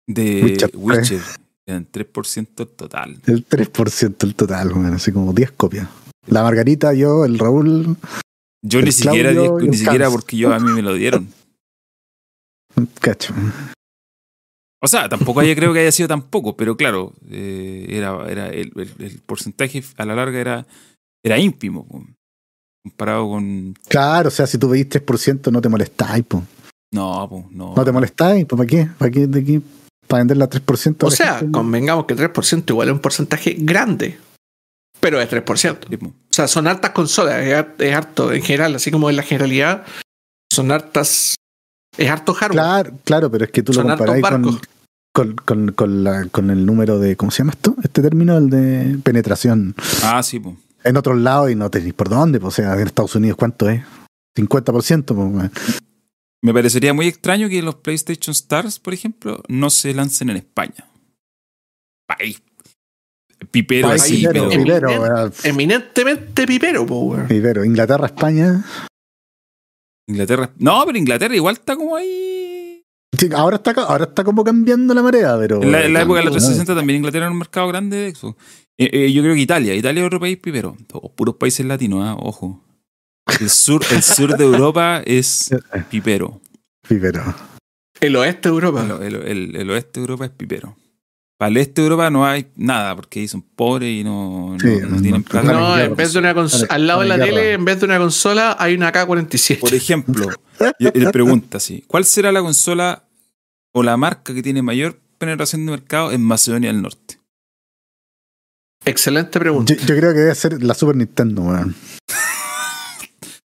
[0.06, 1.18] De Witcher Witcher.
[1.20, 1.36] tres.
[1.66, 3.20] Eran 3% total.
[3.26, 5.86] El 3% el total, bueno, así como 10 copias.
[6.26, 7.94] La Margarita, yo, el Raúl,
[8.62, 11.28] Yo El ni siquiera, Claudio ni el siquiera porque yo a mí me lo dieron.
[13.00, 13.34] Cacho.
[14.82, 18.48] O sea, tampoco haya, creo que haya sido tan poco, pero claro, eh, era, era
[18.48, 20.66] el, el- el porcentaje a la larga era,
[21.24, 21.86] era ínfimo,
[22.84, 23.74] comparado con...
[23.88, 26.44] Claro, o sea, si tú veis 3% no te molestáis, po.
[26.94, 27.74] No, po, no.
[27.76, 28.88] No te molestáis, pues ¿para qué?
[28.98, 29.60] ¿Para qué de aquí?
[30.06, 31.02] ¿Para venderla a 3%?
[31.02, 31.52] a O sea, gente?
[31.52, 34.16] convengamos que 3% igual es un porcentaje grande,
[35.00, 35.78] pero es 3%.
[35.90, 35.98] Sí.
[36.06, 37.44] O sea, son hartas consolas,
[37.78, 39.84] es harto en general, así como en la generalidad,
[40.52, 41.34] son hartas,
[41.98, 42.54] es harto hardware.
[42.54, 44.60] Claro, claro, pero es que tú lo son comparáis barcos.
[45.12, 47.74] con, con, con, con la- con el número de, ¿cómo se llama esto?
[47.82, 49.74] Este término, el de penetración.
[50.02, 50.56] Ah, sí, po.
[50.84, 53.68] En otros lados y no tenéis por dónde, pues, o sea, en Estados Unidos, ¿cuánto
[53.68, 53.82] es?
[54.36, 55.50] 50%, pues.
[56.40, 60.86] Me parecería muy extraño que los PlayStation Stars, por ejemplo, no se lancen en España.
[62.06, 62.40] País.
[63.50, 64.62] Pipero País así, pipero, pero...
[64.62, 65.32] pipero.
[65.44, 67.16] Eminentemente pipero, po.
[67.28, 67.64] Pipero.
[67.64, 68.64] Inglaterra, España.
[70.08, 70.50] Inglaterra.
[70.58, 72.82] No, pero Inglaterra igual está como ahí.
[73.16, 75.62] Sí, ahora está, ahora está como cambiando la marea, pero.
[75.62, 76.36] En la, en la época de la No.
[76.36, 78.36] 360 también Inglaterra era un mercado grande de Xbox.
[78.76, 79.74] Eh, eh, yo creo que Italia.
[79.74, 80.76] Italia es otro país pipero.
[80.86, 82.62] Todos puros países latinos, ah, ojo.
[83.40, 85.50] El sur, el sur de Europa es
[85.90, 86.40] pipero.
[86.88, 87.22] Pipero.
[88.00, 88.86] El oeste de Europa.
[89.02, 90.76] El, el- el- el oeste de Europa es pipero.
[91.38, 94.58] Para el este de Europa no hay nada, porque ahí son pobres y no, no-
[94.58, 95.52] Sí, no no- tienen no- plata.
[95.52, 98.56] No, en vez de una al lado de la tele, en vez de una consola,
[98.58, 99.60] hay una K-47.
[99.60, 100.28] Por ejemplo,
[100.80, 103.04] le pregunta así: ¿cuál será la consola
[103.72, 107.18] o la marca que tiene mayor penetración de mercado en Macedonia del Norte?
[108.84, 109.74] Excelente pregunta.
[109.74, 111.74] Yo, yo creo que debe ser la Super Nintendo, weón.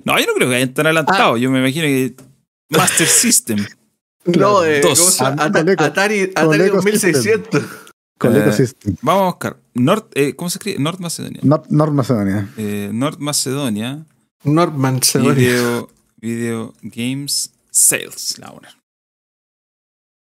[0.04, 1.38] No, yo no creo que hayan tan adelantado.
[1.38, 2.16] Yo me imagino que
[2.70, 3.64] Master System.
[4.26, 5.22] No, eh, dos.
[5.22, 5.36] Ah.
[5.38, 7.64] Atari, Atari Coleco 2600.
[8.18, 8.68] Con Eh.
[9.02, 9.58] Vamos a buscar.
[9.74, 10.80] North, eh, ¿Cómo se escribe?
[10.80, 11.40] North Macedonia.
[11.44, 12.50] North, North Macedonia.
[12.58, 14.06] Eh, North Macedonia.
[14.44, 15.34] Norman Cedonia.
[15.34, 18.38] Video, video Games Sales.
[18.38, 18.70] La una.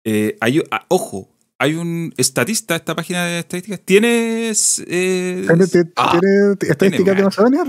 [0.05, 3.81] Eh, hay, ah, ojo, hay un estatista, esta página de estadísticas.
[3.85, 4.79] ¿Tienes.
[4.87, 7.23] eh, ¿Tiene, tiene- ah, tiene estadísticas de.
[7.25, 7.65] Macedonia?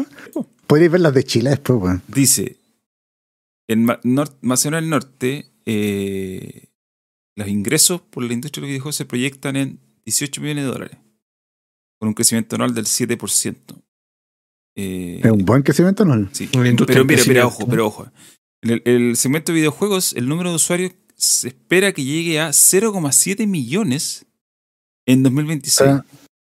[0.67, 2.01] Podríais ver las de Chile después, weón.
[2.07, 2.57] Dice,
[3.67, 3.87] en
[4.41, 6.69] Macedonia del Norte, eh,
[7.35, 10.97] los ingresos por la industria de los videojuegos se proyectan en 18 millones de dólares,
[11.99, 13.55] con un crecimiento anual del 7%.
[14.75, 16.29] Eh, Es un buen crecimiento, ¿no?
[16.31, 16.49] sí.
[16.51, 18.07] Pero mira, mira, ojo, pero ojo.
[18.61, 22.49] En el, el segmento de videojuegos, el número de usuarios se espera que llegue a
[22.49, 24.25] 0,7 millones
[25.05, 25.81] en 2026.
[25.81, 26.05] O sea,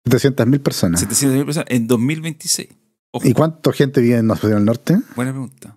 [0.07, 1.01] 700.000 personas.
[1.01, 2.69] 700 mil personas en 2026.
[3.13, 4.99] Ojo, ¿Y cuánta gente vive en Macedonia del Norte?
[5.15, 5.76] buena pregunta.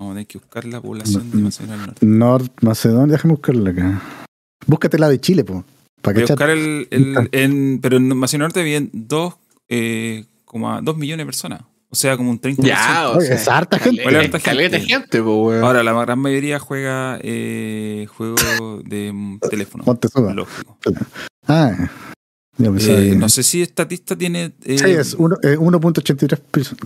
[0.00, 1.42] Vamos a tener que buscar la población de Mm.
[1.42, 2.06] Macedonia del Norte.
[2.06, 4.02] North Macedonia, déjame buscarla acá.
[4.66, 5.62] Búscate la de Chile, po.
[6.00, 9.34] Para Voy a que buscar el, el- en, pero en Macedonia del Norte viven 2
[9.68, 11.60] eh, como 2 millones de personas.
[11.90, 12.62] O sea, como un 30%.
[12.66, 14.02] Ya, o Oye, sea, es harta gente.
[14.02, 14.94] caleta- Harta caleta gente.
[14.94, 15.64] gente, po, weón.
[15.64, 18.40] Ahora, la gran mayoría juega eh, juegos
[18.86, 19.84] de mm, teléfono.
[19.86, 20.32] Montezuma.
[20.32, 20.78] Lógico.
[21.46, 21.72] Ah,
[22.58, 24.52] Eh, no sé si Estatista tiene.
[24.64, 26.78] eh, Sí, es uno- eh, 1.83 pesos.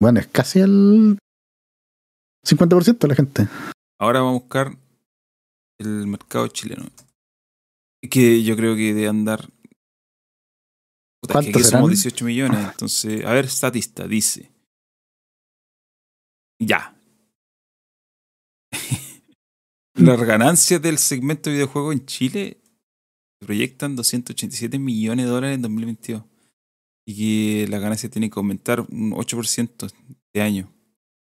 [0.00, 1.18] Bueno, es casi el
[2.44, 3.48] 50% de la gente.
[3.98, 4.78] Ahora vamos a buscar
[5.78, 6.86] el mercado chileno.
[8.10, 9.48] Que yo creo que debe andar.
[11.20, 11.88] Puta, es que ¿Cuántos aquí somos serán?
[11.90, 12.68] 18 millones.
[12.70, 14.50] Entonces, a ver, Statista dice.
[16.58, 16.96] Ya.
[19.94, 22.60] Las ganancias del segmento de videojuegos en Chile
[23.38, 26.22] se proyectan 287 millones de dólares en 2022.
[27.06, 29.92] Y que la ganancia tiene que aumentar un 8%
[30.32, 30.72] de año.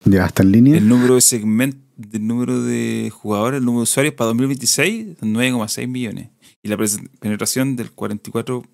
[0.03, 0.77] Ya está en línea.
[0.77, 5.88] El número de segmentos, del número de jugadores, el número de usuarios para 2026, 9,6
[5.88, 6.30] millones.
[6.61, 6.77] Y la
[7.19, 8.65] penetración del 44%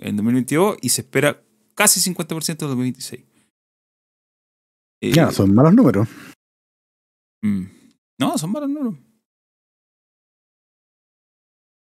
[0.00, 1.40] en 2022 y se espera
[1.74, 3.24] casi 50% en 2026.
[5.00, 6.06] Eh, Ya, son malos números.
[7.42, 7.62] mm,
[8.20, 8.94] no, son malos números.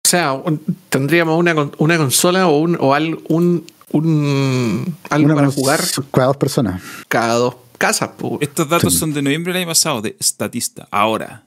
[0.06, 5.36] O sea, un- tendríamos una, una consola o un, o al- un, un algo Una
[5.36, 5.82] para con- jugar
[6.12, 6.82] Cada dos personas.
[7.08, 8.38] cada dos casas, po.
[8.42, 9.00] Estos datos Sí.
[9.00, 10.88] son de noviembre del año pasado, de Statista.
[10.92, 11.46] Ahora,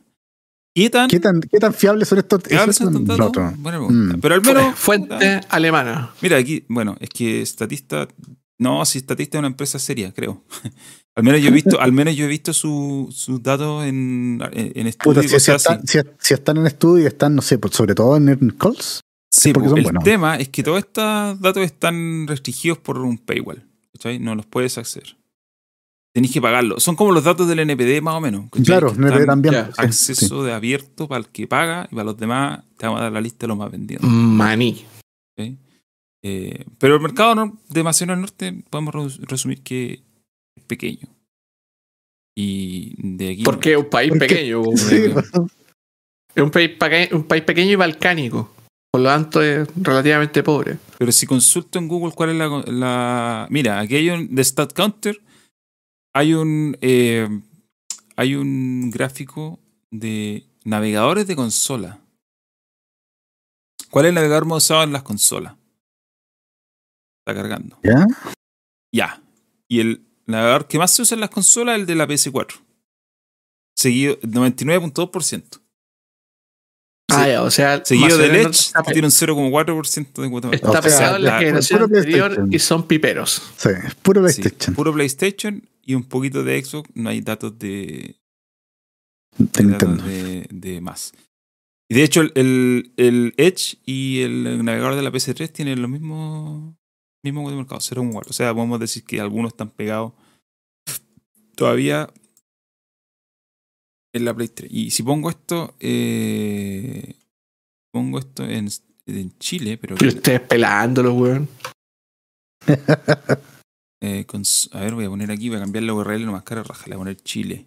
[0.74, 2.42] ¿qué tan ¿Qué tan, qué tan fiables son estos?
[2.42, 3.52] fiables son estos estos datos?
[3.62, 4.16] pregunta.
[4.16, 4.20] Mm.
[4.20, 4.74] Pero al menos.
[4.78, 6.10] Fuente alemana.
[6.20, 8.08] Mira, aquí, bueno, es que Statista.
[8.58, 10.44] No, si Statista es una empresa seria, creo.
[11.16, 14.86] al menos yo he visto, al menos yo he visto su- sus datos en, en
[14.86, 18.16] y si, están, si- si están en estudio y están, no sé, por- sobre todo
[18.16, 19.00] en Earn Calls.
[19.30, 20.04] Sí, porque el buenos.
[20.04, 23.64] tema es que todos estos datos están restringidos por un paywall.
[24.20, 25.16] No los puedes acceder.
[26.14, 26.78] Tenéis que pagarlo.
[26.78, 28.44] Son como los datos del NPD más o menos.
[28.50, 28.64] ¿cachai?
[28.64, 29.54] Claro, Que NPD también.
[29.54, 30.46] ya, sí, Acceso sí.
[30.46, 33.20] de abierto para el que paga y para los demás te vamos a dar la
[33.20, 34.02] lista de los más vendidos.
[34.04, 34.84] Maní.
[36.26, 40.00] Eh, pero el mercado de Macedonia del Norte podemos res- resumir que
[40.56, 41.06] es pequeño.
[42.36, 43.42] Y de aquí.
[43.42, 44.62] Porque es un país pequeño.
[44.76, 45.12] Sí,
[46.34, 48.50] Es un país, peque- un país pequeño y balcánico.
[48.90, 50.78] Por lo tanto, es relativamente pobre.
[50.98, 52.48] Pero si consulto en Google cuál es la.
[52.66, 54.34] la- mira, aquí hay un.
[54.34, 55.20] De Stat Counter.
[56.14, 56.76] Hay un.
[56.80, 57.28] eh,
[58.16, 59.58] hay un gráfico
[59.90, 62.00] de navegadores de consola.
[63.90, 65.56] ¿Cuál es el navegador más usado en las consolas?
[67.20, 67.78] Está cargando.
[67.82, 68.06] ¿Ya?
[68.92, 69.22] Ya.
[69.68, 72.60] Y el navegador que más se usa en las consolas es el de la PS4.
[73.76, 75.60] Seguido, 99.2%.
[77.16, 80.30] Ah, ya, o sea, Seguido del Macedonia Edge, Norte está, que tiene un 0,4% de
[80.30, 80.50] cuota.
[80.52, 82.52] está O sea, pegado en la la- generación puro anterior PlayStation.
[82.54, 83.42] y son piperos.
[83.56, 84.74] Sí, es puro Sí, PlayStation.
[84.74, 86.90] puro PlayStation y un poquito de Xbox.
[86.94, 88.16] No hay datos de,
[89.38, 91.12] de datos de, de más.
[91.88, 95.90] Y de hecho, el, el, el Edge y el navegador de la PS3 tienen los
[95.90, 96.74] mismos
[97.22, 98.22] mismo de mercado, 0,4.
[98.28, 100.12] O sea, podemos decir que algunos están pegados
[101.54, 102.10] todavía
[104.14, 104.70] en la Play 3.
[104.72, 107.16] Y si pongo esto, eh,
[107.92, 108.68] pongo esto en,
[109.06, 111.48] en Chile, pero Y ustedes pelándolo, weón.
[114.06, 114.26] Eh,
[114.72, 116.94] a ver, voy a poner aquí, voy a cambiar la URL nomás cara raja, le
[116.94, 117.66] voy a poner Chile.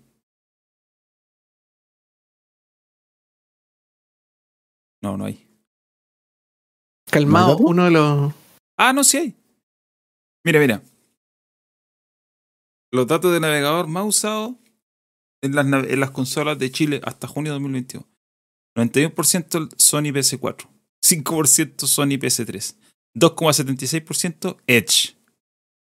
[5.01, 5.47] No, no hay.
[7.09, 8.33] Calmado, uno de los.
[8.77, 9.35] Ah, no, sí hay.
[10.45, 10.83] Mira, mira.
[12.91, 14.57] Los datos de navegador más usados
[15.47, 18.05] en las, en las consolas de Chile hasta junio de 2022.
[18.75, 20.67] 91% el Sony PS4.
[21.03, 22.75] 5% Sony PS3.
[23.15, 25.15] 2,76% Edge.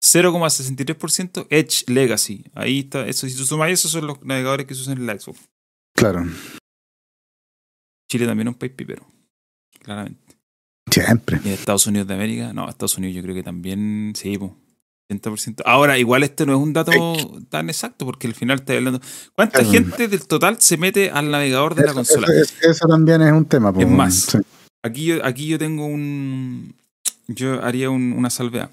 [0.02, 2.44] 0,63% Edge Legacy.
[2.54, 3.06] Ahí está.
[3.06, 5.38] Eso, si tú sumas eso, son los navegadores que se usan en la Xbox.
[5.94, 6.24] Claro,
[8.12, 9.06] Chile también es un país pipero.
[9.78, 10.36] Claramente.
[10.90, 11.40] siempre.
[11.44, 14.56] Y Estados Unidos de América, no, Estados Unidos yo creo que también, sí, po,
[15.10, 15.62] 80%.
[15.64, 16.92] Ahora, igual este no es un dato
[17.50, 19.00] tan exacto, porque al final está hablando.
[19.34, 19.72] ¿Cuánta Claro.
[19.72, 22.26] gente del total se mete al navegador de la consola?
[22.28, 23.72] eso- eso- eso también es un tema.
[23.72, 24.14] po, Es más.
[24.14, 24.38] sí.
[24.82, 26.74] Aquí yo, aquí yo tengo un.
[27.28, 28.70] Yo haría un- una salvedad.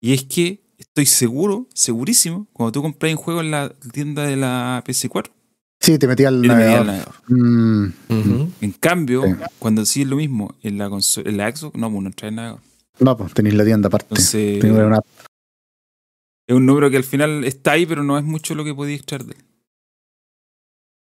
[0.00, 4.36] Y es que estoy seguro, segurísimo, cuando tú compras un juego en la tienda de
[4.36, 5.32] la PS4,
[5.80, 7.14] Sí, te metí al te metí al navegador.
[7.28, 7.86] Mm.
[8.60, 9.34] En cambio, Sí.
[9.58, 12.30] cuando sí es lo mismo en la, consola, en la Xbox, no, pues no trae
[12.30, 12.60] navegador.
[13.00, 14.06] no, pues tenéis la tienda aparte.
[14.10, 15.00] Entonces, Tengo una
[16.46, 19.00] es un número que al final está ahí, pero no es mucho lo que podéis
[19.00, 19.44] extraer de él.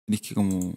[0.06, 0.74] Tenéis que como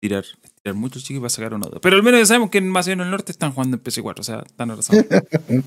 [0.00, 0.24] tirar,
[0.62, 1.80] tirar mucho chico para sacar un auto.
[1.80, 4.22] Pero al menos ya sabemos que en Macedonio del Norte están jugando en PC4, o
[4.22, 5.04] sea, están arrasados.
[5.10, 5.64] están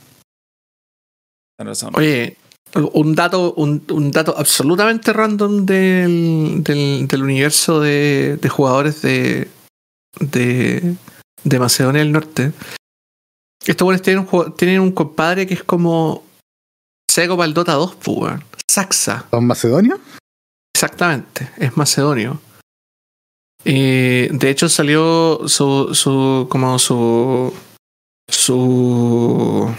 [1.57, 1.95] arrasados.
[1.95, 2.37] Oye,
[2.75, 9.47] un dato, un, un dato absolutamente random del, del, del universo de, de jugadores de,
[10.19, 10.95] de,
[11.43, 12.51] de Macedonia del Norte.
[13.65, 16.23] Estos buenos tienen un, tienen un compadre que es como
[17.13, 18.43] Sego para el Dota 2, pues, weón.
[18.67, 19.27] Saxa.
[19.29, 19.99] ¿Son macedonios?
[20.75, 22.41] Exactamente, es macedonio.
[23.63, 27.53] Y de hecho salió su, su como su
[28.27, 29.71] su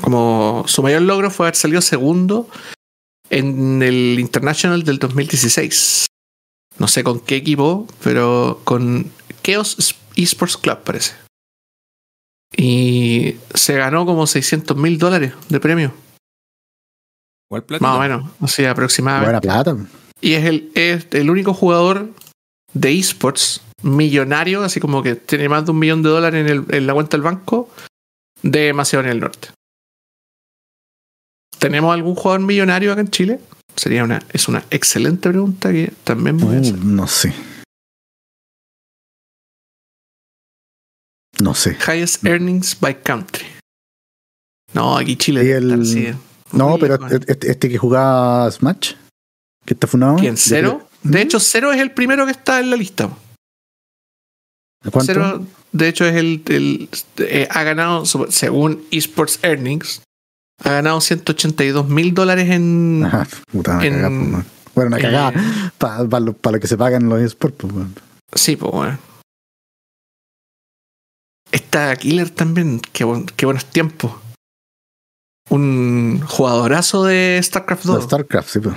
[0.00, 2.48] como su mayor logro fue haber salido segundo
[3.28, 6.06] en el International del 2016.
[6.78, 11.12] No sé con qué equipo, pero con Chaos Esports Club parece.
[12.56, 15.92] Y se ganó como 600 mil dólares de premio,
[17.62, 17.88] Platino.
[17.88, 19.26] más o menos, o sea, aproximadamente.
[19.26, 19.76] Buena plata.
[20.20, 22.10] Y es el, es el único jugador
[22.72, 26.74] de esports millonario, así como que tiene más de un millón de dólares en, el-
[26.74, 27.68] en la cuenta del banco
[28.42, 29.48] de Macedonia del Norte.
[31.58, 33.40] ¿Tenemos algún jugador millonario acá en Chile?
[33.76, 36.78] Sería una, es una excelente pregunta que también voy a Uh, hacer.
[36.84, 37.34] no sé.
[41.40, 41.76] No sé.
[41.86, 43.46] Highest earnings by country.
[44.72, 46.16] No, aquí Chile Y el-.
[46.52, 47.18] No, pero bueno.
[47.26, 48.92] este, este que jugaba Smash,
[49.64, 50.16] que está funado.
[50.16, 50.36] ¿Quién?
[50.36, 50.88] ¿Cero?
[51.02, 53.10] De hecho, Cero es el primero que está en la lista.
[54.90, 55.04] ¿Cuánto?
[55.12, 56.42] Cero, de hecho, es el.
[56.46, 56.88] el-
[57.18, 60.02] eh, ha ganado, según Esports Earnings,
[60.62, 63.02] ha ganado 182 mil dólares en.
[63.06, 64.46] Ajá, puta, una en- cagada, pues.
[64.74, 67.56] Bueno, una en- cagada para lo, pa lo que se pagan los esports.
[67.58, 67.86] Pues.
[68.34, 68.98] Sí, pues bueno.
[71.52, 72.80] Está Killer también.
[72.92, 74.12] Qué, buen- qué buenos tiempos.
[75.54, 77.94] Un jugadorazo de StarCraft 2.
[77.96, 78.76] Los StarCraft, sí, pues.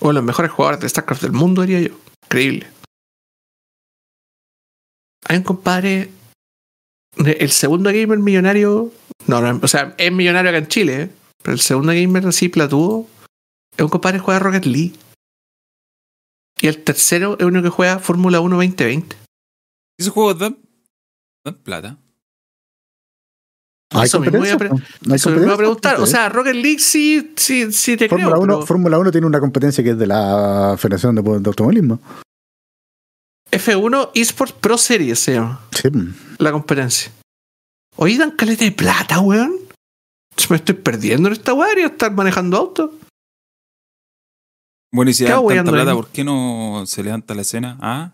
[0.00, 1.94] Uno de los mejores jugadores de StarCraft del mundo, diría yo.
[2.24, 2.66] Increíble.
[5.28, 6.10] Hay un compadre.
[7.16, 8.90] de- El segundo gamer millonario.
[9.26, 11.10] No, no, o sea, es millonario acá en Chile, ¿eh?
[11.42, 13.06] pero el segundo gamer así platudo
[13.76, 14.94] es un compadre que juega Rocket League.
[16.60, 19.16] Y el tercero es uno que juega Fórmula 1 2020.
[19.98, 20.56] Esos juegos dan,
[21.44, 21.98] dan plata.
[23.94, 24.58] ¿Hay Eso mismo iba a competencia?
[24.58, 24.68] pre-?
[25.06, 26.00] ¿No hay Eso me iba a preguntar.
[26.00, 28.42] O sea, Rocket League sí, sí, sí te Fórmula creo.
[28.42, 32.00] 1, pero Fórmula 1 tiene una competencia que es de la Federación de, de Automovilismo.
[33.50, 35.60] F1 Esports Pro Series se llama.
[35.72, 35.88] Sí,
[36.38, 37.12] la competencia.
[37.96, 39.56] Oye, dan caleta de plata, weón.
[40.48, 42.94] Me estoy perdiendo en esta weá, debería estar manejando auto.
[44.92, 45.96] Bueno, y si ¿Qué dan tanta plata, ahí?
[45.96, 47.78] ¿por qué no se levanta la escena?
[47.80, 48.12] ¿Ah?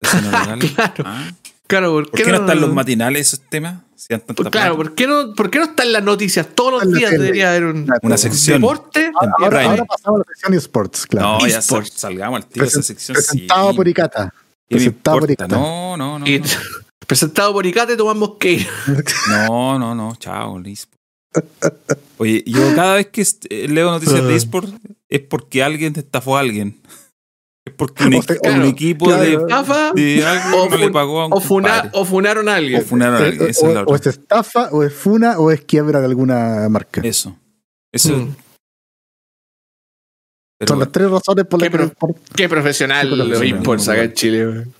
[0.00, 0.58] ¿La escena legal?
[0.74, 1.04] Claro.
[1.06, 1.30] ¿Ah?
[1.68, 3.82] Claro, ¿por ¿Por qué, qué no están los matinales esos temas?
[3.98, 4.76] Si dan tanta Pues claro.
[4.76, 6.46] ¿por qué, no, ¿por qué no están las noticias?
[6.54, 7.22] Todos los En días tele.
[7.24, 8.60] debería haber un Una sección.
[8.60, 9.10] deporte.
[9.40, 11.26] Ahora, En ahora, pasamos a la sección eSports, claro.
[11.28, 11.92] No, ya sal- eSports.
[11.94, 13.14] salgamos al tiro de esa Presen- sección.
[13.16, 13.76] presentado sí.
[13.76, 14.34] por Icata.
[14.68, 15.30] ¿Qué me presentado por?
[15.32, 15.56] Icata.
[15.56, 16.26] No, no, no.
[16.28, 16.46] Y- No,
[17.08, 18.66] presentado por Icate, Tomás Mosqueira.
[19.48, 20.96] no, no, no, chao, listo.
[22.18, 24.70] Oye, yo cada vez que eh, leo noticias de eSport
[25.08, 26.80] es porque alguien te estafó a alguien.
[27.70, 29.22] Porque un, O sea, equ- claro, un equipo claro.
[29.22, 32.80] Estafa de, alguien O le pagó a un o, funa- o funaron a alguien.
[32.80, 33.46] O funaron a alguien.
[33.46, 34.10] Eh, Esa es la o, o otra.
[34.10, 37.00] es estafa, o es funa, o es quiebra de alguna marca.
[37.02, 37.36] Eso.
[37.92, 38.16] Eso.
[38.16, 38.34] Mm.
[40.58, 43.58] pero Son las tres razones por las Qué que pro- Qué profesional Qué los profesional,
[43.60, 44.46] esports muy acá en Chile.
[44.46, 44.74] weón.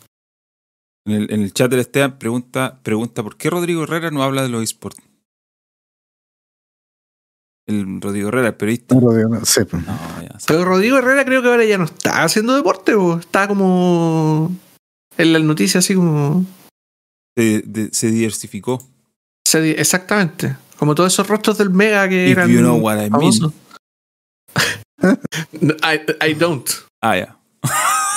[1.06, 4.42] en, el, en el chat del Esteban pregunta, pregunta ¿por qué Rodrigo Herrera no habla
[4.42, 4.98] de los eSports?
[7.68, 8.94] El Rodrigo Herrera, el periodista.
[8.96, 9.86] No, sí, pues.
[9.86, 10.36] No, ya.
[10.46, 13.18] Pero Rodrigo Herrera creo que ahora ya no está haciendo deporte, po.
[13.18, 14.50] está como
[15.16, 16.44] en las noticias así como...
[17.36, 18.82] Se, de- se diversificó.
[19.46, 20.56] se di- Exactamente.
[20.78, 23.52] Como todos esos rostros del Mega que If eran you know what I mean.
[25.82, 26.00] I,
[26.30, 26.68] I don't.
[27.02, 27.36] Ah, ya.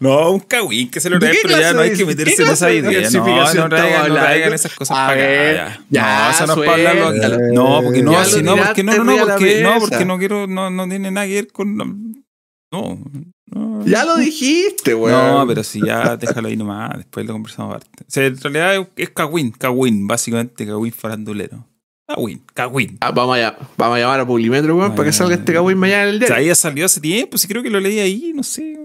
[0.00, 2.48] no, un cagüín que se lo ¿De trae, pero ya no hay que meterse en
[2.50, 3.10] esa de idea.
[3.10, 5.80] No, no traigan, no traigan esas cosas A para ver, acá.
[5.90, 7.38] ya, no, eso no es para hablarlo.
[7.52, 10.70] No, porque no, lo no, porque no, no, no, porque no, porque no quiero, no,
[10.70, 11.76] no tiene nada que ver con.
[11.76, 13.02] No.
[13.50, 13.84] no.
[13.86, 15.12] Ya lo dijiste, weón.
[15.12, 17.88] No, pero si ya déjalo ahí nomás, después lo conversamos aparte.
[18.02, 21.66] O sea, en realidad es- Kawin, Kawin, básicamente Kawin farandulero.
[22.06, 22.98] Kawin, Kawin.
[23.00, 26.04] Ah, vamos, a, vamos a llamar a Publimetro, weón, para que salga este cagüín mañana
[26.04, 26.48] en el O sea, día.
[26.48, 28.78] ya salió hace tiempo, sí creo que lo leí ahí, no sé.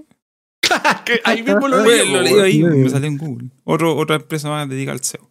[1.26, 3.50] ahí mismo lo leí, lo leí ahí, me salió en Google.
[3.64, 5.30] Otro, otra empresa más dedicada al SEO.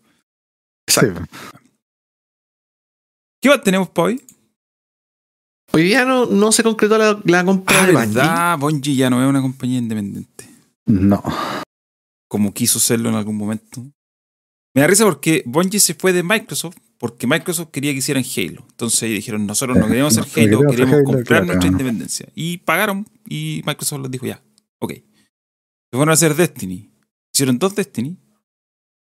[0.89, 1.01] Sí,
[3.41, 4.23] ¿Qué más tenemos para hoy?
[5.73, 8.07] Hoy día no, no se concretó la, la compra Ah, de Bungie.
[8.15, 10.47] verdad, Bungie ya no es una compañía independiente.
[10.87, 11.23] No.
[12.29, 13.83] Como quiso serlo en algún momento.
[14.75, 18.65] Me da risa porque Bungie se fue de Microsoft porque Microsoft quería que hicieran Halo.
[18.71, 22.29] Entonces ellos dijeron, nosotros no queremos hacer No Halo, queremos hacer comprar nuestra independencia.
[22.35, 24.41] Y pagaron y Microsoft les dijo, ya,
[24.79, 24.93] ok.
[25.93, 26.91] Se fueron a hacer Destiny.
[27.35, 28.17] Hicieron dos Destiny.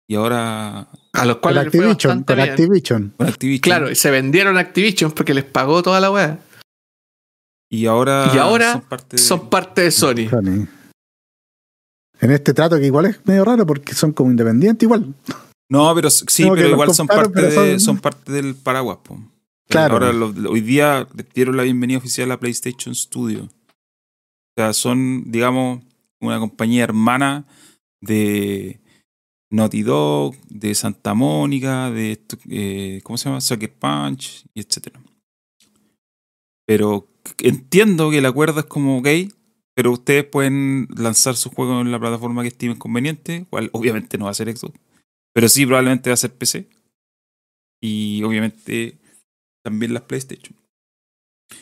[0.08, 2.40] Y ahora A los Con cuales les fue Activision, con.
[2.40, 3.14] Activision.
[3.16, 3.60] con Activision.
[3.60, 6.40] Claro, y se vendieron a Activision porque les pagó toda la weá.
[7.70, 10.28] Y ahora, Y ahora son parte de- Son parte de Sony.
[10.28, 10.66] Sony.
[12.20, 15.14] En este trato que igual es medio raro porque son como independientes igual.
[15.70, 18.98] No, pero sí, pero igual son parte, pero de, son- son parte del paraguas.
[19.04, 19.18] po.
[19.68, 19.94] Claro.
[19.94, 23.44] Ahora, lo- hoy día les dieron la bienvenida oficial a PlayStation Studio.
[23.44, 23.48] O
[24.58, 25.80] sea, son, digamos,
[26.22, 27.46] una compañía hermana
[28.00, 28.80] de
[29.50, 33.40] Naughty Dog, de Santa Mónica, de, eh, ¿cómo se llama?
[33.40, 35.00] Sucker Punch, etcétera.
[36.66, 37.08] Pero
[37.38, 39.08] entiendo que el acuerdo es como, ok,
[39.74, 44.26] pero ustedes pueden lanzar su juego en la plataforma que estimen conveniente, cual obviamente no
[44.26, 44.78] va a ser Xbox,
[45.34, 46.68] pero sí probablemente va a ser PC.
[47.82, 48.98] Y obviamente
[49.64, 50.56] también las PlayStation.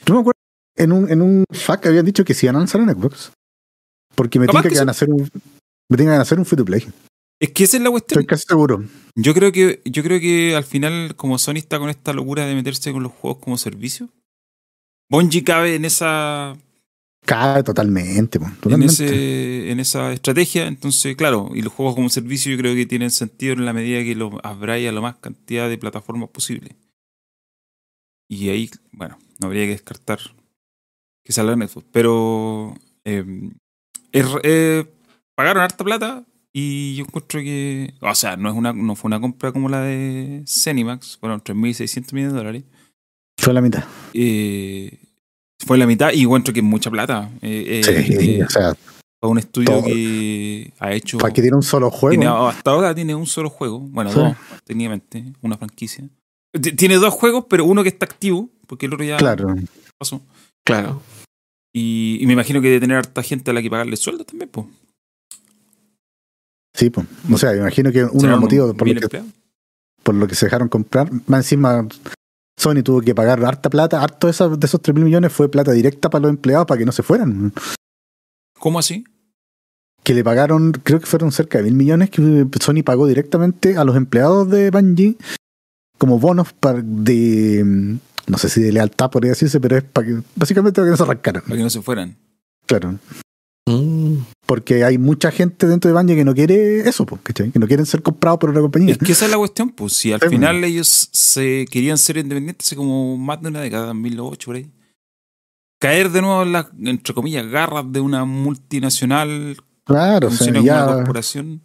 [0.07, 0.41] Yo me acuerdo
[0.77, 3.33] en un, en un FAQ habían dicho que se iban a lanzar en Xbox.
[4.21, 5.31] Porque me tinca que que van a hacer un.
[5.89, 6.87] Me tinca que hacer un free to play.
[7.41, 8.21] Es que esa es la cuestión.
[8.21, 8.85] Estoy casi seguro.
[9.15, 12.55] Yo creo que, yo creo que al final, como Sony está con esta locura de
[12.55, 14.11] meterse con los juegos como servicio,
[15.09, 16.55] Bungie cabe en esa,
[17.25, 18.93] Cabe totalmente, po, en, totalmente.
[18.93, 20.67] ese, en esa estrategia.
[20.67, 24.03] Entonces, claro, y los juegos como servicio yo creo que tienen sentido en la medida
[24.03, 26.77] que los abráis a la más cantidad de plataformas posible.
[28.29, 30.19] Y ahí, bueno, no habría que descartar
[31.25, 31.87] que salga Netflix.
[31.93, 32.75] Pero
[33.05, 33.25] eh,
[34.13, 34.85] es- eh,
[35.35, 39.21] pagaron harta plata y yo encuentro que, o sea, no, es una, no fue una
[39.21, 42.65] compra como la de Cenimax, fueron 3.600 millones de dólares.
[43.39, 43.85] Fue la mitad.
[44.13, 44.99] Eh,
[45.65, 47.31] fue la mitad y encuentro que es mucha plata.
[47.43, 48.75] Eh, eh, Sí, o sea,
[49.21, 49.85] para un estudio todo.
[49.85, 51.19] que ha hecho.
[51.19, 52.11] para que tiene un solo juego.
[52.19, 53.79] tiene- hasta ahora tiene un solo juego.
[53.81, 54.17] Bueno, Sí.
[54.19, 55.25] dos, técnicamente.
[55.43, 56.05] Una franquicia.
[56.53, 59.55] T- Tiene dos juegos, pero uno que está activo, porque el otro ya Claro.
[59.99, 60.21] pasó.
[60.65, 61.01] Claro.
[61.73, 64.51] Y, y me imagino que debe tener harta gente a la que pagarle sueldo también,
[64.51, 64.67] pues.
[66.75, 67.07] Sí, pues.
[67.33, 69.23] O sea, me imagino que uno de los motivos por lo, que,
[70.03, 71.87] por lo que se dejaron comprar, más encima
[72.59, 75.51] Sony tuvo que pagar harta plata, harto de, esas- de esos 3 mil millones fue
[75.51, 77.53] plata directa para los empleados para que no se fueran.
[78.59, 79.05] ¿Cómo así?
[80.03, 83.85] Que le pagaron, creo que fueron cerca de mil millones que Sony pagó directamente a
[83.85, 85.17] los empleados de Bungie
[85.99, 87.99] como bonos para de
[88.31, 90.97] no sé si de lealtad podría decirse, pero es para que básicamente para que no
[90.97, 91.43] se arrancaran.
[91.43, 92.17] Para que no se fueran.
[92.67, 92.99] Claro.
[93.67, 94.19] Mm.
[94.47, 97.51] Porque hay mucha gente dentro de Bungie que no quiere eso, pues, ¿cachai?
[97.51, 98.93] que no quieren ser comprados por otra compañía.
[98.93, 99.93] Es que esa es la cuestión, pues.
[99.93, 103.87] Si al Sí, final ellos se querían ser independientes hace como más de una década,
[103.87, 104.71] 2008 por ahí.
[105.81, 110.61] Caer de nuevo en las, entre comillas, garras de una multinacional Claro, o sea, una
[110.63, 111.63] ya, corporación.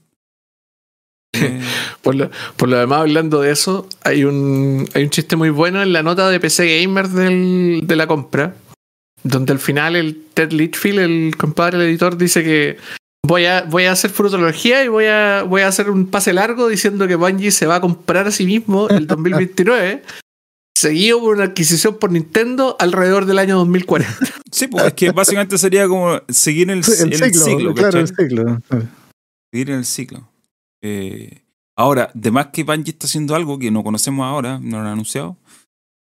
[2.01, 5.81] Por lo, por lo demás, hablando de eso, hay un, hay un chiste muy bueno
[5.81, 8.55] en la nota de PC Gamer del- de la compra,
[9.23, 12.77] donde al final el Ted Litchfield, el compadre del editor, dice que
[13.25, 16.67] voy a, voy a hacer futurología y voy a, voy a hacer un pase largo
[16.67, 20.03] diciendo que Bungie se va a comprar a sí mismo el 2029,
[20.77, 24.15] seguido por una adquisición por Nintendo alrededor del año 2040.
[24.51, 27.73] sí, pues es que básicamente sería como seguir en el, el ciclo, ciclo.
[27.73, 28.27] claro, el ¿cachai?
[28.29, 28.61] ciclo.
[29.51, 30.29] Seguir en el ciclo.
[30.87, 31.41] Eh,
[31.75, 34.93] ahora, de más que Bungie está haciendo algo que no conocemos ahora, no lo han
[34.93, 35.37] anunciado.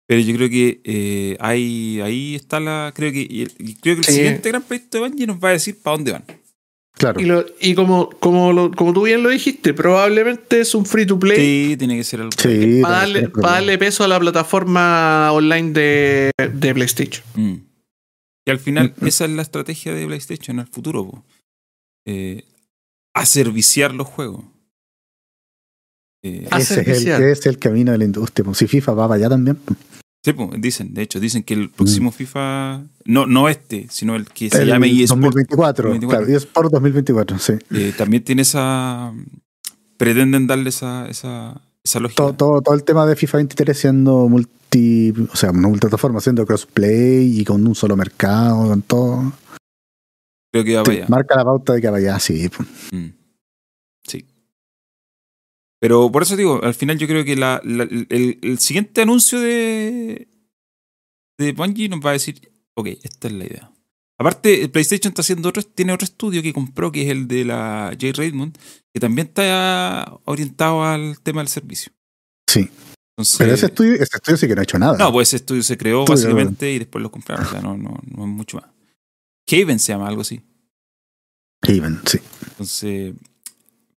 [0.06, 2.92] Pero yo creo que eh, ahí, ahí está la.
[2.94, 4.12] Creo que, y el- y creo que el Sí.
[4.12, 6.24] siguiente gran proyecto de Bungie nos va a decir para dónde van.
[6.96, 7.18] Claro.
[7.20, 11.06] Y, lo- y como, como, lo- como tú bien lo dijiste, probablemente es un free
[11.06, 11.36] to play.
[11.70, 12.32] Sí, tiene que ser algo.
[12.38, 17.24] Sí, para darle, pero- pa' darle peso a la plataforma online de, de PlayStation.
[17.34, 17.54] Mm.
[18.46, 19.08] Y al final, Mm, mm.
[19.08, 21.06] esa es la estrategia de PlayStation al futuro.
[21.10, 21.24] po.
[22.06, 22.44] Eh,
[23.14, 24.44] aserviciar los juegos.
[26.24, 28.44] Eh, Ah, ese, es el, es camino de la industria.
[28.44, 28.58] pues.
[28.58, 29.56] Si FIFA va para allá también.
[29.64, 29.78] pues.
[30.24, 34.24] sí, po, dicen, de hecho, dicen que el próximo FIFA, no, no este, sino el
[34.26, 35.88] que se llame eSport, 2024.
[35.90, 36.26] 2024.
[36.26, 37.52] Claro, eSport 2024, sí.
[37.72, 39.12] eh, también tiene esa.
[39.98, 42.16] Pretenden darle esa, esa, esa lógica.
[42.22, 46.44] Todo, todo, todo el tema de FIFA 23 siendo multi, o sea, no multiplataforma, siendo
[46.46, 49.32] crossplay y con un solo mercado, con todo.
[50.52, 51.08] Creo que va para Sí, allá.
[51.10, 52.48] marca la pauta de que vaya así.
[52.48, 52.66] pues.
[52.92, 53.08] Mm.
[55.84, 59.38] Pero por eso digo, al final yo creo que la, la- el, el siguiente anuncio
[59.38, 60.28] de,
[61.38, 62.40] de Bungie nos va a decir,
[62.74, 63.70] ok, esta es la idea.
[64.18, 67.90] Aparte, PlayStation está haciendo otro, tiene otro estudio que compró, que es el de la
[68.00, 68.12] J.
[68.16, 68.56] Raymond,
[68.94, 71.92] que también está orientado al tema del servicio.
[72.48, 72.70] Sí.
[73.18, 74.96] Entonces, Pero ese estudio, ese estudio sí que no ha hecho nada.
[74.96, 77.44] no, pues ese estudio se creó Estudio, básicamente y después lo compraron.
[77.44, 78.70] O sea, no, no, no es mucho más.
[79.52, 80.40] Haven se llama algo así.
[81.62, 82.20] Haven, sí.
[82.48, 83.12] Entonces,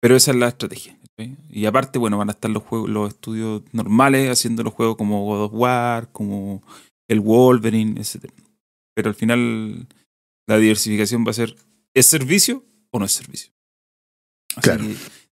[0.00, 0.98] pero esa es la estrategia.
[1.50, 5.24] Y aparte, bueno, van a estar los juegos, los estudios normales haciendo los juegos como
[5.24, 6.62] God of War, como
[7.08, 8.30] el Wolverine, etc.
[8.96, 9.86] Pero al final
[10.48, 11.54] la diversificación va a ser
[11.94, 13.52] ¿es servicio o no es servicio?
[14.56, 14.84] Así Claro.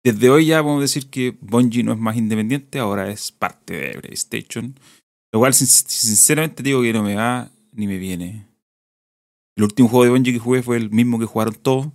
[0.04, 3.74] que desde hoy ya podemos decir que Bungie no es más independiente, ahora es parte
[3.76, 4.74] de PlayStation.
[5.32, 8.48] Lo cual, sin- sinceramente, digo que no me va ni me viene.
[9.56, 11.88] El último juego de Bungie que jugué fue el mismo que jugaron todos.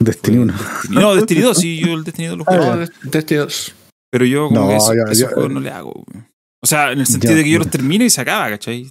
[0.00, 0.52] Destiny Fue 1.
[0.54, 2.44] Destiny- No, Destiny 2, sí, yo el Destiny 2 lo.
[2.46, 3.74] Ah, No, de- Destiny 2.
[4.10, 5.92] Pero yo como No, que eso- ya- esos ya- juegos no le hago.
[5.92, 6.24] güey.
[6.62, 8.90] O sea, en el sentido de que yo los termino y se acaba, ¿cachai?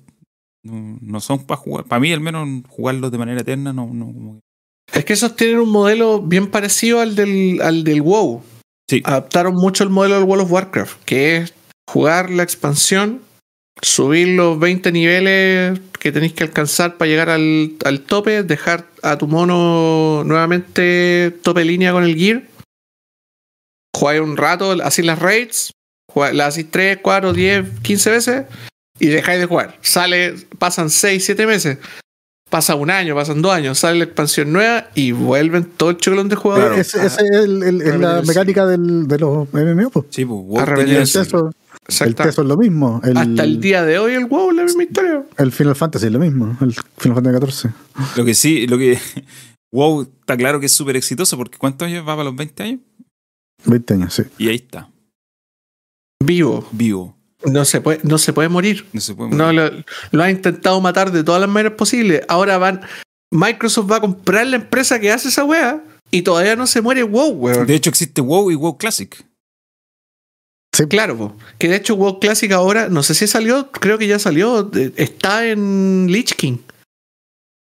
[0.64, 1.86] No, no son para jugar.
[1.86, 5.36] Para mí, al menos, jugarlos de manera eterna, no, no como que- Es que esos
[5.36, 8.42] tienen un modelo bien parecido al del, al del WoW.
[8.90, 9.02] Sí.
[9.04, 11.54] Adaptaron mucho el modelo del World of Warcraft, que es
[11.90, 13.22] jugar la expansión,
[13.82, 19.18] subir los 20 niveles que tenéis que alcanzar para llegar al, al tope, dejar a
[19.18, 22.44] tu mono nuevamente tope línea con el gear,
[23.96, 25.72] jugáis un rato, así las raids,
[26.16, 28.46] las hacéis 3, 4, 10, 15 veces
[29.00, 29.78] y dejáis de jugar.
[29.82, 31.78] Sale, pasan 6, 7 meses.
[32.50, 36.30] Pasa un año, pasan dos años, sale la expansión nueva y vuelven todo el chocolón
[36.30, 36.92] de jugadores.
[36.94, 37.08] Claro.
[37.08, 39.90] Ese es el- el- es la mecánica del, de los MMO.
[39.90, 40.06] Pues.
[40.12, 41.24] Sí, pues, El eso.
[41.24, 41.54] teso, el
[41.90, 42.24] Exacto.
[42.24, 43.02] teso es lo mismo.
[43.04, 45.24] El, Hasta el día de hoy el WoW es la misma historia.
[45.38, 46.58] el Final Fantasy es lo mismo.
[46.62, 47.70] El Final Fantasy 14.
[48.16, 48.98] Lo que sí, lo que.
[49.74, 52.80] WoW está claro que es súper exitoso porque ¿cuántos años va para los 20 años?
[53.66, 54.24] 20 años, sí.
[54.38, 54.90] Y ahí está,
[56.24, 56.66] Vivo.
[56.72, 57.17] vivo.
[57.46, 58.86] No se puede, no se puede morir.
[58.94, 59.86] No se puede No, morir.
[60.12, 62.22] lo, lo ha intentado matar de todas las maneras posibles.
[62.28, 62.82] Ahora van.
[63.32, 67.04] Microsoft va a comprar la empresa que hace esa wea y todavía no se muere
[67.04, 67.68] WoW, weón.
[67.68, 69.24] De hecho, existe WoW y WoW Classic.
[70.90, 71.36] Claro, po.
[71.58, 75.48] que de hecho WoW Classic ahora, no sé si salió, creo que ya salió, está
[75.48, 76.58] en Lich King.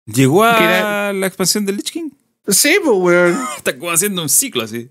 [0.06, 2.10] ¿Llegó a era- la expansión del Lich King?
[2.48, 3.38] Sí, pues, weón.
[3.56, 4.88] Está como haciendo un ciclo así.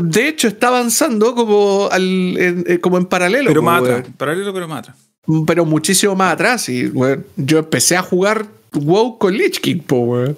[0.00, 2.02] De hecho, está avanzando como, al,
[2.38, 3.48] en, eh, como en paralelo.
[3.48, 4.06] Pero más atrás.
[4.16, 4.96] Paralelo, pero más atrás.
[5.46, 6.68] Pero muchísimo más atrás.
[6.68, 10.36] Y, weón, yo empecé a jugar WoW con Lich King, po, weón.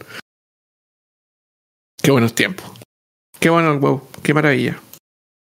[2.02, 2.70] Qué buenos tiempos.
[3.40, 4.02] Qué bueno el WoW.
[4.22, 4.80] Qué maravilla.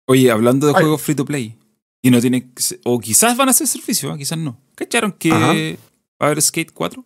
[0.08, 0.82] Oye, hablando de Ay.
[0.82, 1.56] juegos free to play.
[2.04, 4.18] Y no ser- O quizás van a hacer servicio, ¿eh?
[4.18, 4.60] quizás no.
[4.76, 5.48] ¿Cacharon que Ajá.
[5.54, 5.54] va
[6.20, 7.06] a haber Skate 4?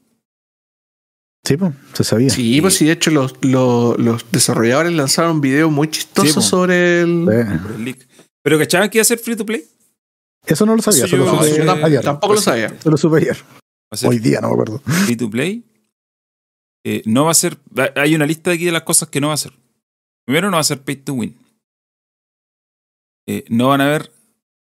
[1.45, 2.29] Sí, pues, se sabía.
[2.29, 6.47] Sí, pues sí, de hecho los, los, los desarrolladores lanzaron un video muy chistoso Sí,
[6.49, 7.23] sobre el...
[7.23, 8.07] Por el leak.
[8.43, 9.63] ¿Pero cachaban que iba a ser free to play?
[10.45, 12.03] Eso no lo sabía, Eso solo yo- supe eso yo tam- ayer.
[12.03, 12.75] tampoco lo sabía.
[12.81, 13.37] Solo supe ayer.
[14.05, 14.79] Hoy día, no me acuerdo.
[15.05, 15.63] free to play.
[16.85, 17.57] Eh, no va a ser.
[17.95, 19.53] Hay una lista aquí de las cosas que no va a ser.
[20.25, 21.35] Primero, no va a ser pay to win.
[23.27, 24.11] Eh, no van a haber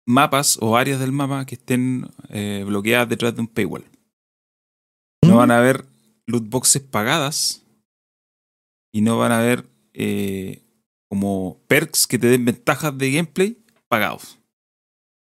[0.08, 3.86] mapas o áreas del mapa que estén eh, bloqueadas detrás de un paywall.
[5.24, 5.86] No van a haber
[6.28, 7.64] loot boxes pagadas.
[8.94, 10.62] Y no van a haber eh,
[11.10, 13.58] como perks que te den ventajas de gameplay
[13.88, 14.38] pagados.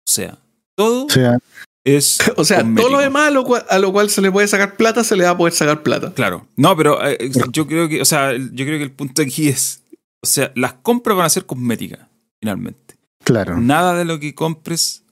[0.07, 0.39] O sea,
[0.75, 1.39] todo O sea,
[1.85, 2.19] es.
[2.37, 4.77] O sea, todo lo demás a lo, cual, a lo cual se le puede sacar
[4.77, 6.13] plata, se le va a poder sacar plata.
[6.13, 6.47] Claro.
[6.57, 9.49] No, pero eh, eh, yo creo que, o sea, yo creo que el punto aquí
[9.49, 9.83] es,
[10.23, 12.01] o sea, las compras van a ser cosméticas,
[12.41, 12.97] finalmente.
[13.23, 13.59] claro.
[13.59, 15.05] Nada de lo que compres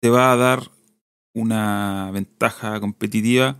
[0.00, 0.70] te va a dar
[1.34, 3.56] una ventaja competitiva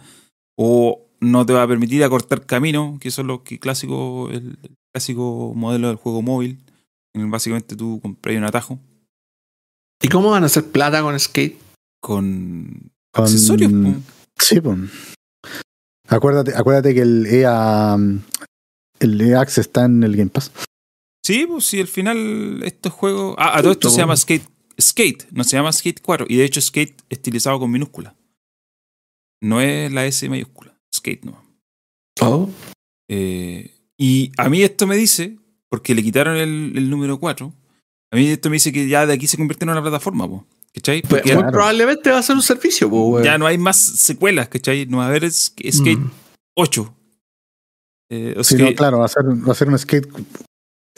[0.57, 4.59] o no te va a permitir acortar camino, que eso es lo que clásico, el,
[4.93, 6.59] clásico modelo del juego móvil.
[7.15, 8.79] En el básicamente tú compras un atajo
[10.03, 11.57] ¿Y cómo van a hacer plata con Skate?
[12.01, 13.71] con, Con- accesorios.
[13.71, 13.95] po.
[14.37, 14.79] Sí, pues.
[16.09, 17.97] Acuérdate, acuérdate que el EA,
[18.99, 20.51] el EA Access está en el Game Pass.
[21.25, 23.37] Sí, pues sí, al final estos juegos.
[23.39, 24.45] Ah, a todo esto se llama Skate.
[24.81, 26.27] Skate, no se llama Skate 4.
[26.29, 28.17] Y de hecho, Skate estilizado con minúscula.
[29.41, 30.72] No es la S mayúscula.
[30.95, 31.43] Skate no.
[32.21, 32.51] Oh.
[33.09, 35.39] Eh, y a mí esto me dice,
[35.69, 37.53] porque le quitaron el, el número 4.
[38.13, 40.47] A mí esto me dice que ya de aquí se convierte en una plataforma, po,
[40.75, 41.01] ¿cachai?
[41.03, 41.53] Pues, Porque muy Claro.
[41.53, 44.87] probablemente va a ser un servicio, po, ya no hay más secuelas, ¿cachai?
[44.87, 46.11] No va a haber es- Skate Mm.
[46.57, 46.95] 8.
[48.11, 50.07] Eh, o Sí, no, claro, va a ser, va a ser un skate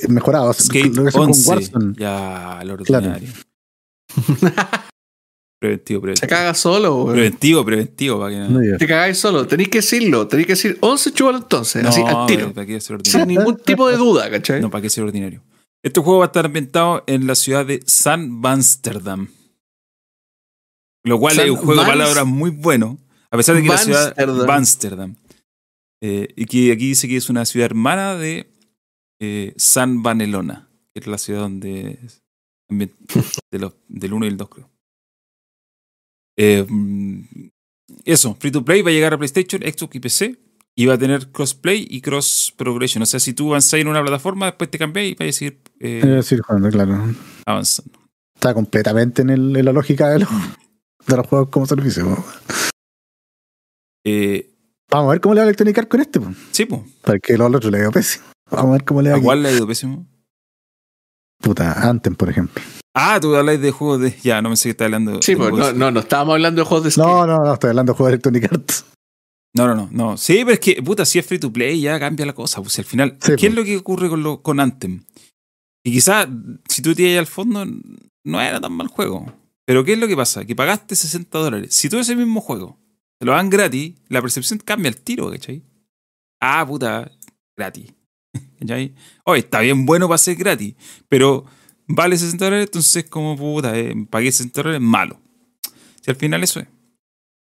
[0.08, 0.46] mejorado.
[0.46, 1.48] va a ser- Skate lo que hacen con 11.
[1.50, 1.94] Warzone.
[1.96, 3.12] Ya, lo Claro.
[5.60, 6.20] preventivo, preventivo.
[6.20, 7.06] Se caga solo.
[7.06, 8.78] Preventivo, preventivo, para que no.
[8.78, 9.46] Te cagáis solo.
[9.46, 10.28] Tenéis que decirlo.
[10.28, 11.84] Tenéis que decir 11 chúbalo entonces.
[11.84, 12.52] así al tiro.
[12.52, 13.40] ¿Para qué ser Sin ordinario?
[13.40, 14.60] ningún tipo de duda, ¿cachai?
[14.60, 15.42] No, ¿para qué ser ordinario?
[15.82, 19.28] Este juego va a estar ambientado en la ciudad de San Amsterdam.
[21.04, 22.98] Lo cual San es un juego de Vans- palabras muy bueno.
[23.30, 24.50] A pesar de que la ciudad Vansterdam.
[24.50, 25.16] Amsterdam.
[26.00, 28.50] y que aquí dice que es una ciudad hermana de
[29.20, 32.22] eh, San Vanelona, que es la ciudad donde es
[32.70, 32.92] ambien-
[33.50, 34.70] de los- del 1 y el 2, creo.
[36.36, 37.20] Eh, mm,
[38.04, 40.38] eso, Free to Play va a llegar a PlayStation, Xbox y PC.
[40.76, 43.00] Y va a tener crossplay y cross progression.
[43.02, 45.60] O sea, si tú avanzas en una plataforma, después te cambias y vas a seguir
[45.78, 47.14] eh, decir, jugando, claro.
[47.46, 47.92] avanzando.
[48.34, 50.28] Está completamente en, el- en la lógica de los,
[51.06, 52.24] de los juegos como servicio.
[54.04, 54.50] Eh,
[54.90, 56.32] Vamos a ver cómo le va a Electronic Arts con este, po.
[56.52, 56.82] sí, pues.
[57.02, 58.24] para que los otros le dio pésimo.
[58.50, 59.16] Vamos a ver cómo le va.
[59.16, 60.06] ¿A cuál le ha ido pésimo?
[61.44, 62.62] Puta, Anthem, por ejemplo.
[62.94, 64.16] Ah, tú habláis de juegos de.
[64.22, 65.20] Ya, no me sé qué estás hablando.
[65.22, 67.06] Sí, pues no, no, no estábamos hablando de juegos de skate.
[67.06, 68.84] No, no, no, estoy hablando de juegos de Electronic Arts.
[69.56, 70.16] No, no, no, no.
[70.16, 72.60] Sí, pero es que, puta, si es free to play ya cambia la cosa.
[72.60, 73.54] Pues al final, Sí, ¿qué es pues.
[73.54, 75.04] lo que ocurre con, lo, con Anthem?
[75.84, 76.26] Y quizás,
[76.68, 77.64] si tú te ibas al fondo,
[78.24, 79.32] no era tan mal juego.
[79.66, 80.44] Pero ¿qué es lo que pasa?
[80.44, 81.74] Que pagaste 60 dólares.
[81.74, 82.78] Si tú ese mismo juego
[83.18, 85.62] te lo dan gratis, la percepción cambia al tiro, ¿cachai?
[86.40, 87.10] Ah, puta,
[87.56, 87.92] gratis.
[88.66, 88.94] ¿Cachai?
[89.24, 90.74] Oye, está bien bueno para ser gratis,
[91.08, 91.44] pero
[91.86, 95.20] vale 60 dólares, entonces como puta, eh, pagué 60 dólares, malo.
[96.02, 96.66] Si al final eso es.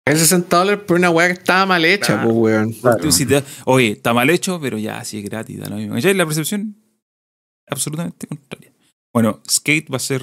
[0.07, 2.25] Es 60 dólares por una weá que estaba mal hecha, Claro.
[2.25, 2.73] pues weón.
[2.73, 2.99] Claro.
[3.01, 5.95] Tú si te- oye, está mal hecho, pero ya, sí es gratis, da lo mismo.
[5.95, 6.13] ¿Cachai?
[6.15, 6.77] La percepción
[7.69, 8.73] absolutamente contraria.
[9.13, 10.23] Bueno, Skate va a ser.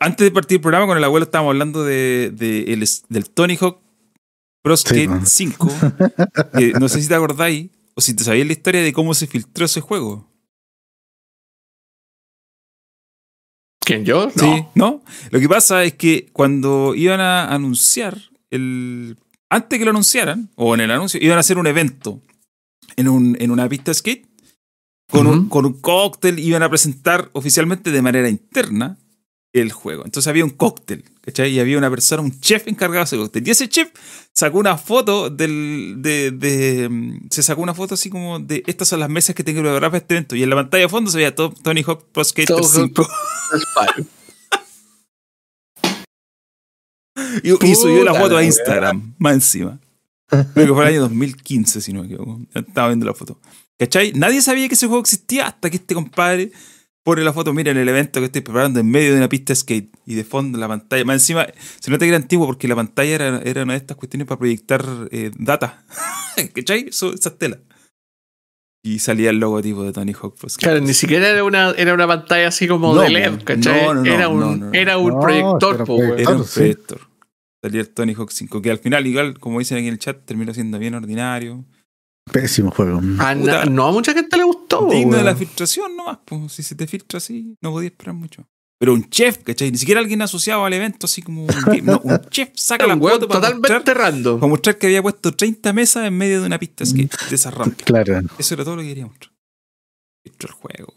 [0.00, 3.56] Antes de partir el programa, con el abuelo estábamos hablando de, de el- del Tony
[3.60, 3.78] Hawk
[4.62, 5.26] Pro Skate man.
[5.26, 5.68] 5.
[6.58, 9.26] que no sé si te acordáis o si te sabías la historia de cómo se
[9.26, 10.24] filtró ese juego.
[13.80, 14.26] ¿Quién yo?
[14.26, 14.32] No.
[14.36, 15.02] Sí, ¿no?
[15.32, 18.16] Lo que pasa es que cuando iban a anunciar
[18.50, 19.18] el.
[19.50, 22.22] Antes que lo anunciaran, o en el anuncio, iban a hacer un evento
[22.94, 24.28] en, un, en una pista de skate
[25.10, 28.96] con, un, con un cóctel, iban a presentar oficialmente de manera interna
[29.60, 30.04] el juego.
[30.04, 31.50] Entonces había un cóctel, ¿cachai?
[31.50, 33.46] Y había una persona, un chef encargado de ese cóctel.
[33.46, 33.90] Y ese chef
[34.32, 35.96] sacó una foto del.
[35.98, 39.44] De, de, mm, se sacó una foto así como de estas son las mesas que
[39.44, 40.36] tengo que preparar para este evento.
[40.36, 43.08] Y en la pantalla de fondo se veía todo Tony Hawk Pro Skater Todo 5.
[43.58, 44.06] Spy.
[47.42, 48.44] Y, y subió la foto a.
[48.44, 49.80] Instagram, más encima.
[50.28, 52.40] Creo que fue el año 2015, si no me equivoco.
[52.54, 53.40] Estaba viendo la foto.
[53.78, 54.12] ¿Cachai?
[54.12, 56.52] Nadie sabía que ese juego existía hasta que este compadre
[57.08, 59.52] pone la foto, mira, en el evento que estoy preparando en medio de una pista
[59.52, 59.96] de skate.
[60.04, 61.06] Y de fondo la pantalla.
[61.06, 61.46] Más encima,
[61.80, 64.38] se nota que era antiguo porque la pantalla era, era una de estas cuestiones para
[64.38, 65.86] proyectar eh, data.
[66.54, 66.88] ¿Cachai?
[66.88, 67.60] Esas telas.
[68.84, 70.58] Y salía el logotipo de Tony Hawk Skate.
[70.58, 73.86] Claro, ni siquiera era una, era una pantalla así como No, de LED, ¿cachai?
[73.86, 74.72] no, no, no, era un, no, no.
[74.74, 76.20] Era un No, proyector, proyector.
[76.20, 76.54] Era un sí.
[76.60, 77.00] proyector.
[77.62, 80.26] Salía el Tony Hawk 5, que al final, igual, como dicen aquí en el chat,
[80.26, 81.64] terminó siendo bien ordinario.
[82.32, 82.98] Pésimo juego.
[83.18, 83.64] A na- Puta.
[83.66, 86.86] no a mucha gente le gustó, Digno de la filtración nomás, pues si se te
[86.86, 88.46] filtra así, no podías esperar mucho.
[88.80, 89.72] Pero un chef, ¿cachai?
[89.72, 91.82] Ni siquiera alguien asociado al evento, así como un, game.
[91.82, 94.38] No, un chef saca la foto para totalmente mostrar, random.
[94.40, 97.34] para mostrar que había puesto 30 mesas en medio de una pista de skate, de
[97.34, 97.84] esas rampas.
[97.84, 98.20] Claro.
[98.38, 99.32] Eso era todo lo que quería mostrar.
[100.24, 100.94] Filtró el juego.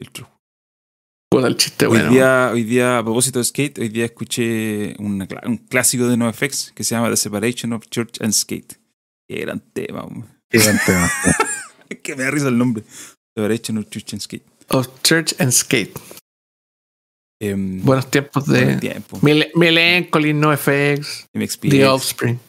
[0.00, 0.40] Filtró el juego.
[1.32, 2.10] Puta, el chiste, Hoy, bueno.
[2.10, 6.72] día, hoy día, a propósito de skate, hoy día escuché una un clásico de NoFX
[6.74, 8.79] que se llama The Separation of Church and Skate.
[9.30, 10.28] Qué gran tema, hombre.
[10.50, 11.08] Qué gran tema.
[12.02, 12.82] que me da risa el nombre.
[13.36, 13.46] Of
[13.90, 14.44] Church and Skate.
[14.70, 15.92] Of Church and Skate.
[17.40, 19.20] Em, Buenos tiempos buen de tiempo.
[19.22, 21.70] Mil- Melancholy, NoFX, MXPX.
[21.70, 22.40] The Offspring.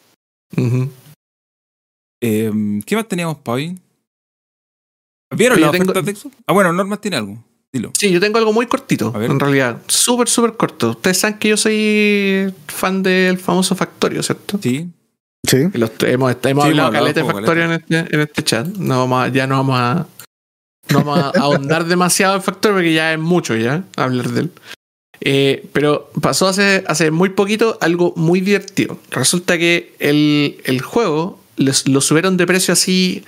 [2.20, 3.80] Em, ¿Qué más teníamos para hoy?
[5.36, 6.36] ¿Vieron tengo- ofertas de Xbox?
[6.48, 7.44] Ah, bueno, Norma tiene algo.
[7.72, 7.92] Dilo.
[7.98, 9.30] Sí, yo tengo algo muy cortito, A ver.
[9.30, 9.82] en realidad.
[9.88, 10.90] Súper, súper corto.
[10.90, 14.60] Ustedes saben que yo soy fan del famoso Factorio, ¿cierto?
[14.62, 14.90] Sí.
[15.48, 15.58] Sí.
[15.74, 18.68] Y los- hemos, hemos Sí, hablado caleta de Factorio en este, en este chat.
[18.68, 20.08] No vamos a- ya no vamos a.
[20.90, 24.52] No vamos a ahondar demasiado en Factorio porque ya es mucho ya hablar de él.
[25.24, 28.98] Eh, pero pasó hace, hace muy poquito algo muy divertido.
[29.12, 33.24] Resulta que el, el juego les- lo subieron de precio así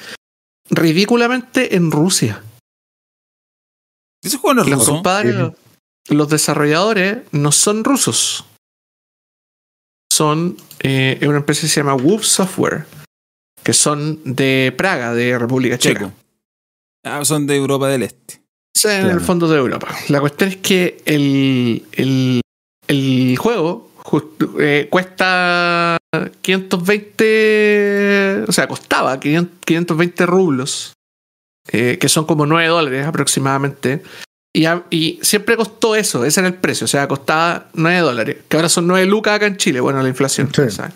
[0.69, 2.41] ridículamente en Rusia.
[4.23, 4.91] Ese juego no es Los ruso.
[4.93, 5.35] compadres,
[6.09, 8.45] los desarrolladores no son rusos.
[10.13, 12.85] Son eh, una empresa que se llama Wolf Software,
[13.63, 16.01] que son de Praga, de República Checa.
[16.01, 16.11] Checo.
[17.03, 18.43] Ah, son de Europa del Este.
[18.77, 19.17] Sea, en Claro.
[19.19, 19.87] el fondo de Europa.
[20.09, 22.41] La cuestión es que el, el,
[22.87, 23.89] el juego
[24.59, 25.97] eh, cuesta
[26.43, 30.93] 520, o sea, costaba 500 520 rublos,
[31.71, 34.03] eh, que son como 9 dólares aproximadamente.
[34.55, 38.37] Y, a- y siempre costó eso, ese era el precio, o sea, costaba 9 dólares,
[38.47, 40.49] que ahora son 9 lucas acá en Chile, bueno, la inflación.
[40.53, 40.69] Sí.
[40.69, 40.93] ¿saben?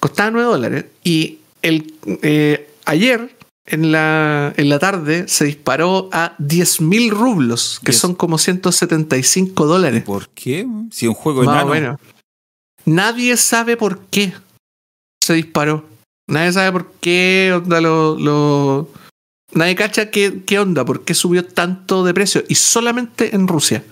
[0.00, 3.36] Costaba 9 dólares y el, eh, ayer
[3.66, 8.00] en la, en la tarde se disparó a 10.000 rublos, que Diez.
[8.00, 10.02] son como 175 dólares.
[10.02, 10.66] ¿Por qué?
[10.90, 11.70] Si es un juego Más enano.
[11.70, 12.00] o menos.
[12.84, 14.32] Nadie sabe por qué
[15.22, 15.84] se disparó.
[16.28, 18.18] Nadie sabe por qué onda lo.
[18.18, 18.88] lo-
[19.52, 22.44] Nadie cacha qué, qué onda, por qué subió tanto de precio.
[22.48, 23.82] Y solamente en Rusia.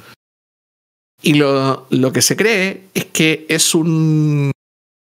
[1.22, 4.52] Y lo, lo que se cree es que es un.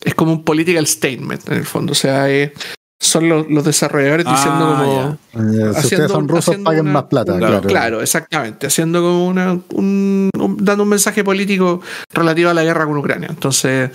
[0.05, 1.93] Es como un political statement, en el fondo.
[1.93, 2.53] O sea, eh,
[3.01, 5.11] son los, los desarrolladores Ah, diciendo como.
[5.11, 7.37] Eh, si Haciendo- ustedes son rusos, paguen una- más plata.
[7.39, 7.61] claro.
[7.63, 8.01] claro.
[8.03, 8.69] exactamente.
[8.69, 9.53] Haciendo como una.
[9.71, 11.81] un- un- dando un mensaje político
[12.13, 13.29] relativo a la guerra con Ucrania.
[13.31, 13.91] Entonces,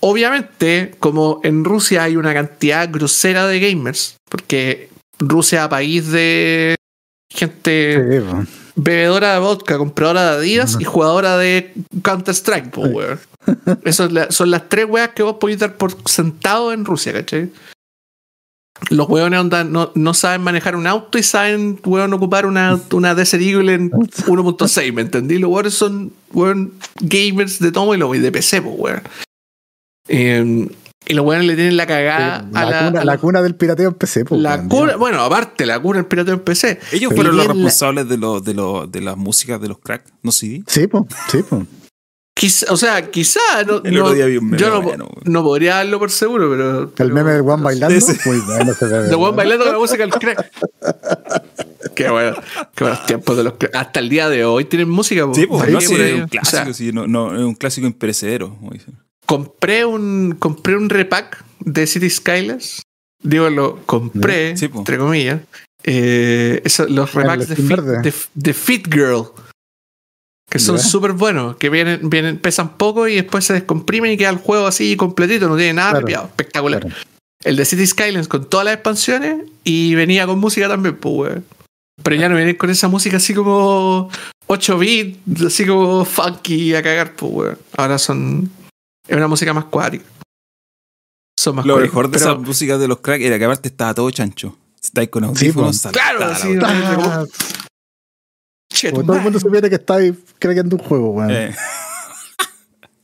[0.00, 4.88] obviamente, como en Rusia hay una cantidad grosera de gamers, porque
[5.28, 6.74] Rusia, país de
[7.30, 11.72] gente Sí, bebedora de vodka, compradora de Adidas y jugadora de
[12.02, 13.18] Counter-Strike, weón.
[13.84, 17.12] Esas son la- son las tres weas que vos podés dar por sentado en Rusia,
[17.12, 17.50] ¿cachai?
[18.90, 23.14] Los weones onda, no, no saben manejar un auto y saben, weón, ocupar una, una
[23.14, 25.38] Desert Eagle en 1.6, ¿me entendí?
[25.38, 29.02] Los weones son, weón, gamers de todo y lo de PC, po, weón.
[30.08, 30.68] Eh,
[31.06, 33.42] y los weones le tienen la cagada la, a la, cuna, a la la- cuna
[33.42, 36.40] del pirateo en PC, po, la weón, cuna, bueno, aparte, la cuna del pirateo en
[36.40, 36.78] PC.
[36.92, 39.78] Ellos Pero fueron los la- responsables de, lo, de, lo, de las músicas de los
[39.78, 40.62] crack, ¿no CD?
[40.66, 41.66] Sí, po, sí, po.
[42.34, 45.42] Quizá- o sea, quizá no, El no- otro día vi un meme yo no, no
[45.42, 46.80] podría darlo por seguro, pero.
[46.84, 47.94] El pero- meme del Juan bailando.
[47.94, 48.18] Ese.
[48.28, 49.02] Muy bueno ese meme.
[49.08, 50.50] De Juan bailando con la música del crack.
[51.94, 52.34] Qué bueno,
[52.74, 53.74] qué buenos tiempos de los crack.
[53.76, 55.26] Hasta el día de hoy tienen música.
[55.34, 57.86] Sí, pues, no, sí, es un O clásico, sea, sí, no, no, es un clásico
[57.86, 58.94] imperecedero, como dicen.
[59.26, 62.82] Compré un compré un repack de City Skylers.
[63.22, 65.40] Digo, lo compré, Sí, entre comillas.
[65.84, 68.02] Eh, eso- los repacks de Fit, verde.
[68.02, 69.26] de, de Fit Girl.
[70.50, 71.56] Que son súper buenos.
[71.56, 75.48] Que vienen, vienen, pesan poco y después se descomprimen y queda el juego así completito.
[75.48, 75.98] No tiene nada Claro.
[75.98, 76.26] arrepiado.
[76.26, 76.80] Espectacular.
[76.80, 76.96] Claro.
[77.44, 81.44] El de City Skylines con todas las expansiones y venía con música también, pues, weón.
[82.02, 84.10] Pero ya no vienen con esa música así como
[84.46, 87.58] 8 bits, así como funky a cagar, pues, weón.
[87.76, 88.50] Ahora son.
[89.08, 90.04] Es una música más cuática.
[91.38, 93.68] Son más Lo cuáticos, mejor de pero- esa música de los crack era que aparte
[93.68, 94.56] estaba todo chancho.
[94.82, 95.70] Estáis con audífonos.
[95.76, 95.82] po.
[95.82, 97.26] saltara, Claro,
[98.70, 101.30] sí, tu como todo el mundo supiera que está ahí creando un juego, weón.
[101.30, 101.54] Eh,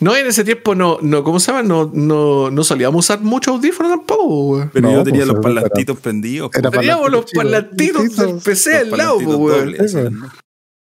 [0.00, 1.62] No, en ese tiempo no, no ¿cómo se llama?
[1.62, 4.70] No, no, no solíamos usar mucho audífono tampoco, weón.
[4.72, 6.50] pero No, yo tenía pues, los era- parlantitos prendidos.
[6.50, 6.58] po.
[6.58, 10.30] era Teníamos los parlantitos del PC al lado, pues, weón.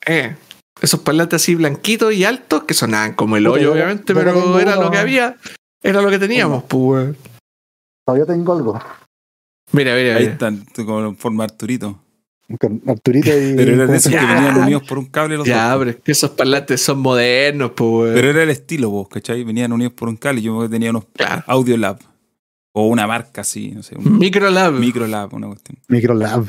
[0.07, 0.37] Eh,
[0.83, 4.31] esos parlantes así blanquitos y altos que sonaban como el hoyo, yo- obviamente, pero
[4.61, 5.37] era uno- lo que había,
[5.83, 7.17] era lo que teníamos, pues, weón.
[8.07, 8.81] Todavía tengo algo.
[9.73, 10.33] Mira, mira, Ahí mira.
[10.33, 12.01] están, como en forma Arturito.
[12.59, 13.53] Con Arturito y.
[13.57, 15.79] Pero eran ¿cómo esos que venían unidos por un cable los Ya, dos.
[15.81, 18.15] pero es que esos parlantes son modernos, pues, weón.
[18.15, 19.45] Pero era el estilo, vos, ¿cachai?
[19.45, 20.41] Venían unidos por un cable.
[20.41, 21.43] Yo tenía unos Claro.
[21.47, 21.99] Audiolab.
[22.73, 23.97] O una marca así, no sé.
[23.99, 24.73] Un Microlab.
[24.73, 25.79] Microlab, una cuestión.
[25.89, 26.45] Microlab.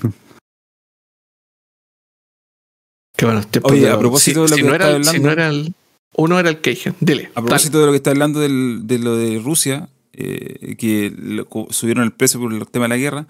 [3.20, 3.60] Qué.
[3.64, 5.28] Oye, de- a propósito si, de lo si que no era, estaba el- si hablando-
[5.28, 5.74] no era el.
[6.16, 6.96] Uno era el Keigen.
[7.00, 7.30] Dile.
[7.36, 11.48] A propósito de lo que está hablando del- de lo de Rusia, eh, que lo-
[11.70, 13.28] subieron el precio por el tema de la guerra,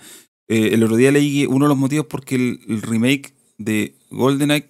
[0.47, 3.33] eh, el otro día leí que uno de los motivos por que el, el remake
[3.57, 4.69] de GoldenEye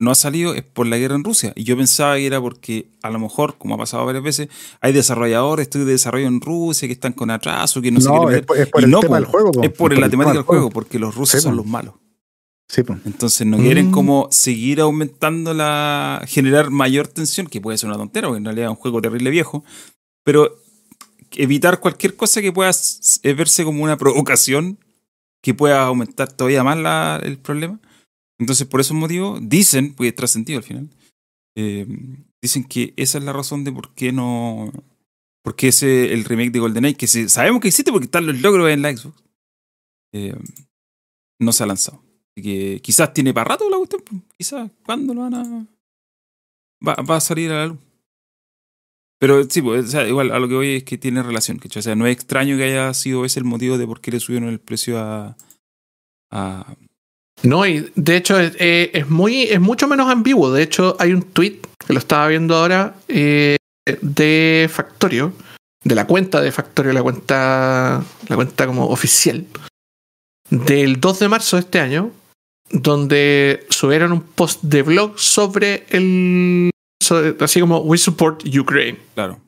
[0.00, 1.52] no ha salido es por la guerra en Rusia.
[1.56, 4.48] Y yo pensaba que era porque, a lo mejor, como ha pasado varias veces,
[4.80, 8.28] hay desarrolladores, estudios de desarrollo en Rusia que están con atraso, que no, se quieren
[8.28, 8.46] es meter.
[8.46, 9.50] por, es por el no, tema del juego.
[9.52, 9.62] po.
[9.62, 11.94] Es por la el temática tema del juego, porque los rusos Sí, son los malos.
[12.68, 12.82] Sí.
[13.06, 13.92] Entonces no quieren Mm.
[13.92, 16.22] como seguir aumentando la.
[16.28, 19.30] generar mayor tensión, que puede ser una tontera, porque en realidad es un juego terrible
[19.30, 19.64] viejo,
[20.24, 20.60] pero
[21.32, 22.70] evitar cualquier cosa que pueda
[23.22, 24.78] eh, verse como una provocación
[25.42, 27.80] que pueda aumentar todavía más la- el problema.
[28.38, 30.88] Entonces, por esos motivos, dicen, porque es trascendido al final,
[31.56, 31.86] eh,
[32.42, 34.70] dicen que esa es la razón de por qué no.
[35.44, 38.68] por qué ese el remake de GoldenEye, que sabemos que existe porque están los logros
[38.70, 39.22] en la Xbox,
[40.12, 40.36] eh,
[41.40, 42.02] no se ha lanzado.
[42.42, 44.02] Que quizás tiene para rato la cuestión.
[44.04, 44.22] pues.
[44.36, 45.66] Quizás, ¿cuándo lo van a.?
[46.86, 47.78] Va, va a salir a la luz.
[49.20, 51.60] Pero sí, pues, o sea, igual a lo que voy es que tiene relación.
[51.62, 54.20] O sea, no es extraño que haya sido ese el motivo de por qué le
[54.20, 55.36] subieron el precio a.
[57.42, 60.50] No, y de hecho es, eh, es muy, es mucho menos ambiguo.
[60.52, 63.56] De hecho, hay un tweet que lo estaba viendo ahora eh,
[64.00, 65.32] de Factorio,
[65.84, 69.46] de la cuenta de Factorio, la cuenta, la cuenta como oficial,
[70.50, 72.10] del 2 de marzo de este año,
[72.70, 76.70] donde subieron un post de blog sobre el.
[77.02, 78.98] sobre- así como We Support Ukraine.
[79.14, 79.40] claro.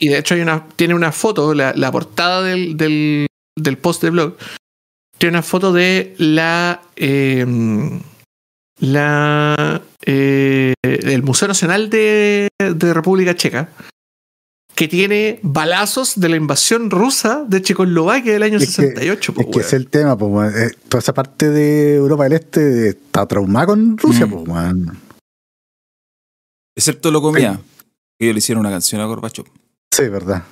[0.00, 3.26] Y de hecho hay una, tiene una foto, la, la portada del, del,
[3.56, 4.36] del post de blog,
[5.18, 7.44] tiene una foto de la eh,
[8.80, 13.70] la eh, el Museo Nacional de, de República Checa,
[14.78, 19.34] que tiene balazos de la invasión rusa de Checoslovaquia del año Es que- 68.
[19.34, 20.12] po, Es que es el tema.
[20.12, 24.30] Eh, toda esa parte de Europa del Este está traumada con Rusia, Mm.
[24.30, 24.98] pues, weón.
[26.76, 27.60] Excepto lo comía.
[28.18, 29.46] Que ellos le hicieron una canción a Gorbachev.
[29.92, 30.44] Sí, verdad.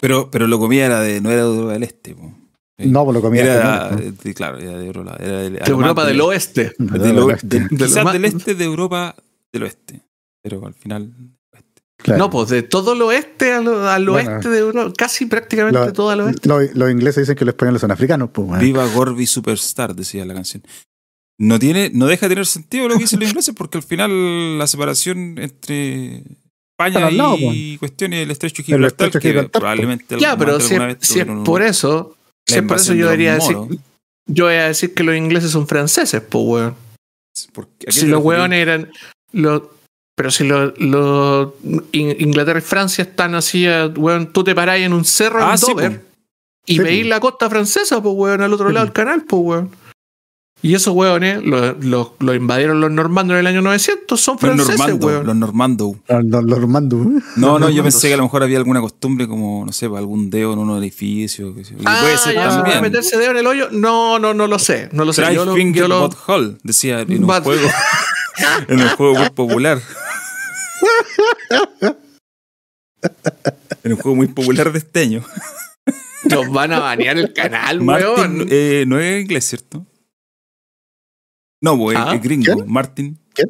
[0.00, 2.14] Pero, pero lo comía era de, no era de Europa del Este.
[2.16, 2.34] po.
[2.76, 2.88] Sí.
[2.90, 3.42] No, pues lo comía.
[3.44, 5.16] Era, también, de- claro, era de Europa.
[5.20, 6.72] Era de, de Europa del Oeste.
[6.76, 9.14] del De quizás del este de Europa
[9.52, 10.00] del oeste.
[10.42, 11.12] Pero al final.
[12.02, 12.18] Claro.
[12.18, 14.30] No, pues de todo el oeste al, al Bueno.
[14.32, 16.48] oeste de Europa, casi prácticamente Lo- todo al oeste.
[16.48, 18.60] Los, los ingleses dicen que los españoles son africanos, pues, weón.
[18.60, 20.62] Viva Gorby Superstar, decía la canción.
[21.38, 24.58] No, tiene, no deja de tener sentido lo que dicen los ingleses, porque al final
[24.58, 30.18] la separación entre España Están al lado, y cuestiones del estrecho Gibraltar, que Gibraltar, probablemente
[30.20, 32.16] Ya, pero si alguna es, vez si es por eso,
[32.48, 33.56] la si es por eso yo debería decir,
[34.26, 36.74] yo voy a decir que los ingleses son franceses, pues, weón.
[37.52, 37.86] ¿Por qué?
[37.86, 38.90] ¿A qué Si los weones eran.
[39.32, 39.62] Los,
[40.14, 40.72] pero si los.
[40.78, 41.48] los-
[41.92, 45.52] In- Inglaterra y Francia están así, eh, weón, tú te parás en un cerro Ah,
[45.52, 46.06] en sí, Dover po.
[46.66, 47.08] y Sí, veís po.
[47.08, 49.70] la costa francesa, pues, weón, al otro Sí, lado del canal, pues, weón.
[50.64, 54.40] Y esos weones lo, lo- lo invadieron los normandos en el año 900, son Los
[54.42, 55.26] franceses, normando, weón.
[55.26, 55.96] los normando.
[56.06, 56.96] Los, los, los mando.
[56.98, 57.82] No, Los no, yo normandos.
[57.82, 60.78] pensé que a lo mejor había alguna costumbre como, no sé, algún dedo en un
[60.80, 61.52] edificio.
[61.52, 62.80] Que Ah, puede ser ya, ¿se puede también.
[62.82, 63.70] meterse dedo en el hoyo?
[63.72, 64.88] No, no, no lo sé.
[64.92, 65.34] No lo sé.
[65.34, 67.60] Yo lo, finger yo lo- hole, decía en un juego.
[68.68, 69.80] en un juego muy popular.
[73.84, 75.24] en un juego muy popular de este año.
[76.30, 78.46] nos van a banear el canal, Martin weón.
[78.50, 79.86] eh, no es inglés, ¿cierto?
[81.60, 82.54] No, pues Ah, es gringo.
[82.54, 82.72] ¿quién?
[82.72, 83.18] Martin.
[83.34, 83.48] ¿Quién?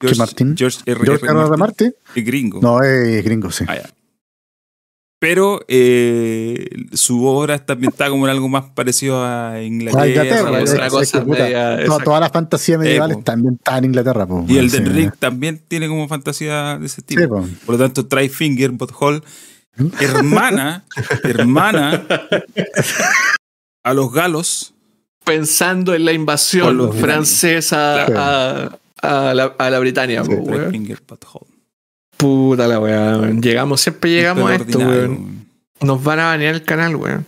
[0.00, 0.56] George, ¿Qué Martin?
[0.56, 1.00] George R.
[1.04, 1.32] George R.
[1.32, 1.40] R.
[1.40, 1.56] R.
[1.56, 1.58] Martin.
[1.58, 1.94] Martin.
[2.16, 2.60] Es gringo.
[2.60, 3.64] No, es gringo, sí.
[3.68, 3.90] Ah, ya.
[5.22, 10.02] Pero eh, su obra está ambientada como en algo más parecido a Inglaterra.
[10.02, 13.78] Ah, Inglaterra, o sea, cosa que, puta, media- toda la fantasía medieval Eh, está ambientada
[13.78, 14.26] en Inglaterra.
[14.26, 14.80] Po, y el sí.
[14.80, 17.20] de Rick también tiene como fantasía de ese tipo.
[17.20, 17.46] Sí, po.
[17.66, 19.20] Por lo tanto, Try Finger, But Hole,
[20.00, 20.86] hermana,
[21.22, 22.02] hermana
[23.84, 24.74] a los galos.
[25.24, 30.52] Pensando en la invasión francesa a, a la, a la Britania, Sí, po.
[30.72, 31.46] Finger, But Hole.
[32.22, 33.42] Puta la weá, weón.
[33.42, 35.46] Llegamos, siempre llegamos a Esto weón.
[35.80, 37.26] Nos van a banear el canal, weón.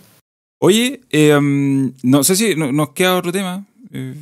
[0.59, 3.65] Oye, eh, um, no sé si no- nos queda otro tema.
[3.91, 4.15] eh,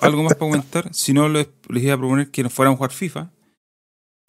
[0.00, 0.88] algo más para comentar.
[0.94, 3.30] Si no, les, les iba a proponer que nos fueran a jugar FIFA.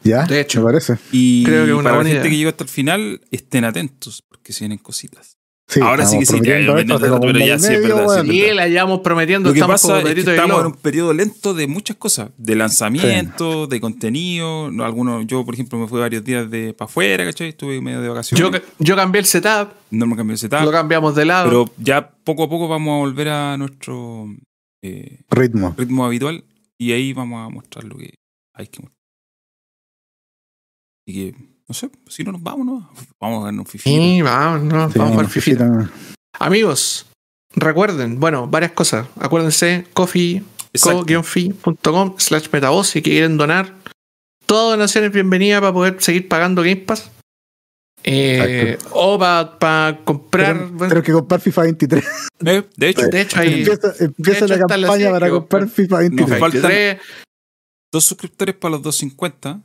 [0.04, 0.60] Ya, De hecho.
[0.62, 0.98] me parece.
[1.12, 2.30] Y Creo que una para la gente idea.
[2.32, 5.38] que llegó hasta el final, estén atentos, porque se vienen cositas.
[5.72, 7.96] Sí, Ahora sí que sí, vendiendo esto rato, pero ya mes y sí es medio,
[7.96, 8.26] sí es verdad.
[8.26, 11.54] Y la llevamos prometiendo, Lo que estamos pasa es que estamos en un periodo lento
[11.54, 14.70] de muchas cosas, de lanzamiento, de contenido.
[14.70, 17.48] No, algunos, yo, por ejemplo, me fui varios días de para afuera, ¿cachai?
[17.50, 18.52] Estuve medio de vacaciones.
[18.52, 20.62] Yo, yo cambié el setup, no me cambié de setup.
[20.62, 21.48] lo cambiamos de lado.
[21.48, 24.26] Pero ya poco a poco vamos a volver a nuestro
[24.84, 25.74] eh, Ritmo.
[25.78, 26.44] ritmo habitual
[26.78, 28.16] y ahí vamos a mostrar lo que
[28.54, 29.00] hay que mostrar.
[31.08, 32.92] Así que, no sé, si no nos vamos, ¿no?
[33.22, 33.90] Vamos a ganar un fifi.
[33.90, 35.66] Sí, vamos, no, Sí, vamos a jugar no, fifita.
[35.66, 35.90] no.
[36.38, 37.06] Amigos,
[37.56, 39.08] recuerden, bueno, varias cosas.
[39.20, 40.44] Acuérdense, coffee.com
[42.18, 43.74] slash metavoz si quieren donar.
[44.46, 47.10] Toda donación es bienvenida para poder seguir pagando Game Pass.
[48.04, 50.56] Eh, o para comprar.
[50.58, 52.04] Bueno, tenemos que comprar FIFA 23.
[52.46, 55.70] Eh, de hecho, de hecho, hay Empieza, empieza hecho, la campaña para que comprar.
[55.70, 56.30] FIFA 23.
[56.30, 57.00] Nos falta- 23.
[57.94, 59.62] dos suscriptores para los 250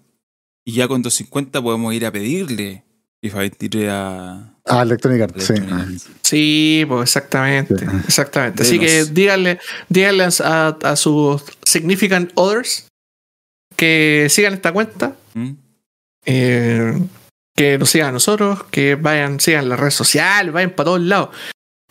[0.67, 2.83] y ya con 250 podemos ir a pedirle
[3.23, 5.53] FIFA 23 a Ah, Electronic Arts, sí.
[5.53, 6.09] Electronic Arts.
[6.23, 7.79] Sí, pues exactamente.
[7.79, 7.87] Sí.
[8.05, 8.63] Exactamente.
[8.65, 12.89] Así que díganle, díganle a, a sus significant others
[13.77, 15.15] que sigan esta cuenta.
[15.35, 15.51] ¿Mm?
[16.27, 16.99] eh,
[17.55, 21.31] que nos sigan a nosotros, que vayan, sigan las redes sociales, vayan para todos lados.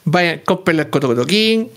[0.04, 1.68] Vayan, compren el Coto Coto King.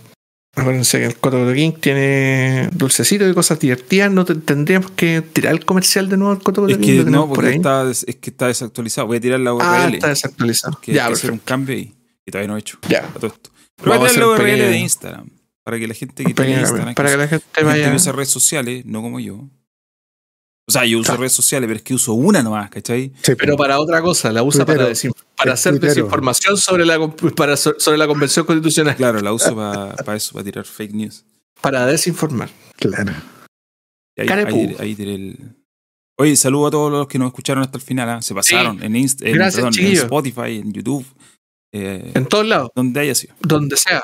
[0.56, 4.10] Acuérdense que el Coto King tiene dulcecitos y cosas divertidas.
[4.10, 7.36] No te- tendríamos que tirar el comercial de nuevo al Coto Es que no, por
[7.36, 7.56] porque ahí.
[7.56, 9.06] está, es que está desactualizado.
[9.06, 9.64] Voy a tirar la URL.
[9.66, 10.78] Ah, está desactualizado.
[10.80, 11.94] que hay Ya, que hacer un cambio ahí.
[12.24, 12.78] Que todavía no he hecho.
[12.88, 13.02] Ya.
[13.02, 13.50] todo esto.
[13.84, 15.30] Voy a tirar la URL de Instagram.
[15.62, 16.94] Para que la gente que tiene Instagram.
[16.94, 17.94] para que la gente la gente vaya.
[17.94, 19.48] usa redes sociales, no como yo.
[20.68, 21.20] O sea, yo uso Claro.
[21.20, 23.10] redes sociales, pero es que uso una nomás, ¿cachai?
[23.22, 26.98] Sí, Pero para otra cosa, la usa para, desin- para hacer desinformación sobre la,
[27.34, 28.94] para, so- sobre la convención constitucional.
[28.94, 29.56] Claro, la uso
[30.04, 31.24] para eso, para tirar fake news.
[31.62, 32.50] Para desinformar.
[32.76, 33.12] claro.
[34.16, 35.38] Ahí, ahí, ahí tiré el.
[36.18, 38.08] Oye, saludo a todos los que nos escucharon hasta el final.
[38.10, 38.20] ¿ah?
[38.22, 39.92] Se pasaron en, Inst en, Gracias, perdón, en.
[39.92, 41.06] Spotify, en YouTube,
[41.72, 43.34] eh, En todos lados, donde haya sido.
[43.40, 44.02] donde sea.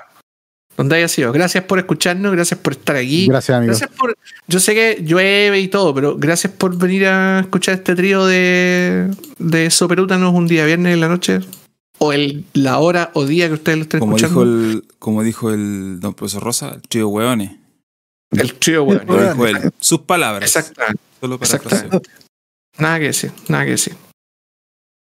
[0.76, 1.30] Donde haya sido.
[1.32, 3.26] Gracias por escucharnos, gracias por estar aquí.
[3.28, 3.78] Gracias, amigos.
[3.78, 4.16] Gracias por.
[4.48, 9.08] Yo sé que llueve y todo, pero gracias por venir a escuchar este trío de,
[9.38, 11.40] de Soperútanos un día viernes en la noche.
[11.98, 14.44] O el, la hora o día que ustedes lo estén Como escuchando.
[14.44, 17.52] dijo, el, como dijo el don profesor Rosa, el trío hueones.
[18.32, 19.06] el trío, weón.
[19.06, 19.72] Lo dijo él.
[19.78, 20.42] Sus palabras.
[20.42, 21.00] Exactamente.
[21.20, 22.10] Solo para Exactamente.
[22.78, 23.94] Nada que decir, nada que decir.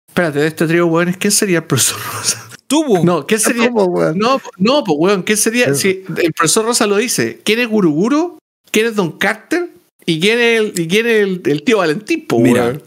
[0.08, 2.47] Espérate, de este trío, weón, ¿quién sería el profesor Rosa?
[2.68, 3.04] Tuvo.
[3.04, 3.68] No, ¿quién sería?
[3.70, 4.18] ¿Cómo, weón?
[4.18, 5.66] No, no, pues weón, ¿quién sería?
[5.68, 5.74] Eh.
[5.74, 8.38] Si el profesor Rosa lo dice, ¿quién es Guruguru?
[8.70, 9.70] ¿Quién es Don Carter?
[10.06, 12.64] ¿Y quién es el, y quién es el, el tío Valentín, pues Mira.
[12.64, 12.82] weón?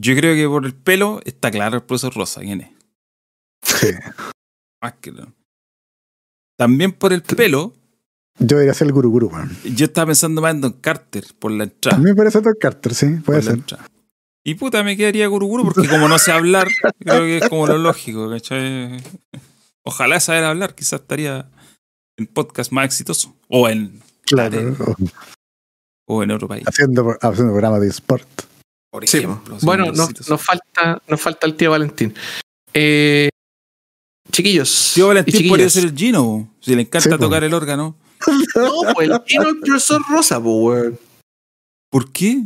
[0.00, 2.40] Yo creo que por el pelo está claro el profesor Rosa.
[2.40, 2.68] ¿Quién es?
[3.62, 3.88] Sí.
[4.82, 5.32] Más que no.
[6.56, 7.74] También por el pelo,
[8.38, 9.50] Yo debería ser el guru guru, weón.
[9.64, 11.98] yo estaba pensando más en Don Carter por la A entrada.
[11.98, 13.58] mí me parece Don Carter, sí, puede ser.
[14.44, 16.68] Y puta, me quedaría Guruguru porque como no sé hablar,
[17.00, 19.02] creo que es como lo lógico, ¿cachai?
[19.84, 21.50] Ojalá saber hablar, quizás estaría
[22.18, 23.34] en podcast más exitoso.
[23.48, 24.76] O en, Claro.
[26.06, 26.64] o en otro país.
[26.66, 28.28] Haciendo, haciendo programas de sport.
[28.90, 29.58] Por ejemplo.
[29.62, 32.14] bueno, no nos, nos falta, nos falta el tío Valentín.
[32.72, 33.28] Eh,
[34.32, 34.92] Chiquillos.
[34.94, 36.48] Tío Valentín podría ser el Gino, po.
[36.60, 37.18] si le encanta Sí, po.
[37.18, 37.96] tocar el órgano.
[38.56, 40.98] No, pues el Gino el profesor Rosa, pues, weón.
[41.90, 42.44] ¿Por qué?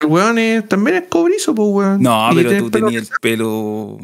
[0.00, 2.02] El weón es- también es cobrizo, pues, weón.
[2.02, 3.98] No, Y pero tú tenías el pelo.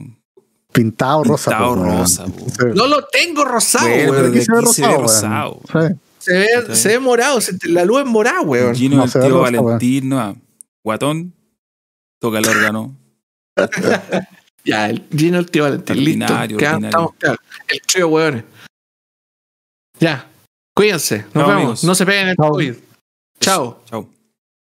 [0.72, 1.50] Pintado rosa.
[1.50, 1.98] Pintado po, weón.
[1.98, 2.46] rosa, po.
[2.48, 2.66] Sí.
[2.74, 4.32] No lo tengo rosado, weón.
[4.32, 6.00] de se ve se ve rosado, weón.
[6.18, 8.74] Se ve, se morado, se- la luz es morada, weón.
[8.74, 9.64] Gino No, el tío rosa, weón.
[9.64, 10.36] Valentín, no.
[10.84, 11.32] Guatón,
[12.20, 12.96] toca el órgano.
[14.64, 15.96] Ya, el Gino el tío Valentín.
[15.96, 16.24] Listo.
[16.24, 17.12] Ordinario, Queda- ordinario.
[17.20, 17.38] estamos.
[17.66, 18.44] El trío, weones.
[19.98, 20.28] Ya.
[20.74, 21.18] Cuídense.
[21.34, 21.50] Nos vemos.
[21.52, 21.84] amigos.
[21.84, 22.36] No se peguen el.
[22.36, 22.74] COVID.
[23.40, 23.82] Chao.
[23.86, 24.08] Chao.